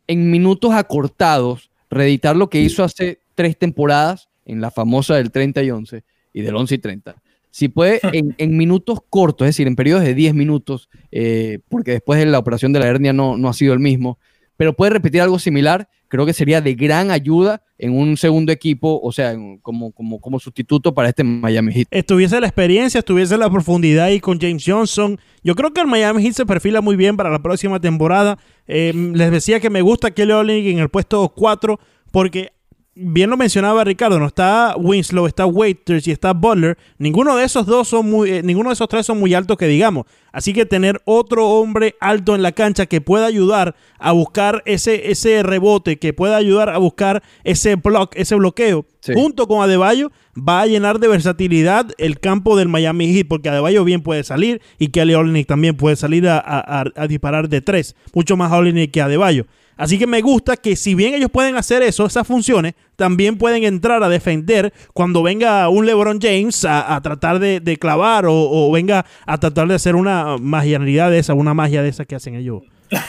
en 0.06 0.30
minutos 0.30 0.72
acortados 0.72 1.70
reeditar 1.88 2.36
lo 2.36 2.50
que 2.50 2.60
hizo 2.60 2.82
hace 2.82 3.20
tres 3.34 3.56
temporadas 3.56 4.28
en 4.44 4.60
la 4.60 4.70
famosa 4.70 5.16
del 5.16 5.30
30 5.30 5.62
y 5.62 5.70
11 5.70 6.04
y 6.32 6.40
del 6.42 6.56
11 6.56 6.74
y 6.74 6.78
30. 6.78 7.22
Si 7.52 7.68
puede 7.68 8.00
en, 8.12 8.34
en 8.38 8.56
minutos 8.56 8.98
cortos, 9.08 9.46
es 9.46 9.54
decir, 9.54 9.68
en 9.68 9.76
periodos 9.76 10.02
de 10.02 10.14
10 10.14 10.34
minutos, 10.34 10.88
eh, 11.12 11.60
porque 11.68 11.92
después 11.92 12.18
de 12.18 12.26
la 12.26 12.40
operación 12.40 12.72
de 12.72 12.80
la 12.80 12.86
hernia 12.88 13.12
no, 13.12 13.36
no 13.36 13.48
ha 13.48 13.52
sido 13.52 13.72
el 13.74 13.78
mismo, 13.78 14.18
pero 14.56 14.72
puede 14.74 14.90
repetir 14.90 15.20
algo 15.20 15.38
similar, 15.38 15.88
creo 16.08 16.26
que 16.26 16.32
sería 16.34 16.60
de 16.60 16.74
gran 16.74 17.10
ayuda 17.10 17.62
en 17.78 17.96
un 17.96 18.16
segundo 18.16 18.52
equipo, 18.52 19.00
o 19.02 19.10
sea, 19.12 19.32
en- 19.32 19.58
como, 19.58 19.92
como, 19.92 20.20
como 20.20 20.38
sustituto 20.38 20.94
para 20.94 21.08
este 21.08 21.24
Miami 21.24 21.72
Heat. 21.72 21.88
estuviese 21.90 22.38
la 22.40 22.46
experiencia, 22.46 22.98
estuviese 23.00 23.36
la 23.38 23.50
profundidad 23.50 24.06
ahí 24.06 24.20
con 24.20 24.38
James 24.40 24.62
Johnson. 24.66 25.18
Yo 25.42 25.54
creo 25.54 25.72
que 25.72 25.80
el 25.80 25.86
Miami 25.88 26.22
Heat 26.22 26.34
se 26.34 26.46
perfila 26.46 26.80
muy 26.80 26.96
bien 26.96 27.16
para 27.16 27.30
la 27.30 27.42
próxima 27.42 27.80
temporada. 27.80 28.38
Eh, 28.66 28.92
les 28.94 29.30
decía 29.30 29.58
que 29.60 29.70
me 29.70 29.80
gusta 29.82 30.10
Kelly 30.10 30.32
Olynyk 30.32 30.72
en 30.72 30.78
el 30.80 30.88
puesto 30.90 31.28
4 31.34 31.80
porque 32.12 32.52
bien 32.94 33.30
lo 33.30 33.36
mencionaba 33.36 33.84
Ricardo, 33.84 34.18
no 34.18 34.26
está 34.26 34.74
Winslow, 34.76 35.26
está 35.26 35.46
Waiters 35.46 36.06
y 36.06 36.10
está 36.10 36.32
Butler. 36.32 36.76
Ninguno 36.98 37.36
de 37.36 37.44
esos 37.44 37.64
dos 37.66 37.88
son 37.88 38.10
muy, 38.10 38.30
eh, 38.30 38.42
ninguno 38.42 38.68
de 38.70 38.74
esos 38.74 38.88
tres 38.88 39.06
son 39.06 39.18
muy 39.18 39.32
altos 39.34 39.56
que 39.56 39.66
digamos. 39.66 40.04
Así 40.32 40.52
que 40.52 40.64
tener 40.66 41.00
otro 41.04 41.48
hombre 41.48 41.94
alto 42.00 42.34
en 42.34 42.42
la 42.42 42.52
cancha 42.52 42.86
que 42.86 43.00
pueda 43.00 43.26
ayudar 43.26 43.74
a 43.98 44.12
buscar 44.12 44.62
ese, 44.66 45.10
ese 45.10 45.42
rebote, 45.42 45.98
que 45.98 46.12
pueda 46.12 46.36
ayudar 46.36 46.70
a 46.70 46.78
buscar 46.78 47.22
ese 47.44 47.76
block, 47.76 48.12
ese 48.16 48.34
bloqueo, 48.34 48.86
Sí. 49.00 49.12
junto 49.14 49.48
con 49.48 49.62
Adebayo, 49.62 50.10
va 50.36 50.60
a 50.62 50.66
llenar 50.66 51.00
de 51.00 51.08
versatilidad 51.08 51.90
el 51.98 52.20
campo 52.20 52.56
del 52.56 52.68
Miami 52.68 53.12
Heat, 53.12 53.26
porque 53.28 53.48
Adebayo 53.48 53.84
bien 53.84 54.02
puede 54.02 54.22
salir 54.24 54.60
y 54.78 54.88
Kelly 54.88 55.14
Olynyk 55.14 55.46
también 55.46 55.76
puede 55.76 55.96
salir 55.96 56.28
a, 56.28 56.38
a- 56.38 56.80
a- 56.82 56.84
a 56.94 57.06
disparar 57.08 57.48
de 57.48 57.60
tres, 57.60 57.96
mucho 58.14 58.36
más 58.36 58.52
Olynyk 58.52 58.90
que 58.90 59.02
Adebayo. 59.02 59.46
Así 59.76 59.98
que 59.98 60.06
me 60.06 60.20
gusta 60.20 60.56
que 60.56 60.76
si 60.76 60.94
bien 60.94 61.14
ellos 61.14 61.30
pueden 61.30 61.56
hacer 61.56 61.82
eso, 61.82 62.06
esas 62.06 62.26
funciones, 62.26 62.74
también 62.96 63.38
pueden 63.38 63.64
entrar 63.64 64.02
a 64.02 64.08
defender 64.08 64.72
cuando 64.92 65.22
venga 65.22 65.68
un 65.68 65.86
LeBron 65.86 66.20
James 66.20 66.64
a, 66.64 66.94
a 66.94 67.00
tratar 67.00 67.38
de, 67.38 67.60
de 67.60 67.76
clavar 67.78 68.26
o, 68.26 68.34
o 68.34 68.70
venga 68.70 69.06
a 69.26 69.38
tratar 69.38 69.68
de 69.68 69.74
hacer 69.74 69.96
una 69.96 70.36
magianidad 70.38 71.10
de 71.10 71.18
esa, 71.18 71.34
una 71.34 71.54
magia 71.54 71.82
de 71.82 71.88
esa 71.88 72.04
que 72.04 72.14
hacen 72.14 72.34
ellos. 72.34 72.62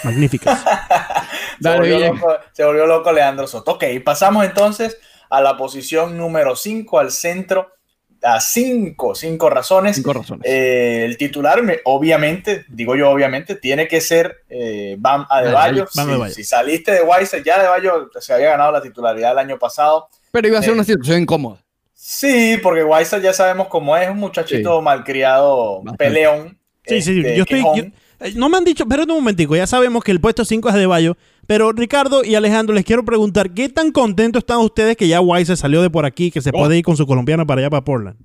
Magníficas. 0.04 0.64
Se 1.62 1.78
volvió, 1.78 2.00
loco, 2.00 2.28
se 2.52 2.64
volvió 2.66 2.86
loco 2.86 3.12
Leandro 3.12 3.48
Soto. 3.48 3.74
Ok, 3.74 3.86
pasamos 4.04 4.44
entonces 4.44 4.98
a 5.30 5.40
la 5.40 5.56
posición 5.56 6.18
número 6.18 6.56
5, 6.56 7.00
al 7.00 7.12
centro, 7.12 7.72
a 8.24 8.40
5, 8.40 9.16
cinco 9.16 9.50
razones. 9.50 9.96
Cinco 9.98 10.14
razones. 10.14 10.44
Eh, 10.50 11.04
el 11.06 11.18
titular, 11.18 11.62
me- 11.62 11.80
obviamente, 11.86 12.66
digo 12.70 12.96
yo 12.96 13.10
obviamente, 13.10 13.56
tiene 13.56 13.88
que 13.88 14.00
ser 14.02 14.44
eh, 14.50 14.96
Bam 14.98 15.26
Adebayo. 15.30 15.58
Adebayo, 15.58 15.88
Bam 15.96 16.06
Si- 16.06 16.12
Adebayo. 16.12 16.34
Si, 16.34 16.44
saliste 16.44 16.92
de 16.92 17.02
Weiser, 17.02 17.44
ya 17.44 17.56
Adebayo 17.56 18.10
se 18.20 18.34
había 18.34 18.50
ganado 18.52 18.72
la 18.72 18.82
titularidad 18.82 19.34
el 19.34 19.40
año 19.40 19.60
pasado. 19.60 20.08
pero 20.32 20.48
iba 20.48 20.60
a 20.60 20.62
ser 20.62 20.72
eh, 20.72 20.74
una 20.76 20.84
situación 20.84 21.22
incómoda. 21.22 21.60
Sí, 21.94 22.58
porque 22.62 22.84
Whiteside 22.84 23.22
ya 23.22 23.34
sabemos 23.34 23.68
cómo 23.68 23.96
es, 23.96 24.10
un 24.10 24.18
muchachito 24.18 24.82
malcriado, 24.82 25.78
Bastante. 25.84 26.04
peleón. 26.06 26.58
Sí, 26.86 27.02
sí, 27.02 27.20
este, 27.20 27.36
yo 27.38 27.44
estoy. 27.44 27.62
yo- 27.62 27.84
eh, 27.84 27.92
no 28.36 28.50
me 28.50 28.58
han 28.58 28.64
dicho, 28.64 28.84
espérate 28.84 29.12
un 29.12 29.20
momentico, 29.20 29.56
ya 29.56 29.68
sabemos 29.68 30.04
que 30.04 30.12
el 30.12 30.20
puesto 30.22 30.46
5 30.46 30.70
es 30.70 30.76
de 30.76 30.86
Bayo, 30.86 31.18
pero 31.48 31.72
Ricardo 31.72 32.24
y 32.24 32.36
Alejandro, 32.36 32.74
les 32.74 32.86
quiero 32.86 33.04
preguntar, 33.06 33.52
¿qué 33.52 33.70
tan 33.70 33.92
contentos 33.92 34.42
están 34.42 34.60
ustedes 34.60 34.96
que 34.98 35.08
ya 35.08 35.22
Wise 35.22 35.48
se 35.56 35.62
salió 35.62 35.82
de 35.82 35.90
por 35.90 36.06
aquí, 36.06 36.32
que 36.32 36.42
se 36.42 36.50
Oh. 36.54 36.60
puede 36.60 36.78
ir 36.78 36.84
con 36.84 36.96
su 36.98 37.06
colombiana 37.06 37.46
para 37.46 37.62
allá, 37.62 37.70
para 37.70 37.84
Portland? 37.84 38.18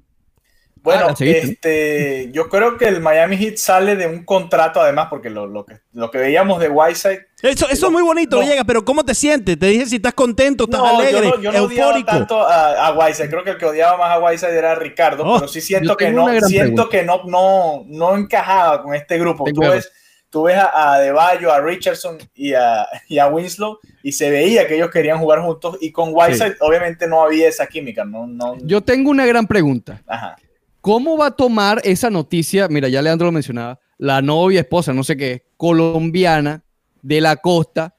Bueno, 0.80 1.06
Ah, 1.08 1.14
este, 1.18 2.30
yo 2.32 2.48
creo 2.48 2.78
que 2.78 2.86
el 2.86 3.00
Miami 3.00 3.36
Heat 3.36 3.56
sale 3.56 3.96
de 3.96 4.06
un 4.06 4.24
contrato, 4.24 4.80
además, 4.80 5.08
porque 5.10 5.28
lo, 5.28 5.46
lo 5.46 5.66
que, 5.66 5.78
lo 5.92 6.10
que 6.10 6.18
veíamos 6.18 6.60
de 6.60 6.68
Whiteside. 6.68 7.26
Eso, 7.42 7.68
eso 7.68 7.86
es 7.86 7.92
muy 7.92 8.02
bonito, 8.02 8.36
No. 8.36 8.42
Villegas, 8.42 8.64
pero 8.66 8.84
¿cómo 8.84 9.04
te 9.04 9.14
sientes? 9.14 9.58
Te 9.58 9.66
dije 9.66 9.86
si 9.86 9.96
estás 9.96 10.14
contento, 10.14 10.64
estás 10.64 10.80
No, 10.80 10.98
alegre, 10.98 11.28
yo 11.28 11.36
no, 11.36 11.40
yo 11.42 11.52
no 11.52 11.62
odiaba 11.64 11.86
eufórico. 11.90 12.10
tanto 12.10 12.40
a, 12.42 12.86
a 12.88 12.92
Whiteside. 12.98 13.30
Creo 13.30 13.44
que 13.44 13.50
el 13.50 13.58
que 13.58 13.66
odiaba 13.66 13.96
más 13.96 14.10
a 14.10 14.18
Whiteside 14.18 14.56
era 14.58 14.74
Ricardo, 14.74 15.24
Oh, 15.24 15.36
pero 15.36 15.46
sí 15.48 15.60
siento 15.60 15.96
que 15.96 16.10
no, 16.10 16.26
siento 16.40 16.88
que 16.88 17.04
no, 17.04 17.22
no, 17.26 17.84
no 17.86 18.16
encajaba 18.16 18.82
con 18.82 18.94
este 18.94 19.18
grupo. 19.18 19.44
Tú 19.54 19.60
ves, 19.60 19.90
tú 20.30 20.42
ves 20.42 20.56
a, 20.56 20.94
a 20.94 20.98
Deballo, 20.98 21.52
a 21.52 21.60
Richardson 21.60 22.18
y 22.34 22.54
a, 22.54 22.86
y 23.08 23.18
a 23.18 23.28
Winslow 23.28 23.78
y 24.02 24.10
se 24.12 24.30
veía 24.30 24.66
que 24.66 24.74
ellos 24.74 24.90
querían 24.90 25.18
jugar 25.18 25.40
juntos 25.40 25.78
y 25.80 25.92
con 25.92 26.10
Whiteside 26.12 26.56
obviamente 26.60 27.06
no 27.06 27.22
había 27.22 27.48
esa 27.48 27.66
química. 27.68 28.04
No, 28.04 28.26
no, 28.26 28.56
Yo 28.62 28.80
tengo 28.80 29.10
una 29.10 29.26
gran 29.26 29.46
pregunta. 29.46 30.02
ajá. 30.06 30.36
¿Cómo 30.80 31.18
va 31.18 31.26
a 31.26 31.30
tomar 31.32 31.80
esa 31.84 32.08
noticia? 32.08 32.66
Mira, 32.68 32.88
ya 32.88 33.02
Leandro 33.02 33.26
lo 33.26 33.32
mencionaba. 33.32 33.78
La 33.98 34.22
novia, 34.22 34.60
esposa, 34.60 34.92
no 34.92 35.02
sé 35.04 35.16
qué, 35.16 35.44
colombiana 35.56 36.62
de 37.08 37.20
la 37.20 37.36
costa, 37.36 37.94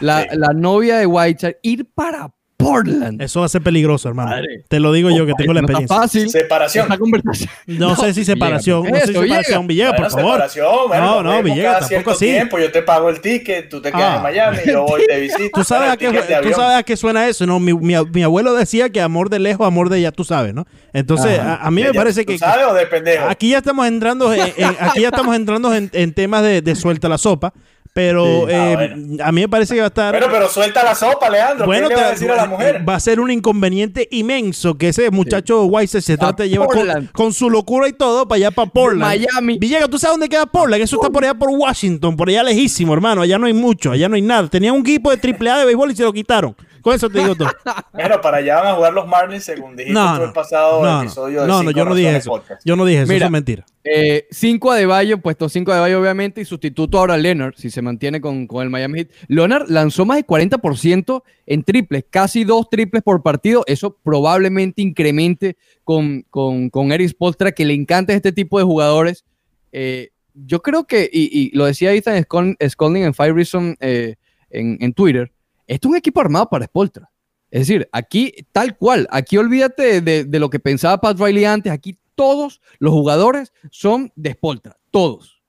la, 0.00 0.22
Sí. 0.22 0.28
la 0.32 0.48
novia 0.54 0.98
de 0.98 1.06
Whiteside, 1.06 1.56
ir 1.62 1.86
para 1.94 2.30
Portland. 2.56 3.20
Eso 3.20 3.40
va 3.40 3.46
a 3.46 3.48
ser 3.48 3.60
peligroso, 3.60 4.08
hermano. 4.08 4.30
Madre. 4.30 4.64
Te 4.68 4.78
lo 4.78 4.92
digo 4.92 5.10
yo 5.10 5.26
que 5.26 5.32
tengo 5.34 5.52
la 5.52 5.62
no 5.62 5.66
experiencia. 5.66 5.96
fácil. 5.96 6.30
Separación. 6.30 6.86
No, 7.66 7.96
sé 7.96 8.14
si 8.14 8.24
separación, 8.24 8.84
no 8.84 8.96
sé 9.00 9.06
si 9.08 9.12
separación, 9.14 9.66
Villegas, 9.66 9.94
por 9.96 10.10
favor. 10.10 10.30
separación, 10.34 10.68
bueno, 10.86 11.04
No, 11.04 11.22
no, 11.24 11.42
Villegas, 11.42 11.64
cada 11.64 11.72
tampoco 11.80 11.88
cierto 11.88 12.10
así. 12.12 12.24
tiempo, 12.26 12.58
yo 12.60 12.70
te 12.70 12.82
pago 12.82 13.08
el 13.10 13.20
ticket, 13.20 13.68
tú 13.68 13.82
te 13.82 13.90
quedas 13.90 14.12
Ah. 14.12 14.16
en 14.18 14.22
Miami, 14.22 14.58
yo 14.64 14.84
voy 14.84 15.04
te 15.08 15.18
visito. 15.20 15.50
¿Tú 15.54 15.64
sabes, 15.64 15.90
a 15.90 15.96
qué, 15.96 16.12
de 16.12 16.20
tú 16.20 16.50
sabes 16.52 16.76
a 16.78 16.82
qué 16.84 16.96
suena 16.96 17.26
eso, 17.26 17.46
¿no? 17.46 17.58
Mi, 17.58 17.72
mi- 17.74 17.94
mi 18.12 18.22
abuelo 18.22 18.54
decía 18.54 18.90
que 18.90 19.00
amor 19.00 19.28
de 19.28 19.40
lejos, 19.40 19.66
amor 19.66 19.88
de 19.88 19.96
allá, 19.96 20.12
tú 20.12 20.22
sabes, 20.22 20.54
¿no? 20.54 20.64
Entonces, 20.92 21.40
a, 21.40 21.56
a 21.56 21.70
mí 21.72 21.80
Ya, 21.82 21.88
me 21.88 21.94
ya, 21.94 22.00
parece 22.00 22.24
¿tú 22.24 22.30
que, 22.32 22.38
sabes 22.38 22.64
o 22.66 22.74
de 22.74 22.86
pendejo? 22.86 23.26
Aquí 23.28 23.50
ya 23.50 23.58
estamos 23.58 23.88
entrando 23.88 24.32
en, 24.32 24.40
en- 24.56 24.76
aquí 24.78 25.00
ya 25.00 25.08
estamos 25.08 25.34
entrando 25.34 25.74
en, 25.74 25.90
en 25.92 26.12
temas 26.14 26.44
de, 26.44 26.62
de 26.62 26.74
suelta 26.76 27.08
la 27.08 27.18
sopa, 27.18 27.52
pero 27.92 28.24
Sí. 28.46 28.52
eh, 28.52 28.56
Ah, 28.56 28.74
bueno. 28.74 29.24
a 29.24 29.32
mí 29.32 29.40
me 29.42 29.48
parece 29.48 29.74
que 29.74 29.80
va 29.80 29.86
a 29.86 29.88
estar 29.88 30.12
Bueno, 30.12 30.28
pero 30.32 30.48
suelta 30.48 30.82
la 30.82 30.94
sopa, 30.94 31.28
Leandro. 31.28 31.66
bueno, 31.66 31.88
¿Qué 31.88 31.94
le 31.94 32.00
va 32.00 32.06
a 32.06 32.10
te- 32.10 32.14
decir 32.14 32.30
a 32.30 32.36
la 32.36 32.46
mujer? 32.46 32.88
va 32.88 32.94
a 32.94 33.00
ser 33.00 33.20
un 33.20 33.30
inconveniente 33.30 34.08
inmenso 34.10 34.76
que 34.78 34.88
ese 34.88 35.10
muchacho 35.10 35.64
Weiss 35.66 35.90
se 35.90 36.16
trate 36.16 36.44
de 36.44 36.48
llevar 36.48 36.68
con, 36.68 37.06
con 37.12 37.32
su 37.32 37.50
locura 37.50 37.88
y 37.88 37.92
todo 37.92 38.26
para 38.26 38.36
allá 38.36 38.50
para 38.50 38.70
Portland. 38.70 39.00
Miami. 39.02 39.58
Villegas, 39.58 39.90
¿tú 39.90 39.98
sabes 39.98 40.14
dónde 40.14 40.28
queda 40.28 40.46
Portland? 40.46 40.82
Eso 40.82 40.96
está 40.96 41.10
por 41.10 41.22
allá 41.24 41.34
por 41.34 41.50
Washington, 41.50 42.16
por 42.16 42.28
allá 42.28 42.42
lejísimo, 42.42 42.94
hermano. 42.94 43.22
Allá 43.22 43.38
no 43.38 43.46
hay 43.46 43.52
mucho, 43.52 43.90
allá 43.92 44.08
no 44.08 44.14
hay 44.16 44.22
nada. 44.22 44.48
Tenía 44.48 44.72
un 44.72 44.80
equipo 44.80 45.10
de 45.14 45.18
AAA 45.18 45.58
de 45.58 45.64
béisbol 45.66 45.90
y 45.92 45.96
se 45.96 46.02
lo 46.02 46.12
quitaron. 46.12 46.56
Con 46.82 46.94
eso 46.94 47.08
te 47.08 47.20
digo 47.20 47.34
todo. 47.34 47.48
Bueno, 47.92 48.20
para 48.20 48.38
allá 48.38 48.56
van 48.56 48.66
a 48.68 48.74
jugar 48.74 48.92
los 48.92 49.06
Marlins, 49.06 49.44
según 49.44 49.76
dijiste 49.76 49.92
No, 49.94 50.24
el 50.24 50.32
pasado 50.32 50.82
No, 50.82 51.02
episodio 51.02 51.42
de 51.42 51.46
no, 51.46 51.62
no, 51.62 51.70
yo 51.70 51.84
no 51.84 51.94
dije 51.94 52.16
eso. 52.16 52.30
Podcast. 52.30 52.62
Yo 52.64 52.74
no 52.74 52.84
dije 52.84 53.02
eso, 53.02 53.08
Mira. 53.12 53.16
eso 53.18 53.24
es 53.26 53.30
mentira. 53.30 53.66
Eh, 53.84 54.26
cinco 54.30 54.70
a 54.70 54.76
Deballo, 54.76 55.18
puesto 55.18 55.48
5 55.48 55.70
a 55.72 55.74
Deballo 55.76 56.00
obviamente, 56.00 56.40
y 56.40 56.44
sustituto 56.44 56.98
ahora 56.98 57.14
a 57.14 57.16
Leonard, 57.18 57.54
si 57.56 57.70
se 57.70 57.82
mantiene 57.82 58.20
con, 58.20 58.46
con 58.46 58.62
el 58.62 58.70
Miami 58.70 59.00
Heat. 59.00 59.08
Leonard 59.28 59.68
lanzó 59.68 60.04
más 60.06 60.16
de 60.18 60.26
40% 60.26 61.22
en 61.46 61.62
triples, 61.64 62.04
casi 62.08 62.44
dos 62.44 62.68
triples 62.70 63.02
por 63.02 63.22
partido. 63.22 63.64
Eso 63.66 63.96
probablemente 64.02 64.82
incremente 64.82 65.56
con, 65.84 66.22
con, 66.30 66.70
con 66.70 66.92
Eric 66.92 67.08
Spoelstra, 67.10 67.52
que 67.52 67.64
le 67.64 67.74
encanta 67.74 68.12
este 68.14 68.32
tipo 68.32 68.58
de 68.58 68.64
jugadores. 68.64 69.24
Eh, 69.72 70.10
yo 70.34 70.62
creo 70.62 70.86
que, 70.86 71.10
y, 71.12 71.28
y 71.38 71.50
lo 71.56 71.66
decía 71.66 71.92
Ethan 71.92 72.24
Scolding 72.68 73.02
en 73.04 73.14
Five 73.14 73.32
Reason 73.32 73.76
eh, 73.80 74.14
en, 74.50 74.78
en 74.80 74.92
Twitter, 74.94 75.30
esto 75.66 75.88
es 75.88 75.90
un 75.90 75.96
equipo 75.96 76.20
armado 76.20 76.48
para 76.48 76.64
Spoelstra. 76.66 77.10
Es 77.50 77.60
decir, 77.68 77.88
aquí 77.92 78.34
tal 78.52 78.76
cual, 78.76 79.06
aquí 79.10 79.36
olvídate 79.36 79.82
de, 79.82 80.00
de- 80.00 80.24
de 80.24 80.38
lo 80.38 80.48
que 80.50 80.58
pensaba 80.58 81.00
Pat 81.00 81.18
Riley 81.18 81.44
antes, 81.44 81.72
aquí 81.72 81.98
todos 82.14 82.60
los 82.78 82.92
jugadores 82.92 83.52
son 83.70 84.10
de 84.16 84.32
Spoltra, 84.32 84.76
todos. 84.90 85.42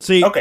Sí. 0.00 0.22
Ok, 0.24 0.38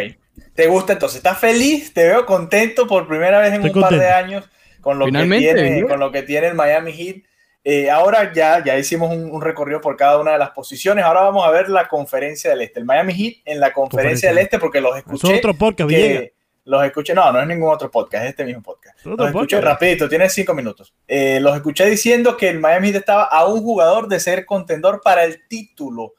¿te 0.56 0.68
gusta 0.68 0.94
entonces? 0.94 1.18
¿Estás 1.18 1.38
feliz? 1.40 1.94
Te 1.94 2.08
veo 2.08 2.26
contento 2.26 2.88
por 2.88 3.08
primera 3.08 3.40
vez 3.40 3.54
en 3.54 3.64
Estoy 3.64 3.82
un 3.84 3.90
par 3.90 4.00
de 4.00 4.08
años 4.10 4.50
con 4.82 5.00
lo, 5.00 5.06
que 5.06 5.12
tiene, 5.12 5.82
¿no? 5.82 5.88
con 5.88 6.00
lo 6.00 6.12
que 6.12 6.24
tiene 6.24 6.48
el 6.48 6.56
Miami 6.56 6.92
Heat. 6.92 7.18
Eh, 7.64 7.90
ahora 7.90 8.34
ya, 8.34 8.62
ya 8.64 8.78
hicimos 8.78 9.16
un, 9.16 9.32
un 9.32 9.42
recorrido 9.42 9.80
por 9.80 9.96
cada 9.96 10.20
una 10.20 10.32
de 10.34 10.38
las 10.38 10.50
posiciones. 10.50 11.06
Ahora 11.06 11.22
vamos 11.22 11.46
a 11.48 11.50
ver 11.52 11.70
la 11.70 11.88
conferencia 11.88 12.50
del 12.50 12.62
Este. 12.62 12.80
El 12.82 12.86
Miami 12.86 13.14
Heat 13.14 13.36
en 13.46 13.60
la 13.62 13.72
conferencia 13.72 14.30
Conferencia. 14.30 14.30
del 14.30 14.38
Este, 14.40 14.60
porque 14.60 14.82
los 14.82 14.92
Eso 14.98 15.00
escuché. 15.14 15.34
es 15.34 15.40
otro 15.40 15.54
podcast, 15.54 15.90
que-. 15.90 16.33
Los 16.65 16.84
escuché, 16.86 17.13
no, 17.13 17.32
no 17.32 17.41
es 17.41 17.47
ningún 17.47 17.71
otro 17.73 17.91
podcast, 17.91 18.23
es 18.23 18.30
este 18.32 18.45
mismo 18.45 18.62
podcast. 18.62 18.97
Es 18.99 19.06
otro 19.06 19.17
Los 19.17 19.28
escuché 19.28 19.58
podcast. 19.58 19.73
rapidito, 19.73 20.08
tiene 20.10 20.30
cinco 20.30 20.54
minutos. 20.54 20.93
Eh, 21.08 21.39
los 21.41 21.56
escuché 21.56 21.86
diciendo 21.89 22.38
que 22.38 22.49
el 22.49 22.60
Miami 22.60 22.88
Heat 22.88 22.97
estaba 22.97 23.23
a 23.23 23.45
un 23.45 23.62
jugador 23.62 24.08
de 24.08 24.19
ser 24.19 24.45
contendor 24.45 25.02
para 25.04 25.23
el 25.26 25.47
título 25.47 26.13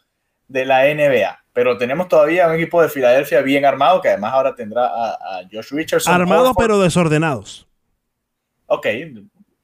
de 0.49 0.65
la 0.67 0.85
NBA. 0.85 1.41
Pero 1.55 1.79
tenemos 1.79 2.09
todavía 2.09 2.47
un 2.49 2.55
equipo 2.55 2.83
de 2.83 2.89
Filadelfia 2.89 3.41
bien 3.41 3.65
armado, 3.65 4.01
que 4.03 4.09
además 4.09 4.33
ahora 4.35 4.55
tendrá 4.55 4.87
a, 4.87 5.13
a 5.13 5.43
Josh 5.51 5.71
Richardson. 5.71 6.13
Armados 6.13 6.55
pero 6.59 6.79
desordenados. 6.81 7.67
Ok, 8.67 8.87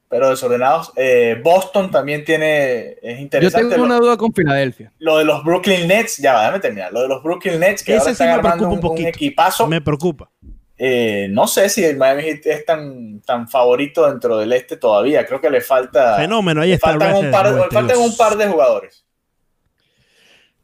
pero 0.09 0.31
desordenados. 0.31 0.93
Eh, 0.97 1.41
Boston 1.43 1.91
también 1.91 2.25
tiene, 2.25 2.93
es 3.03 3.17
Yo 3.17 3.23
interesante. 3.23 3.69
tengo 3.71 3.79
lo, 3.79 3.85
una 3.85 3.99
duda 3.99 4.17
con 4.17 4.33
Filadelfia. 4.33 4.93
lo 4.99 5.19
de 5.19 5.25
los 5.25 5.43
Brooklyn 5.45 5.87
Nets, 5.89 6.17
ya 6.19 6.33
va, 6.35 6.41
déjame 6.43 6.61
terminar. 6.61 6.93
Lo 6.93 7.03
de 7.03 7.09
los 7.09 7.23
Brooklyn 7.23 7.59
Nets, 7.61 7.83
que 7.83 7.93
Ese 7.93 8.01
ahora 8.01 8.05
sí 8.05 8.13
están 8.13 8.29
me 8.29 8.35
armando 8.35 8.57
preocupa 8.57 8.69
un, 8.71 8.75
un 8.77 8.81
poquito. 8.81 9.03
un 9.03 9.09
equipazo. 9.09 9.67
Me 9.67 9.81
preocupa. 9.81 10.31
Eh, 10.83 11.29
no 11.31 11.47
sé 11.47 11.69
si 11.69 11.85
el 11.85 11.99
Miami 11.99 12.23
Heat 12.23 12.47
es 12.47 12.65
tan, 12.65 13.21
tan 13.21 13.47
favorito 13.51 14.09
dentro 14.09 14.39
del 14.39 14.51
este 14.55 14.79
todavía. 14.79 15.27
Creo 15.27 15.39
que 15.39 15.51
le 15.51 15.61
falta. 15.61 16.17
Fenómeno, 16.17 16.63
ahí 16.63 16.69
le 16.71 16.75
está. 16.77 16.93
faltan, 16.93 17.17
un 17.17 17.31
par, 17.31 17.45
le 17.45 17.51
92. 17.53 17.69
faltan 17.71 17.99
un 17.99 18.17
par 18.17 18.37
de 18.39 18.47
jugadores. 18.49 19.05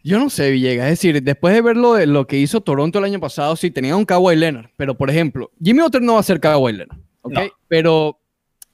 Yo 0.02 0.18
no 0.18 0.30
sé, 0.30 0.50
Villegas. 0.52 0.84
Es 0.86 0.90
decir, 0.92 1.22
después 1.22 1.52
de 1.52 1.60
ver 1.60 1.76
lo, 1.76 1.94
de 1.94 2.06
lo 2.06 2.26
que 2.26 2.36
hizo 2.38 2.62
Toronto 2.62 2.98
el 2.98 3.04
año 3.04 3.20
pasado, 3.20 3.56
sí, 3.56 3.70
tenía 3.70 3.94
un 3.94 4.06
Kawhi 4.06 4.36
Leonard. 4.36 4.70
Pero, 4.78 4.96
por 4.96 5.10
ejemplo, 5.10 5.50
Jimmy 5.62 5.82
Butler 5.82 6.02
no 6.02 6.14
va 6.14 6.20
a 6.20 6.22
ser 6.22 6.40
Kawhi 6.40 6.72
Leonard. 6.72 6.98
¿ok? 7.20 7.32
No. 7.34 7.40
Pero 7.68 8.18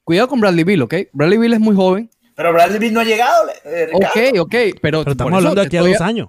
cuidado 0.04 0.28
con 0.28 0.40
Bradley 0.40 0.62
Bill, 0.62 0.82
¿ok? 0.82 0.94
Bradley 1.12 1.38
Bill 1.38 1.54
es 1.54 1.60
muy 1.60 1.74
joven. 1.74 2.08
Pero 2.36 2.52
Bradley 2.52 2.78
Beal 2.78 2.92
no 2.92 3.00
ha 3.00 3.04
llegado. 3.04 3.48
eh. 3.64 3.88
Ok, 3.92 4.38
ok. 4.40 4.50
Pero, 4.80 5.00
Pero 5.02 5.10
estamos 5.10 5.32
hablando 5.32 5.60
de 5.60 5.66
aquí 5.66 5.76
a 5.76 5.82
dos 5.82 6.00
años. 6.00 6.28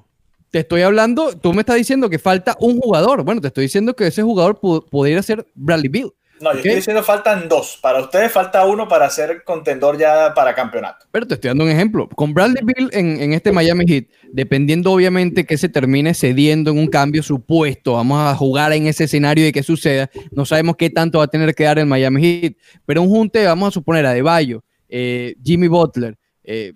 Te 0.54 0.60
estoy 0.60 0.84
hablando, 0.84 1.36
tú 1.36 1.52
me 1.52 1.62
estás 1.62 1.78
diciendo 1.78 2.12
que 2.12 2.20
falta 2.20 2.56
un 2.60 2.80
jugador. 2.80 3.24
Bueno, 3.24 3.42
te 3.42 3.48
estoy 3.48 3.64
diciendo 3.64 3.96
que 3.96 4.06
ese 4.06 4.22
jugador 4.22 4.60
pudiera 4.60 5.24
ser 5.24 5.48
Bradley 5.56 5.90
Bill. 5.90 6.12
No, 6.42 6.52
yo 6.52 6.58
estoy 6.58 6.76
diciendo 6.76 7.02
faltan 7.02 7.50
dos. 7.50 7.80
Para 7.82 8.02
ustedes 8.02 8.32
falta 8.32 8.64
uno 8.64 8.88
para 8.88 9.10
ser 9.10 9.44
contendor 9.44 9.98
ya 9.98 10.32
para 10.36 10.54
campeonato. 10.54 11.08
Pero 11.10 11.26
te 11.26 11.34
estoy 11.34 11.48
dando 11.48 11.64
un 11.64 11.72
ejemplo. 11.72 12.08
Con 12.08 12.36
Bradley 12.36 12.64
Bill 12.64 12.88
en, 12.94 13.20
en 13.20 13.34
este 13.34 13.52
Miami 13.52 13.86
Heat, 13.88 14.06
dependiendo 14.32 14.92
obviamente 14.92 15.44
que 15.44 15.58
se 15.58 15.70
termine 15.70 16.14
cediendo 16.14 16.70
en 16.70 16.78
un 16.78 16.88
cambio 16.88 17.24
supuesto, 17.24 17.94
vamos 17.94 18.20
a 18.20 18.36
jugar 18.36 18.74
en 18.74 18.86
ese 18.86 19.06
escenario 19.06 19.44
de 19.44 19.52
que 19.52 19.64
suceda, 19.64 20.12
no 20.34 20.46
sabemos 20.46 20.76
qué 20.78 20.92
tanto 20.92 21.18
va 21.18 21.24
a 21.24 21.30
tener 21.30 21.56
que 21.56 21.64
dar 21.64 21.80
el 21.80 21.88
Miami 21.88 22.22
Heat, 22.22 22.54
pero 22.86 23.02
un 23.02 23.10
junte, 23.10 23.44
vamos 23.44 23.70
a 23.70 23.72
suponer, 23.72 24.06
a 24.06 24.14
Deballo, 24.14 24.64
eh, 24.88 25.34
Jimmy 25.44 25.68
Butler, 25.68 26.16
eh, 26.44 26.74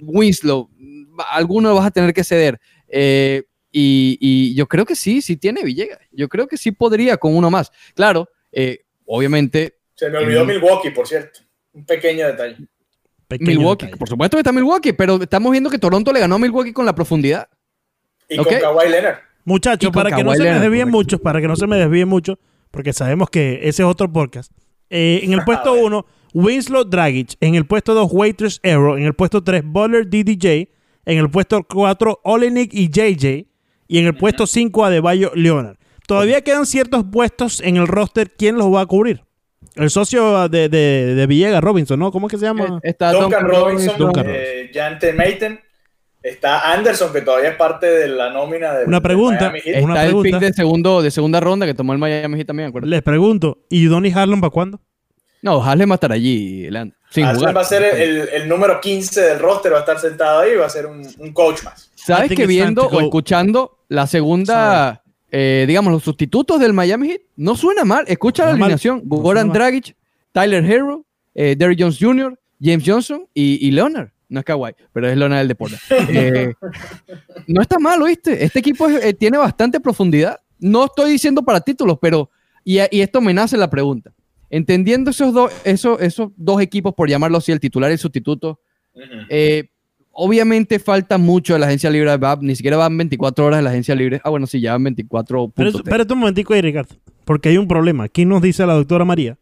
Winslow, 0.00 0.68
alguno 1.30 1.74
vas 1.74 1.86
a 1.86 1.90
tener 1.90 2.12
que 2.12 2.24
ceder. 2.24 2.60
eh, 2.88 3.42
y, 3.78 4.16
y 4.20 4.54
yo 4.54 4.66
creo 4.68 4.86
que 4.86 4.96
sí, 4.96 5.20
sí 5.20 5.36
tiene 5.36 5.62
Villegas. 5.62 5.98
Yo 6.10 6.28
creo 6.30 6.46
que 6.46 6.56
sí 6.56 6.72
podría 6.72 7.18
con 7.18 7.36
uno 7.36 7.50
más. 7.50 7.70
Claro, 7.94 8.26
eh, 8.50 8.84
obviamente 9.04 9.74
Se 9.94 10.08
me 10.08 10.16
olvidó. 10.18 10.46
Milwaukee, 10.46 10.90
por 10.90 11.06
cierto. 11.06 11.40
Un 11.74 11.84
pequeño 11.84 12.26
detalle. 12.26 12.56
Pequeño 13.28 13.50
Milwaukee, 13.50 13.84
detalle. 13.86 13.98
por 13.98 14.08
supuesto 14.08 14.36
que 14.36 14.40
está 14.40 14.52
Milwaukee, 14.52 14.94
pero 14.94 15.20
estamos 15.20 15.52
viendo 15.52 15.68
que 15.68 15.78
Toronto 15.78 16.10
le 16.12 16.20
ganó 16.20 16.36
a 16.36 16.38
Milwaukee 16.38 16.72
con 16.72 16.86
la 16.86 16.94
profundidad. 16.94 17.48
Y 18.30 18.36
con 18.38 18.46
Kawhi 18.46 18.88
Leonard. 18.88 19.18
Muchachos, 19.44 19.90
para 19.92 20.10
que 20.10 20.24
no 20.24 20.32
se 20.32 20.42
me 20.42 20.58
desvíen 20.58 20.70
correcto. 20.70 20.86
mucho, 20.96 21.18
para 21.18 21.40
que 21.42 21.48
no 21.48 21.56
se 21.56 21.66
me 21.66 21.76
desvíen 21.76 22.08
mucho, 22.08 22.38
porque 22.70 22.92
sabemos 22.94 23.28
que 23.28 23.60
ese 23.64 23.82
es 23.82 23.86
otro 23.88 24.10
podcast. 24.10 24.52
Eh, 24.88 25.20
en 25.22 25.34
el 25.34 25.40
puesto 25.44 25.72
bueno. 25.74 26.06
1, 26.32 26.42
Winslow 26.46 26.84
Dragic. 26.84 27.34
En 27.40 27.54
el 27.56 27.66
puesto 27.66 27.92
2, 27.92 28.08
Waiters 28.10 28.60
Arrow. 28.64 28.96
En 28.96 29.04
el 29.04 29.12
puesto 29.14 29.44
3, 29.44 29.62
Butler 29.66 30.08
DDJ. 30.08 30.68
En 31.06 31.18
el 31.18 31.30
puesto 31.30 31.62
4, 31.62 32.20
Olenek 32.24 32.74
y 32.74 32.88
JJ. 32.90 33.46
Y 33.88 33.98
en 33.98 34.06
el 34.06 34.16
puesto 34.16 34.46
5, 34.46 34.84
Adebayo 34.84 35.30
Leonard. 35.34 35.76
Todavía 36.06 36.42
quedan 36.42 36.66
ciertos 36.66 37.04
puestos 37.10 37.60
en 37.60 37.76
el 37.76 37.86
roster. 37.86 38.32
¿Quién 38.36 38.56
los 38.56 38.72
va 38.72 38.82
a 38.82 38.86
cubrir? 38.86 39.22
El 39.76 39.90
socio 39.90 40.48
de, 40.48 40.68
de, 40.68 41.14
de 41.14 41.26
Villegas, 41.26 41.62
Robinson, 41.62 41.98
¿no? 41.98 42.10
¿Cómo 42.10 42.26
es 42.26 42.32
que 42.32 42.38
se 42.38 42.46
llama? 42.46 42.80
Está 42.82 43.12
Duncan 43.12 43.46
Robinson, 43.46 43.98
Duncan 43.98 44.26
eh, 44.28 44.70
Jante 44.72 45.12
Mayton. 45.12 45.60
Está 46.22 46.72
Anderson, 46.72 47.12
que 47.12 47.20
todavía 47.20 47.50
es 47.50 47.56
parte 47.56 47.86
de 47.86 48.08
la 48.08 48.32
nómina 48.32 48.74
de 48.74 48.86
Una 48.86 49.00
pregunta. 49.00 49.42
Miami 49.50 49.60
Heat. 49.60 49.76
Es 49.76 49.84
una 49.84 49.94
Está 49.94 50.04
el 50.04 50.08
pregunta. 50.08 50.38
pick 50.40 50.48
de, 50.48 50.52
segundo, 50.54 51.02
de 51.02 51.10
segunda 51.12 51.38
ronda 51.40 51.66
que 51.66 51.74
tomó 51.74 51.92
el 51.92 52.00
Miami 52.00 52.36
Heat 52.36 52.46
también, 52.48 52.68
acuérdate. 52.70 52.90
Les 52.90 53.02
pregunto, 53.02 53.58
¿y 53.70 53.84
Donny 53.84 54.10
Harlem 54.12 54.40
para 54.40 54.50
cuándo? 54.50 54.80
No, 55.42 55.62
Haslem 55.62 55.88
va 55.90 55.94
a 55.94 55.96
estar 55.96 56.12
allí, 56.12 56.68
Leandro, 56.70 56.96
sin 57.10 57.24
Haslem 57.24 57.38
jugar. 57.40 57.56
va 57.56 57.60
a 57.60 57.64
ser 57.64 57.82
el, 57.82 58.00
el- 58.00 58.28
el 58.30 58.48
número 58.48 58.80
15 58.80 59.20
del 59.20 59.38
roster, 59.38 59.72
va 59.72 59.76
a 59.78 59.80
estar 59.80 59.98
sentado 60.00 60.40
ahí 60.40 60.52
y 60.52 60.56
va 60.56 60.66
a 60.66 60.70
ser 60.70 60.86
un, 60.86 61.06
un 61.18 61.32
coach 61.32 61.62
más. 61.62 61.90
¿Sabes 61.94 62.30
que 62.32 62.46
viendo 62.46 62.86
o 62.86 63.00
escuchando 63.00 63.78
la 63.88 64.06
segunda, 64.06 65.02
eh, 65.30 65.64
digamos, 65.68 65.92
los 65.92 66.02
sustitutos 66.02 66.58
del 66.60 66.72
Miami 66.72 67.08
Heat, 67.08 67.20
no 67.36 67.54
suena 67.56 67.84
mal. 67.84 68.04
Escucha 68.08 68.44
la 68.46 68.52
No 68.56 68.64
alineación. 68.64 69.02
No 69.04 69.16
Goran. 69.16 69.52
Dragic, 69.52 69.94
Tyler 70.32 70.64
Hero, 70.64 71.04
eh, 71.34 71.54
Derrick 71.58 71.80
Jones 71.80 71.98
Jr., 72.00 72.38
James 72.60 72.82
Johnson 72.86 73.26
y, 73.34 73.66
y 73.66 73.70
Leonard. 73.70 74.08
No 74.28 74.40
es 74.40 74.44
Kawhi, 74.46 74.72
pero 74.92 75.08
es 75.08 75.16
Leonard 75.16 75.38
del 75.40 75.48
deporte. 75.48 75.76
Eh, 76.08 76.54
no 77.46 77.60
está 77.62 77.78
mal, 77.78 78.00
¿oíste? 78.02 78.42
Este 78.44 78.58
equipo 78.58 78.88
es- 78.88 79.04
eh, 79.04 79.14
tiene 79.14 79.38
bastante 79.38 79.78
profundidad. 79.80 80.38
No 80.58 80.86
estoy 80.86 81.10
diciendo 81.12 81.42
para 81.42 81.60
títulos, 81.60 81.98
pero... 82.00 82.30
Y, 82.64 82.78
y 82.90 83.00
esto 83.00 83.20
me 83.20 83.32
nace 83.32 83.56
la 83.56 83.70
pregunta. 83.70 84.10
Entendiendo 84.50 85.10
esos, 85.10 85.32
dos 85.34 85.52
esos, 85.64 86.00
esos 86.00 86.30
dos 86.36 86.60
equipos, 86.60 86.94
por 86.94 87.08
llamarlo 87.08 87.38
así, 87.38 87.52
el 87.52 87.60
titular 87.60 87.90
y 87.90 87.94
el 87.94 87.98
sustituto, 87.98 88.60
eh, 89.28 89.68
obviamente 90.12 90.78
falta 90.78 91.18
mucho 91.18 91.54
de 91.54 91.58
la 91.60 91.66
agencia 91.66 91.90
libre 91.90 92.10
de 92.10 92.16
BAP, 92.16 92.42
ni 92.42 92.56
siquiera 92.56 92.76
van 92.76 92.96
24 92.96 93.44
horas 93.46 93.58
de 93.58 93.62
la 93.64 93.70
agencia 93.70 93.94
libre. 93.94 94.20
Ah, 94.24 94.30
bueno, 94.30 94.46
sí, 94.46 94.60
ya 94.60 94.72
van 94.72 94.84
24 94.84 95.52
Pero 95.54 95.70
puntos. 95.70 95.86
espérate 95.86 96.12
un 96.12 96.20
momentico 96.20 96.54
ahí, 96.54 96.62
Ricardo. 96.62 96.94
Porque 97.24 97.48
hay 97.50 97.58
un 97.58 97.66
problema. 97.68 98.04
Aquí 98.04 98.24
nos 98.24 98.40
dice 98.40 98.64
la 98.66 98.74
doctora 98.74 99.04
María. 99.04 99.36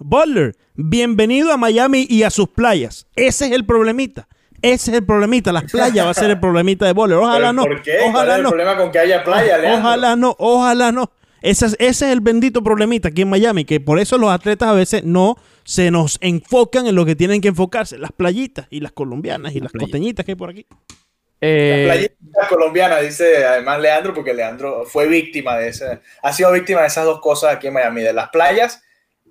Butler, 0.00 0.54
bienvenido 0.74 1.52
a 1.52 1.56
Miami 1.56 2.06
y 2.08 2.22
a 2.22 2.30
sus 2.30 2.48
playas. 2.48 3.06
Ese 3.16 3.46
es 3.46 3.52
el 3.52 3.64
problemita. 3.64 4.28
Ese 4.60 4.90
es 4.90 4.96
el 4.98 5.06
problemita. 5.06 5.52
Las 5.52 5.70
playas 5.70 6.04
va 6.06 6.10
a 6.10 6.14
ser 6.14 6.30
el 6.30 6.40
problemita 6.40 6.84
de 6.84 6.92
Butler. 6.92 7.18
Ojalá 7.18 7.38
¿Pero 7.38 7.52
no. 7.52 7.62
¿Por 7.62 7.82
qué? 7.82 7.92
¿Cuál 7.98 8.08
es 8.08 8.14
Ojalá 8.14 8.36
el 8.36 8.42
no. 8.42 8.48
problema 8.50 8.76
con 8.76 8.90
que 8.90 8.98
haya 8.98 9.24
playa, 9.24 9.58
Leandro? 9.58 9.80
Ojalá 9.88 10.16
no. 10.16 10.36
Ojalá 10.38 10.92
no. 10.92 11.10
Ese 11.42 11.66
es, 11.66 11.76
ese 11.78 12.06
es 12.06 12.12
el 12.12 12.20
bendito 12.20 12.62
problemita 12.62 13.08
aquí 13.08 13.22
en 13.22 13.30
Miami. 13.30 13.64
Que 13.64 13.80
por 13.80 13.98
eso 13.98 14.18
los 14.18 14.30
atletas 14.30 14.68
a 14.68 14.72
veces 14.72 15.04
no 15.04 15.36
se 15.64 15.90
nos 15.90 16.18
enfocan 16.20 16.86
en 16.86 16.94
lo 16.94 17.04
que 17.04 17.16
tienen 17.16 17.40
que 17.40 17.48
enfocarse. 17.48 17.98
Las 17.98 18.12
playitas 18.12 18.66
y 18.70 18.80
las 18.80 18.92
colombianas 18.92 19.54
y 19.54 19.60
las 19.60 19.72
costeñitas 19.72 20.24
que 20.24 20.32
hay 20.32 20.36
por 20.36 20.50
aquí. 20.50 20.66
Eh, 21.40 21.84
La 21.86 21.94
playita 21.94 22.48
colombiana, 22.48 22.98
dice 22.98 23.44
además 23.46 23.80
Leandro, 23.80 24.12
porque 24.12 24.34
Leandro 24.34 24.84
fue 24.84 25.06
víctima 25.06 25.56
de 25.56 25.68
ese, 25.68 26.00
ha 26.22 26.32
sido 26.32 26.50
víctima 26.52 26.80
de 26.80 26.88
esas 26.88 27.04
dos 27.04 27.20
cosas 27.20 27.54
aquí 27.54 27.68
en 27.68 27.74
Miami, 27.74 28.02
de 28.02 28.12
las 28.12 28.30
playas 28.30 28.82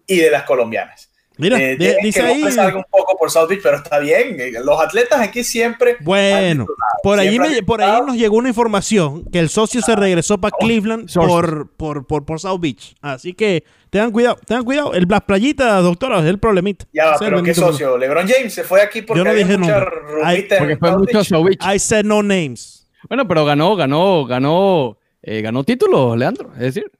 y 0.06 0.18
de 0.18 0.32
las 0.32 0.44
colombianas. 0.44 1.12
Mira, 1.38 1.60
Eh, 1.60 1.76
de- 1.78 1.98
dice 2.02 2.20
que 2.22 2.26
ahí. 2.26 2.44
Un 2.44 2.84
poco 2.90 3.18
por 3.18 3.30
South 3.32 3.48
Beach, 3.50 3.62
pero 3.62 3.78
está 3.78 4.00
bien. 4.00 4.36
eh, 4.40 4.52
Los 4.64 4.80
atletas 4.82 5.20
aquí 5.22 5.44
siempre. 5.44 5.98
Bueno, 6.02 6.66
por 7.04 7.20
ahí, 7.20 7.30
siempre 7.30 7.50
me- 7.52 7.58
han 7.60 7.66
por 7.66 7.82
ahí 7.82 8.02
nos 8.06 8.16
llegó 8.18 8.38
una 8.38 8.50
información 8.50 9.26
que 9.32 9.40
el 9.40 9.50
socio 9.50 9.82
se 9.82 9.96
regresó 9.96 10.38
para 10.40 10.56
Cleveland 10.60 11.10
sources. 11.10 11.32
por, 11.32 11.72
por, 11.76 12.08
por, 12.08 12.26
por 12.26 12.40
South 12.40 12.60
Beach. 12.60 12.96
Así 13.02 13.34
que 13.34 13.64
tengan 13.90 14.12
cuidado, 14.12 14.38
tengan 14.46 14.64
cuidado. 14.66 14.94
El, 14.94 15.06
las 15.10 15.22
playitas, 15.22 15.84
doctora, 15.84 16.20
es 16.20 16.26
el 16.26 16.40
problemita. 16.40 16.86
Ya 16.94 17.12
el 17.12 17.16
pero 17.20 17.44
¿qué 17.44 17.54
socio? 17.54 17.98
LeBron 17.98 18.28
James 18.28 18.54
se 18.54 18.64
fue 18.64 18.82
aquí 18.82 19.02
porque 19.02 19.20
Yo 19.20 19.24
no 19.24 19.30
había 19.32 19.44
dije 19.46 19.58
mucha 19.58 19.78
en 19.78 20.48
porque 20.58 20.78
fue 20.78 20.90
South 20.90 21.00
mucho 21.00 21.18
Beach. 21.18 21.28
South 21.28 21.46
Beach. 21.46 21.76
I 21.76 21.80
said 21.80 22.06
no 22.06 22.24
names. 22.24 22.88
Bueno, 23.08 23.28
pero 23.28 23.46
ganó, 23.46 23.76
ganó, 23.76 24.26
ganó, 24.26 24.98
eh, 25.22 25.42
ganó 25.42 25.64
títulos, 25.64 26.18
Leandro. 26.18 26.52
Es 26.56 26.60
decir, 26.74 26.92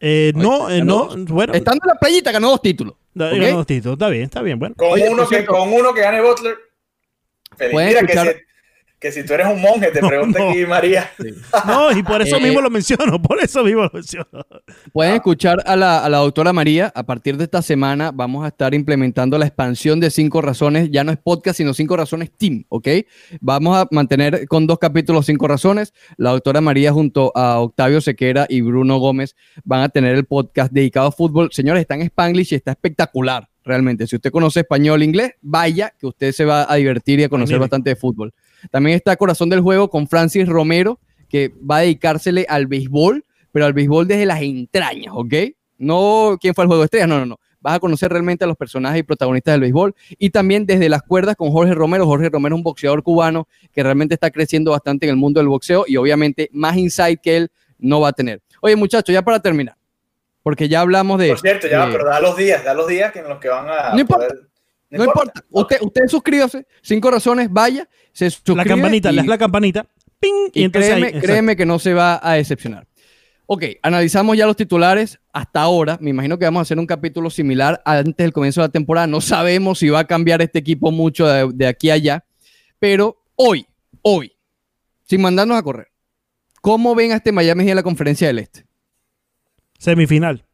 Eh, 0.00 0.32
no, 0.34 0.70
eh, 0.70 0.82
no, 0.82 1.10
bueno. 1.28 1.52
estando 1.52 1.80
en 1.84 1.88
la 1.88 1.94
playita, 2.00 2.32
ganó 2.32 2.50
dos 2.50 2.62
títulos. 2.62 2.94
ganó 3.14 3.64
Tito, 3.66 3.92
Está 3.92 4.08
bien, 4.08 4.24
está 4.24 4.40
bien, 4.40 4.58
bueno. 4.58 4.74
Con, 4.76 4.92
Oye, 4.92 5.08
uno 5.08 5.22
que, 5.28 5.36
cierto- 5.36 5.52
con 5.52 5.72
uno 5.72 5.92
que 5.92 6.00
gane 6.00 6.22
Butler. 6.22 6.56
Feliz. 7.56 7.72
Pueden 7.72 7.88
Mira 7.88 8.00
escuchar- 8.00 8.34
que, 8.34 8.44
que 9.00 9.10
si 9.12 9.24
tú 9.24 9.32
eres 9.32 9.46
un 9.46 9.60
monje, 9.62 9.90
te 9.90 10.00
No, 10.02 10.08
pregunta 10.08 10.38
no. 10.38 10.50
aquí 10.50 10.66
María. 10.66 11.10
No, 11.66 11.90
y 11.96 12.02
por 12.02 12.20
eso 12.22 12.36
Eh, 12.36 12.40
mismo 12.42 12.60
lo 12.60 12.68
menciono, 12.70 13.20
por 13.20 13.42
eso 13.42 13.64
mismo 13.64 13.82
lo 13.84 13.90
menciono. 13.92 14.28
Pueden 14.92 15.14
escuchar 15.14 15.62
a 15.66 15.74
la, 15.74 16.04
a 16.04 16.08
la 16.10 16.18
doctora 16.18 16.52
María. 16.52 16.92
A 16.94 17.02
partir 17.04 17.36
de 17.38 17.44
esta 17.44 17.62
semana 17.62 18.10
vamos 18.12 18.44
a 18.44 18.48
estar 18.48 18.74
implementando 18.74 19.38
la 19.38 19.46
expansión 19.46 20.00
de 20.00 20.10
cinco 20.10 20.42
razones. 20.42 20.90
Ya 20.92 21.02
no 21.02 21.12
es 21.12 21.18
podcast, 21.18 21.56
sino 21.56 21.72
cinco 21.74 21.96
razones 21.96 22.30
team, 22.36 22.64
¿ok? 22.68 22.88
Vamos 23.40 23.76
a 23.76 23.88
mantener 23.90 24.46
con 24.46 24.66
dos 24.66 24.78
capítulos 24.78 25.26
cinco 25.26 25.48
razones. 25.48 25.94
La 26.18 26.30
doctora 26.30 26.60
María 26.60 26.92
junto 26.92 27.32
a 27.34 27.58
Octavio 27.60 28.00
Sequera 28.02 28.46
y 28.48 28.60
Bruno 28.60 28.98
Gómez 28.98 29.34
van 29.64 29.80
a 29.82 29.88
tener 29.88 30.14
el 30.14 30.26
podcast 30.26 30.72
dedicado 30.72 31.08
a 31.08 31.12
fútbol. 31.12 31.48
Señores, 31.52 31.80
está 31.80 31.94
en 31.94 32.02
Spanglish 32.02 32.52
y 32.52 32.56
está 32.56 32.72
espectacular, 32.72 33.48
realmente. 33.64 34.06
Si 34.06 34.16
usted 34.16 34.30
conoce 34.30 34.60
español 34.60 35.00
e 35.00 35.06
inglés, 35.06 35.32
vaya 35.40 35.94
que 35.98 36.06
usted 36.06 36.32
se 36.32 36.44
va 36.44 36.70
a 36.70 36.76
divertir 36.76 37.18
y 37.20 37.24
a 37.24 37.28
conocer 37.30 37.54
mire. 37.56 37.60
bastante 37.60 37.90
de 37.90 37.96
fútbol. 37.96 38.32
También 38.70 38.96
está 38.96 39.16
Corazón 39.16 39.48
del 39.48 39.60
Juego 39.60 39.88
con 39.90 40.06
Francis 40.08 40.48
Romero, 40.48 40.98
que 41.28 41.52
va 41.68 41.76
a 41.78 41.80
dedicársele 41.80 42.46
al 42.48 42.66
béisbol, 42.66 43.24
pero 43.52 43.66
al 43.66 43.72
béisbol 43.72 44.06
desde 44.06 44.26
las 44.26 44.42
entrañas, 44.42 45.12
¿ok? 45.14 45.34
No 45.78 46.36
quién 46.40 46.54
fue 46.54 46.64
el 46.64 46.68
juego 46.68 46.82
de 46.82 46.86
estrellas, 46.86 47.08
no, 47.08 47.18
no, 47.18 47.26
no. 47.26 47.40
Vas 47.62 47.74
a 47.76 47.80
conocer 47.80 48.10
realmente 48.10 48.44
a 48.44 48.46
los 48.46 48.56
personajes 48.56 49.00
y 49.00 49.02
protagonistas 49.02 49.52
del 49.52 49.60
béisbol. 49.60 49.94
Y 50.18 50.30
también 50.30 50.64
desde 50.64 50.88
las 50.88 51.02
cuerdas 51.02 51.36
con 51.36 51.50
Jorge 51.50 51.74
Romero. 51.74 52.06
Jorge 52.06 52.30
Romero 52.30 52.54
es 52.56 52.58
un 52.58 52.62
boxeador 52.62 53.02
cubano 53.02 53.48
que 53.70 53.82
realmente 53.82 54.14
está 54.14 54.30
creciendo 54.30 54.70
bastante 54.70 55.04
en 55.06 55.10
el 55.10 55.16
mundo 55.16 55.40
del 55.40 55.48
boxeo 55.48 55.84
y 55.86 55.96
obviamente 55.98 56.48
más 56.52 56.76
insight 56.78 57.20
que 57.20 57.36
él 57.36 57.50
no 57.78 58.00
va 58.00 58.08
a 58.08 58.12
tener. 58.12 58.40
Oye, 58.62 58.76
muchachos, 58.76 59.12
ya 59.12 59.20
para 59.22 59.40
terminar, 59.40 59.76
porque 60.42 60.68
ya 60.68 60.80
hablamos 60.80 61.18
de... 61.20 61.28
Por 61.28 61.40
cierto, 61.40 61.66
ya, 61.68 61.86
pero 61.92 62.06
da 62.06 62.18
los 62.20 62.34
días, 62.36 62.64
da 62.64 62.72
los 62.72 62.88
días 62.88 63.12
que 63.12 63.18
en 63.18 63.28
los 63.28 63.38
que 63.38 63.48
van 63.48 63.66
a. 63.68 63.92
No 63.94 64.00
importa, 64.00 64.26
poder- 64.28 64.49
no 64.98 65.04
importa. 65.04 65.44
Usted, 65.50 65.76
usted 65.82 66.02
suscríbase, 66.08 66.66
cinco 66.82 67.10
razones, 67.10 67.48
vaya, 67.50 67.88
se 68.12 68.30
suscribe. 68.30 68.56
La 68.58 68.64
campanita, 68.64 69.10
y- 69.10 69.12
le 69.14 69.16
das 69.18 69.26
la 69.26 69.38
campanita. 69.38 69.86
¡Ping! 70.18 70.50
Y, 70.52 70.60
Y, 70.60 70.64
entonces 70.64 70.90
créeme, 70.94 71.20
créeme 71.20 71.56
que 71.56 71.64
no 71.66 71.78
se 71.78 71.94
va 71.94 72.20
a 72.22 72.34
decepcionar. 72.34 72.86
Ok, 73.46 73.64
analizamos 73.82 74.36
ya 74.36 74.46
los 74.46 74.54
titulares 74.54 75.18
hasta 75.32 75.60
ahora. 75.62 75.98
Me 76.00 76.10
imagino 76.10 76.38
que 76.38 76.44
vamos 76.44 76.60
a 76.60 76.62
hacer 76.62 76.78
un 76.78 76.86
capítulo 76.86 77.30
similar 77.30 77.82
antes 77.84 78.16
del 78.16 78.32
comienzo 78.32 78.60
de 78.60 78.68
la 78.68 78.72
temporada. 78.72 79.06
No 79.08 79.20
sabemos 79.20 79.78
si 79.80 79.88
va 79.88 80.00
a 80.00 80.06
cambiar 80.06 80.40
este 80.42 80.60
equipo 80.60 80.92
mucho 80.92 81.26
de, 81.26 81.50
de 81.52 81.66
aquí 81.66 81.90
a 81.90 81.94
allá. 81.94 82.24
Pero 82.78 83.20
hoy, 83.34 83.66
hoy, 84.02 84.32
sin 85.08 85.20
mandarnos 85.22 85.56
a 85.58 85.62
correr, 85.62 85.88
¿cómo 86.60 86.94
ven 86.94 87.10
a 87.10 87.16
este 87.16 87.32
Miami 87.32 87.68
en 87.68 87.74
la 87.76 87.82
conferencia 87.82 88.28
del 88.28 88.38
Este? 88.38 88.66
Semifinal. 89.78 90.44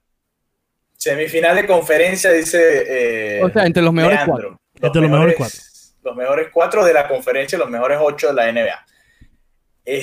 Semifinal 0.96 1.56
de 1.56 1.66
conferencia, 1.66 2.30
dice. 2.32 3.38
eh, 3.38 3.42
O 3.42 3.50
sea, 3.50 3.64
entre 3.66 3.82
los 3.82 3.92
mejores 3.92 4.16
Leandro. 4.18 4.34
cuatro. 4.34 4.60
Entre 4.86 5.00
los 5.02 5.10
mejores 5.10 5.34
cuatro. 5.36 5.58
Los 6.02 6.16
mejores 6.16 6.48
cuatro 6.52 6.84
de 6.84 6.92
la 6.94 7.08
conferencia, 7.08 7.58
los 7.58 7.68
mejores 7.70 7.98
ocho 8.00 8.28
de 8.28 8.34
la 8.34 8.48
NBA. 8.48 8.84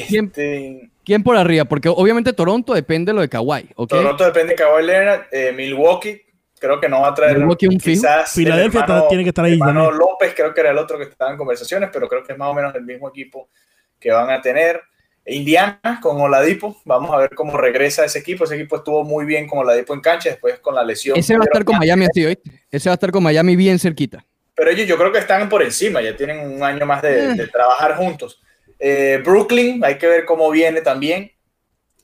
¿Quién- 0.07 0.25
Este, 0.27 0.89
¿Quién 1.03 1.23
por 1.23 1.35
arriba? 1.35 1.65
Porque 1.65 1.89
obviamente 1.89 2.31
Toronto 2.31 2.73
depende 2.73 3.11
de 3.11 3.15
lo 3.15 3.21
de 3.21 3.29
Kawhi, 3.29 3.69
¿ok? 3.75 3.89
Toronto 3.89 4.23
depende 4.23 4.49
de 4.53 4.55
Kawhi 4.55 4.85
Leonard. 4.85 5.23
eh, 5.31 5.51
Milwaukee, 5.53 6.21
creo 6.59 6.79
que 6.79 6.87
no 6.87 7.01
va 7.01 7.09
a 7.09 7.13
traer. 7.13 7.37
Milwaukee 7.37 7.67
un 7.67 7.77
quizás 7.77 8.37
el 8.37 8.43
Filadelfia 8.45 8.81
hermano- 8.81 9.07
tiene 9.09 9.23
que 9.23 9.29
estar 9.29 9.43
ahí. 9.43 9.57
López, 9.57 10.33
creo 10.33 10.53
que 10.53 10.61
era 10.61 10.71
el 10.71 10.77
otro 10.77 10.97
que 10.97 11.03
estaba 11.05 11.31
en 11.31 11.37
conversaciones, 11.37 11.89
pero 11.91 12.07
creo 12.07 12.23
que 12.23 12.31
es 12.31 12.37
más 12.37 12.47
o 12.49 12.53
menos 12.53 12.73
el 12.75 12.83
mismo 12.83 13.09
equipo 13.09 13.49
que 13.99 14.11
van 14.11 14.29
a 14.29 14.41
tener. 14.41 14.81
Indiana 15.25 15.99
con 16.01 16.19
Oladipo, 16.19 16.81
vamos 16.83 17.11
a 17.13 17.17
ver 17.17 17.29
cómo 17.33 17.55
regresa 17.57 18.03
ese 18.03 18.19
equipo. 18.19 18.43
Ese 18.43 18.55
equipo 18.55 18.77
estuvo 18.77 19.03
muy 19.03 19.25
bien 19.25 19.47
con 19.47 19.59
Oladipo 19.59 19.93
en 19.93 20.01
cancha, 20.01 20.29
después 20.29 20.59
con 20.59 20.75
la 20.75 20.83
lesión. 20.83 21.17
Ese 21.17 21.35
va 21.37 21.43
a 21.43 21.45
estar 21.45 21.63
con 21.63 21.77
Miami 21.77 22.05
así, 22.05 22.25
¿oíste? 22.25 22.51
Ese 22.69 22.89
va 22.89 22.93
a 22.93 22.95
estar 22.95 23.11
con 23.11 23.23
Miami 23.23 23.55
bien 23.55 23.79
cerquita. 23.79 24.25
Pero 24.55 24.69
ellos 24.69 24.87
yo 24.87 24.97
creo 24.97 25.11
que 25.11 25.19
están 25.19 25.47
por 25.49 25.63
encima, 25.63 26.01
ya 26.01 26.15
tienen 26.15 26.39
un 26.39 26.61
año 26.61 26.85
más 26.85 27.01
de, 27.01 27.23
Eh. 27.31 27.33
de 27.35 27.47
trabajar 27.47 27.95
juntos. 27.95 28.39
Eh, 28.79 29.21
Brooklyn, 29.23 29.83
hay 29.83 29.97
que 29.97 30.07
ver 30.07 30.25
cómo 30.25 30.49
viene 30.51 30.81
también. 30.81 31.31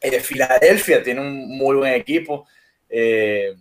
Eh, 0.01 0.19
Filadelfia 0.21 1.03
tiene 1.03 1.19
un 1.19 1.57
muy 1.57 1.75
buen 1.75 1.93
equipo. 1.93 2.47
Eh, 2.89 3.53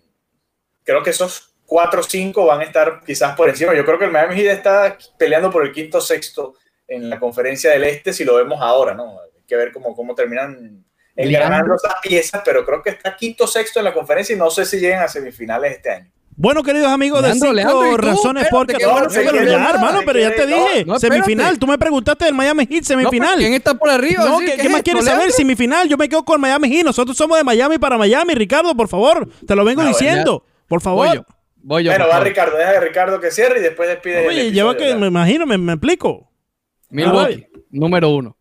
creo 0.85 1.03
que 1.03 1.11
esos 1.11 1.53
4 1.67 2.01
o 2.01 2.03
5 2.05 2.47
van 2.47 2.61
a 2.61 2.65
estar 2.65 3.01
quizás 3.05 3.35
por 3.37 3.49
encima. 3.49 3.75
Yo 3.75 3.85
creo 3.85 3.99
que 3.99 4.05
el 4.05 4.13
Miami 4.13 4.37
Heat 4.37 4.57
está 4.59 4.97
peleando 5.19 5.51
por 5.51 5.67
el 5.67 5.73
quinto 5.73 6.01
sexto 6.01 6.55
en 6.87 7.11
la 7.11 7.19
conferencia 7.19 7.71
del 7.73 7.85
Este, 7.85 8.13
si 8.13 8.25
lo 8.25 8.37
vemos 8.37 8.59
ahora, 8.63 8.95
¿no? 8.95 9.19
Que 9.49 9.57
ver 9.57 9.73
cómo, 9.73 9.97
cómo 9.97 10.15
terminan 10.15 10.85
engranando 11.17 11.75
esas 11.75 11.95
piezas, 12.03 12.43
pero 12.45 12.65
creo 12.65 12.83
que 12.83 12.91
está 12.91 13.17
quinto 13.17 13.47
sexto 13.49 13.81
en 13.81 13.87
la 13.87 13.95
conferencia 13.95 14.37
y 14.37 14.39
no 14.39 14.51
sé 14.51 14.65
si 14.65 14.79
llegan 14.79 15.03
a 15.03 15.09
semifinales 15.09 15.73
este 15.73 15.91
año. 15.91 16.13
Bueno, 16.41 16.63
queridos 16.63 16.87
amigos 16.89 17.21
Leandro, 17.21 17.49
de 17.53 17.63
Cinco 17.63 17.73
Leandro, 17.73 17.87
¿y 17.89 17.91
tú? 17.91 17.97
Razones 17.97 18.45
Espérate, 18.45 18.75
Podcast. 18.75 18.79
que 18.79 18.85
No, 18.87 18.93
no 18.93 18.99
pero 19.09 19.11
se 19.45 19.51
ya, 19.51 19.71
hermano, 19.71 20.01
pero 20.07 20.21
ya 20.21 20.35
te 20.37 20.47
dije. 20.47 20.85
no, 20.85 20.99
semifinal. 21.01 21.59
Tú 21.59 21.67
me 21.67 21.77
preguntaste 21.79 22.27
del 22.27 22.35
Miami 22.35 22.65
Heat, 22.67 22.83
No, 22.83 22.89
pero 22.89 23.01
semifinal. 23.01 23.39
¿Quién 23.39 23.55
está 23.55 23.75
por 23.75 23.91
arriba? 23.91 24.25
No, 24.25 24.39
¿qué, 24.39 24.45
¿qué 24.45 24.57
qué 24.59 24.63
es 24.63 24.71
más 24.71 24.83
quieres 24.83 25.05
saber? 25.05 25.19
Leandro? 25.19 25.37
Semifinal. 25.37 25.89
Yo 25.89 25.97
me 25.97 26.09
quedo 26.09 26.25
con 26.25 26.41
Miami 26.41 26.69
Heat. 26.71 26.85
Nosotros 26.85 27.17
somos 27.17 27.37
de 27.39 27.43
Miami 27.43 27.79
para 27.79 27.99
Miami, 27.99 28.35
Ricardo, 28.35 28.73
por 28.77 28.87
favor. 28.87 29.29
Te 29.49 29.57
lo 29.57 29.65
vengo 29.65 29.83
Ah, 29.83 29.89
diciendo. 29.89 30.45
Por 30.69 30.79
Voy 30.79 30.85
favor. 30.85 31.15
yo. 31.17 31.25
Voy 31.57 31.83
yo. 31.83 31.91
bueno, 31.91 32.05
va 32.05 32.11
favor. 32.13 32.29
Ricardo, 32.29 32.57
deja 32.57 32.71
a 32.71 32.81
Ricardo 32.81 33.21
que 33.21 33.33
cierre 33.33 33.59
y 33.59 33.63
después 33.63 33.89
despide. 33.89 34.29
Oye, 34.29 34.53
lleva 34.53 34.77
que, 34.77 34.95
me 34.95 35.09
imagino, 35.09 35.45
me, 35.45 35.59
me 35.59 35.73
explico. 35.73 36.31
Milwaukee, 36.91 37.49
número 37.71 38.11
uno. 38.11 38.38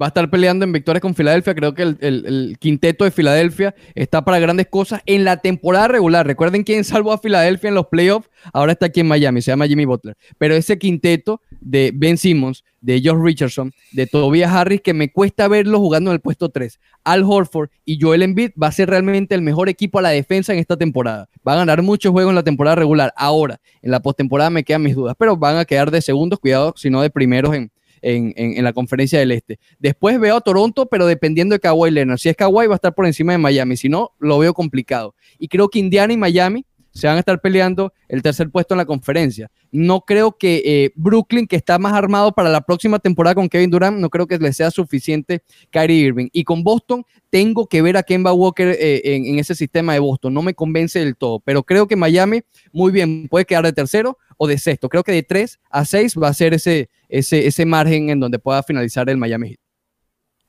Va 0.00 0.06
a 0.06 0.08
estar 0.08 0.30
peleando 0.30 0.64
en 0.64 0.72
victorias 0.72 1.02
con 1.02 1.14
Filadelfia. 1.14 1.54
Creo 1.54 1.74
que 1.74 1.82
el, 1.82 2.56
quinteto 2.60 3.04
de 3.04 3.10
Filadelfia 3.10 3.74
está 3.94 4.24
para 4.24 4.38
grandes 4.38 4.68
cosas 4.68 5.02
en 5.06 5.24
la 5.24 5.38
temporada 5.38 5.88
regular. 5.88 6.26
Recuerden 6.26 6.62
quién 6.62 6.84
salvó 6.84 7.12
a 7.12 7.18
Filadelfia 7.18 7.68
en 7.68 7.74
los 7.74 7.86
playoffs. 7.86 8.30
Ahora 8.52 8.72
está 8.72 8.86
aquí 8.86 9.00
en 9.00 9.08
Miami, 9.08 9.42
se 9.42 9.50
llama 9.50 9.66
Jimmy 9.66 9.84
Butler. 9.84 10.16
Pero 10.38 10.54
ese 10.54 10.78
quinteto 10.78 11.40
de 11.60 11.90
Ben 11.94 12.16
Simmons, 12.16 12.64
de 12.80 13.00
Josh 13.04 13.20
Richardson, 13.20 13.72
de 13.92 14.06
Tobias 14.06 14.52
Harris, 14.52 14.80
que 14.80 14.94
me 14.94 15.10
cuesta 15.10 15.48
verlo 15.48 15.80
jugando 15.80 16.10
en 16.10 16.14
el 16.14 16.20
puesto 16.20 16.48
3. 16.48 16.78
Al 17.02 17.24
Horford 17.24 17.70
y 17.84 17.98
Joel 18.00 18.22
Embiid 18.22 18.50
va 18.60 18.68
a 18.68 18.72
ser 18.72 18.88
realmente 18.90 19.34
el 19.34 19.42
mejor 19.42 19.68
equipo 19.68 19.98
a 19.98 20.02
la 20.02 20.10
defensa 20.10 20.52
en 20.52 20.60
esta 20.60 20.76
temporada. 20.76 21.28
Va 21.46 21.54
a 21.54 21.56
ganar 21.56 21.82
muchos 21.82 22.12
juegos 22.12 22.30
en 22.30 22.36
la 22.36 22.44
temporada 22.44 22.76
regular. 22.76 23.12
Ahora, 23.16 23.60
en 23.82 23.90
la 23.90 24.00
postemporada 24.00 24.50
me 24.50 24.62
quedan 24.62 24.82
mis 24.82 24.94
dudas, 24.94 25.16
pero 25.18 25.36
van 25.36 25.56
a 25.56 25.64
quedar 25.64 25.90
de 25.90 26.00
segundos, 26.00 26.38
cuidado, 26.38 26.74
si 26.76 26.88
no 26.88 27.02
de 27.02 27.10
primeros 27.10 27.54
en, 27.54 27.72
en, 28.02 28.62
la 28.62 28.72
conferencia 28.72 29.18
del 29.18 29.32
Este. 29.32 29.58
Después 29.78 30.18
veo 30.20 30.36
a 30.36 30.40
Toronto, 30.40 30.86
pero 30.86 31.06
dependiendo 31.06 31.54
de 31.54 31.60
Kawhi 31.60 31.90
Leonard. 31.90 32.18
Si 32.18 32.28
es 32.28 32.36
Kawhi, 32.36 32.66
va 32.66 32.74
a 32.74 32.76
estar 32.76 32.94
por 32.94 33.06
encima 33.06 33.32
de 33.32 33.38
Miami. 33.38 33.76
Si 33.76 33.88
no, 33.88 34.12
lo 34.18 34.38
veo 34.38 34.54
complicado. 34.54 35.14
Y 35.38 35.48
creo 35.48 35.68
que 35.68 35.78
Indiana 35.78 36.12
y 36.12 36.16
Miami 36.16 36.64
se 36.98 37.06
van 37.06 37.16
a 37.16 37.20
estar 37.20 37.40
peleando 37.40 37.92
el 38.08 38.22
tercer 38.22 38.50
puesto 38.50 38.74
en 38.74 38.78
la 38.78 38.84
conferencia. 38.84 39.50
No 39.70 40.00
creo 40.00 40.36
que 40.36 40.62
eh, 40.64 40.92
Brooklyn, 40.96 41.46
que 41.46 41.56
está 41.56 41.78
más 41.78 41.92
armado 41.92 42.32
para 42.32 42.48
la 42.48 42.62
próxima 42.62 42.98
temporada 42.98 43.34
con 43.34 43.48
Kevin 43.48 43.70
Durant, 43.70 43.98
no 43.98 44.10
creo 44.10 44.26
que 44.26 44.38
le 44.38 44.52
sea 44.52 44.70
suficiente 44.70 45.42
Kyrie 45.70 46.06
Irving. 46.06 46.28
Y 46.32 46.44
con 46.44 46.64
Boston, 46.64 47.04
tengo 47.30 47.66
que 47.66 47.82
ver 47.82 47.96
a 47.96 48.02
Kemba 48.02 48.32
Walker 48.32 48.68
eh, 48.68 49.00
en, 49.04 49.26
en 49.26 49.38
ese 49.38 49.54
sistema 49.54 49.92
de 49.92 50.00
Boston. 50.00 50.34
No 50.34 50.42
me 50.42 50.54
convence 50.54 50.98
del 50.98 51.16
todo, 51.16 51.40
pero 51.40 51.62
creo 51.62 51.86
que 51.86 51.94
Miami, 51.94 52.42
muy 52.72 52.90
bien, 52.90 53.28
puede 53.28 53.44
quedar 53.44 53.64
de 53.64 53.72
tercero 53.72 54.18
o 54.36 54.46
de 54.46 54.58
sexto. 54.58 54.88
Creo 54.88 55.04
que 55.04 55.12
de 55.12 55.22
3 55.22 55.60
a 55.70 55.84
6 55.84 56.14
va 56.20 56.28
a 56.28 56.34
ser 56.34 56.54
ese, 56.54 56.88
ese, 57.08 57.46
ese 57.46 57.64
margen 57.66 58.10
en 58.10 58.20
donde 58.20 58.38
pueda 58.38 58.62
finalizar 58.62 59.08
el 59.08 59.16
Miami 59.16 59.50
Heat. 59.50 59.60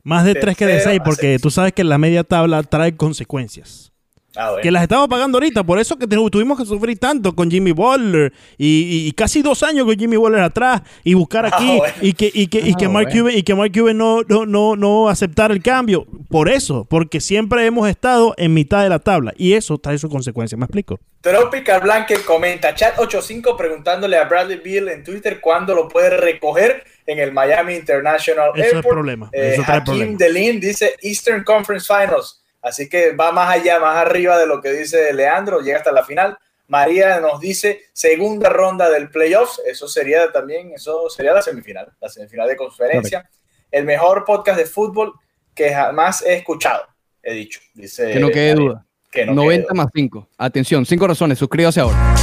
Más 0.03 0.25
de 0.25 0.35
3 0.35 0.55
que 0.57 0.65
de 0.65 0.73
Tercero 0.73 0.91
6, 0.91 0.99
a 0.99 1.03
porque 1.03 1.21
seis. 1.21 1.41
tú 1.41 1.51
sabes 1.51 1.73
que 1.73 1.83
la 1.83 1.97
media 1.97 2.23
tabla 2.23 2.63
trae 2.63 2.95
consecuencias. 2.95 3.91
Ah, 4.35 4.51
bueno. 4.51 4.61
Que 4.61 4.71
las 4.71 4.83
estamos 4.83 5.07
pagando 5.07 5.37
ahorita, 5.37 5.63
por 5.63 5.79
eso 5.79 5.97
que 5.97 6.05
tu- 6.05 6.29
tuvimos 6.29 6.57
que 6.57 6.63
sufrir 6.65 6.99
tanto 6.99 7.33
con 7.35 7.49
Jimmy 7.49 7.71
Butler 7.71 8.31
y, 8.59 8.67
y- 8.67 9.07
y 9.07 9.11
casi 9.13 9.41
dos 9.41 9.63
años 9.63 9.85
con 9.85 9.97
Jimmy 9.97 10.17
Butler 10.17 10.41
atrás 10.41 10.83
y 11.03 11.15
buscar 11.15 11.45
Ah, 11.51 11.51
aquí 11.53 11.77
bueno. 11.77 11.93
y 12.01 12.13
que, 12.13 12.31
y 12.33 12.47
que, 12.47 12.59
y 12.59 12.75
que 12.75 12.85
Ah, 12.85 12.89
Mark 12.89 13.07
bueno. 13.07 13.21
Cuban, 13.23 13.37
y 13.37 13.43
que 13.43 13.55
Mark 13.55 13.71
Cuban 13.73 13.97
no, 13.97 14.21
no, 14.29 14.45
no, 14.45 14.75
no 14.75 15.09
aceptara 15.09 15.53
el 15.53 15.63
cambio. 15.63 16.05
Por 16.29 16.47
eso, 16.47 16.85
porque 16.85 17.19
siempre 17.21 17.65
hemos 17.65 17.89
estado 17.89 18.35
en 18.37 18.53
mitad 18.53 18.83
de 18.83 18.89
la 18.89 18.99
tabla 18.99 19.33
y 19.35 19.53
eso 19.53 19.77
trae 19.79 19.97
sus 19.97 20.11
consecuencias. 20.11 20.57
¿Me 20.59 20.65
explico? 20.65 20.99
Tropical 21.21 21.81
Blanket 21.81 22.23
comenta, 22.23 22.73
chat85 22.75 23.57
preguntándole 23.57 24.15
a 24.17 24.25
Bradley 24.25 24.59
Bill 24.63 24.87
en 24.89 25.03
Twitter 25.03 25.39
cuándo 25.41 25.73
lo 25.75 25.87
puede 25.87 26.11
recoger 26.11 26.83
en 27.07 27.19
el 27.19 27.33
Miami 27.33 27.73
International 27.75 28.51
Eso 28.55 28.63
es 28.67 28.73
Airport. 28.75 28.93
problema, 28.93 29.29
Eh, 29.33 29.51
eso 29.55 29.63
trae 29.65 29.77
Hakeem 29.79 29.95
problema. 29.97 30.17
Delin 30.19 30.59
dice 30.59 30.95
Eastern 31.01 31.43
Conference 31.43 31.87
Finals, 31.91 32.41
así 32.61 32.89
que 32.89 33.11
va 33.11 33.31
más 33.31 33.49
allá, 33.55 33.79
más 33.79 33.97
arriba 33.97 34.37
de 34.37 34.45
lo 34.47 34.61
que 34.61 34.71
dice 34.71 35.13
Leandro, 35.13 35.61
llega 35.61 35.77
hasta 35.77 35.91
la 35.91 36.03
final. 36.03 36.37
María 36.67 37.19
nos 37.19 37.39
dice 37.39 37.81
segunda 37.93 38.49
ronda 38.49 38.89
del 38.89 39.09
playoffs, 39.09 39.59
eso 39.65 39.87
sería 39.87 40.31
también, 40.31 40.71
eso 40.73 41.09
sería 41.09 41.33
la 41.33 41.41
semifinal, 41.41 41.91
la 41.99 42.09
semifinal 42.09 42.47
de 42.47 42.55
conferencia. 42.55 43.27
El 43.71 43.85
mejor 43.85 44.23
podcast 44.23 44.57
de 44.57 44.65
fútbol 44.65 45.13
que 45.55 45.73
jamás 45.73 46.21
he 46.21 46.35
escuchado, 46.35 46.85
he 47.23 47.33
dicho. 47.33 47.59
Dice 47.73 48.11
Que 48.11 48.19
no 48.19 48.29
quede 48.29 48.53
María. 48.55 48.69
duda. 48.69 48.85
Que 49.11 49.25
no 49.25 49.33
90 49.33 49.67
quede 49.67 49.75
más 49.77 49.87
5. 49.93 50.29
Atención, 50.37 50.85
5 50.85 51.07
razones. 51.07 51.39
Suscríbase 51.39 51.79
ahora. 51.79 52.18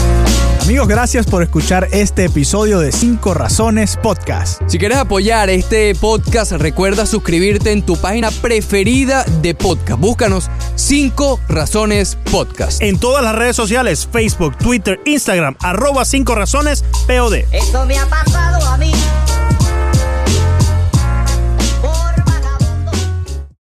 Amigos, 0.67 0.89
gracias 0.89 1.27
por 1.27 1.45
escuchar 1.45 1.87
este 1.93 2.25
episodio 2.25 2.81
de 2.81 2.91
5 2.91 3.35
Razones 3.35 3.97
Podcast. 4.03 4.61
Si 4.67 4.81
quieres 4.81 4.99
apoyar 4.99 5.49
este 5.49 5.95
podcast, 5.95 6.51
recuerda 6.51 7.07
suscribirte 7.07 7.71
en 7.71 7.87
tu 7.87 7.97
página 7.97 8.33
preferida 8.33 9.23
de 9.43 9.55
podcast. 9.55 10.01
Búscanos 10.01 10.51
5 10.75 11.39
Razones 11.49 12.19
Podcast. 12.33 12.83
En 12.83 12.99
todas 12.99 13.23
las 13.23 13.37
redes 13.37 13.55
sociales, 13.55 14.09
Facebook, 14.11 14.59
Twitter, 14.59 14.99
Instagram, 15.05 15.55
arroba 15.61 16.05
5 16.05 16.35
razones 16.35 16.85
POD. 17.07 17.45
Eso 17.53 17.87
me 17.87 17.97
ha 17.97 18.07
pasado 18.07 18.67
a 18.67 18.77
mí. 18.77 18.91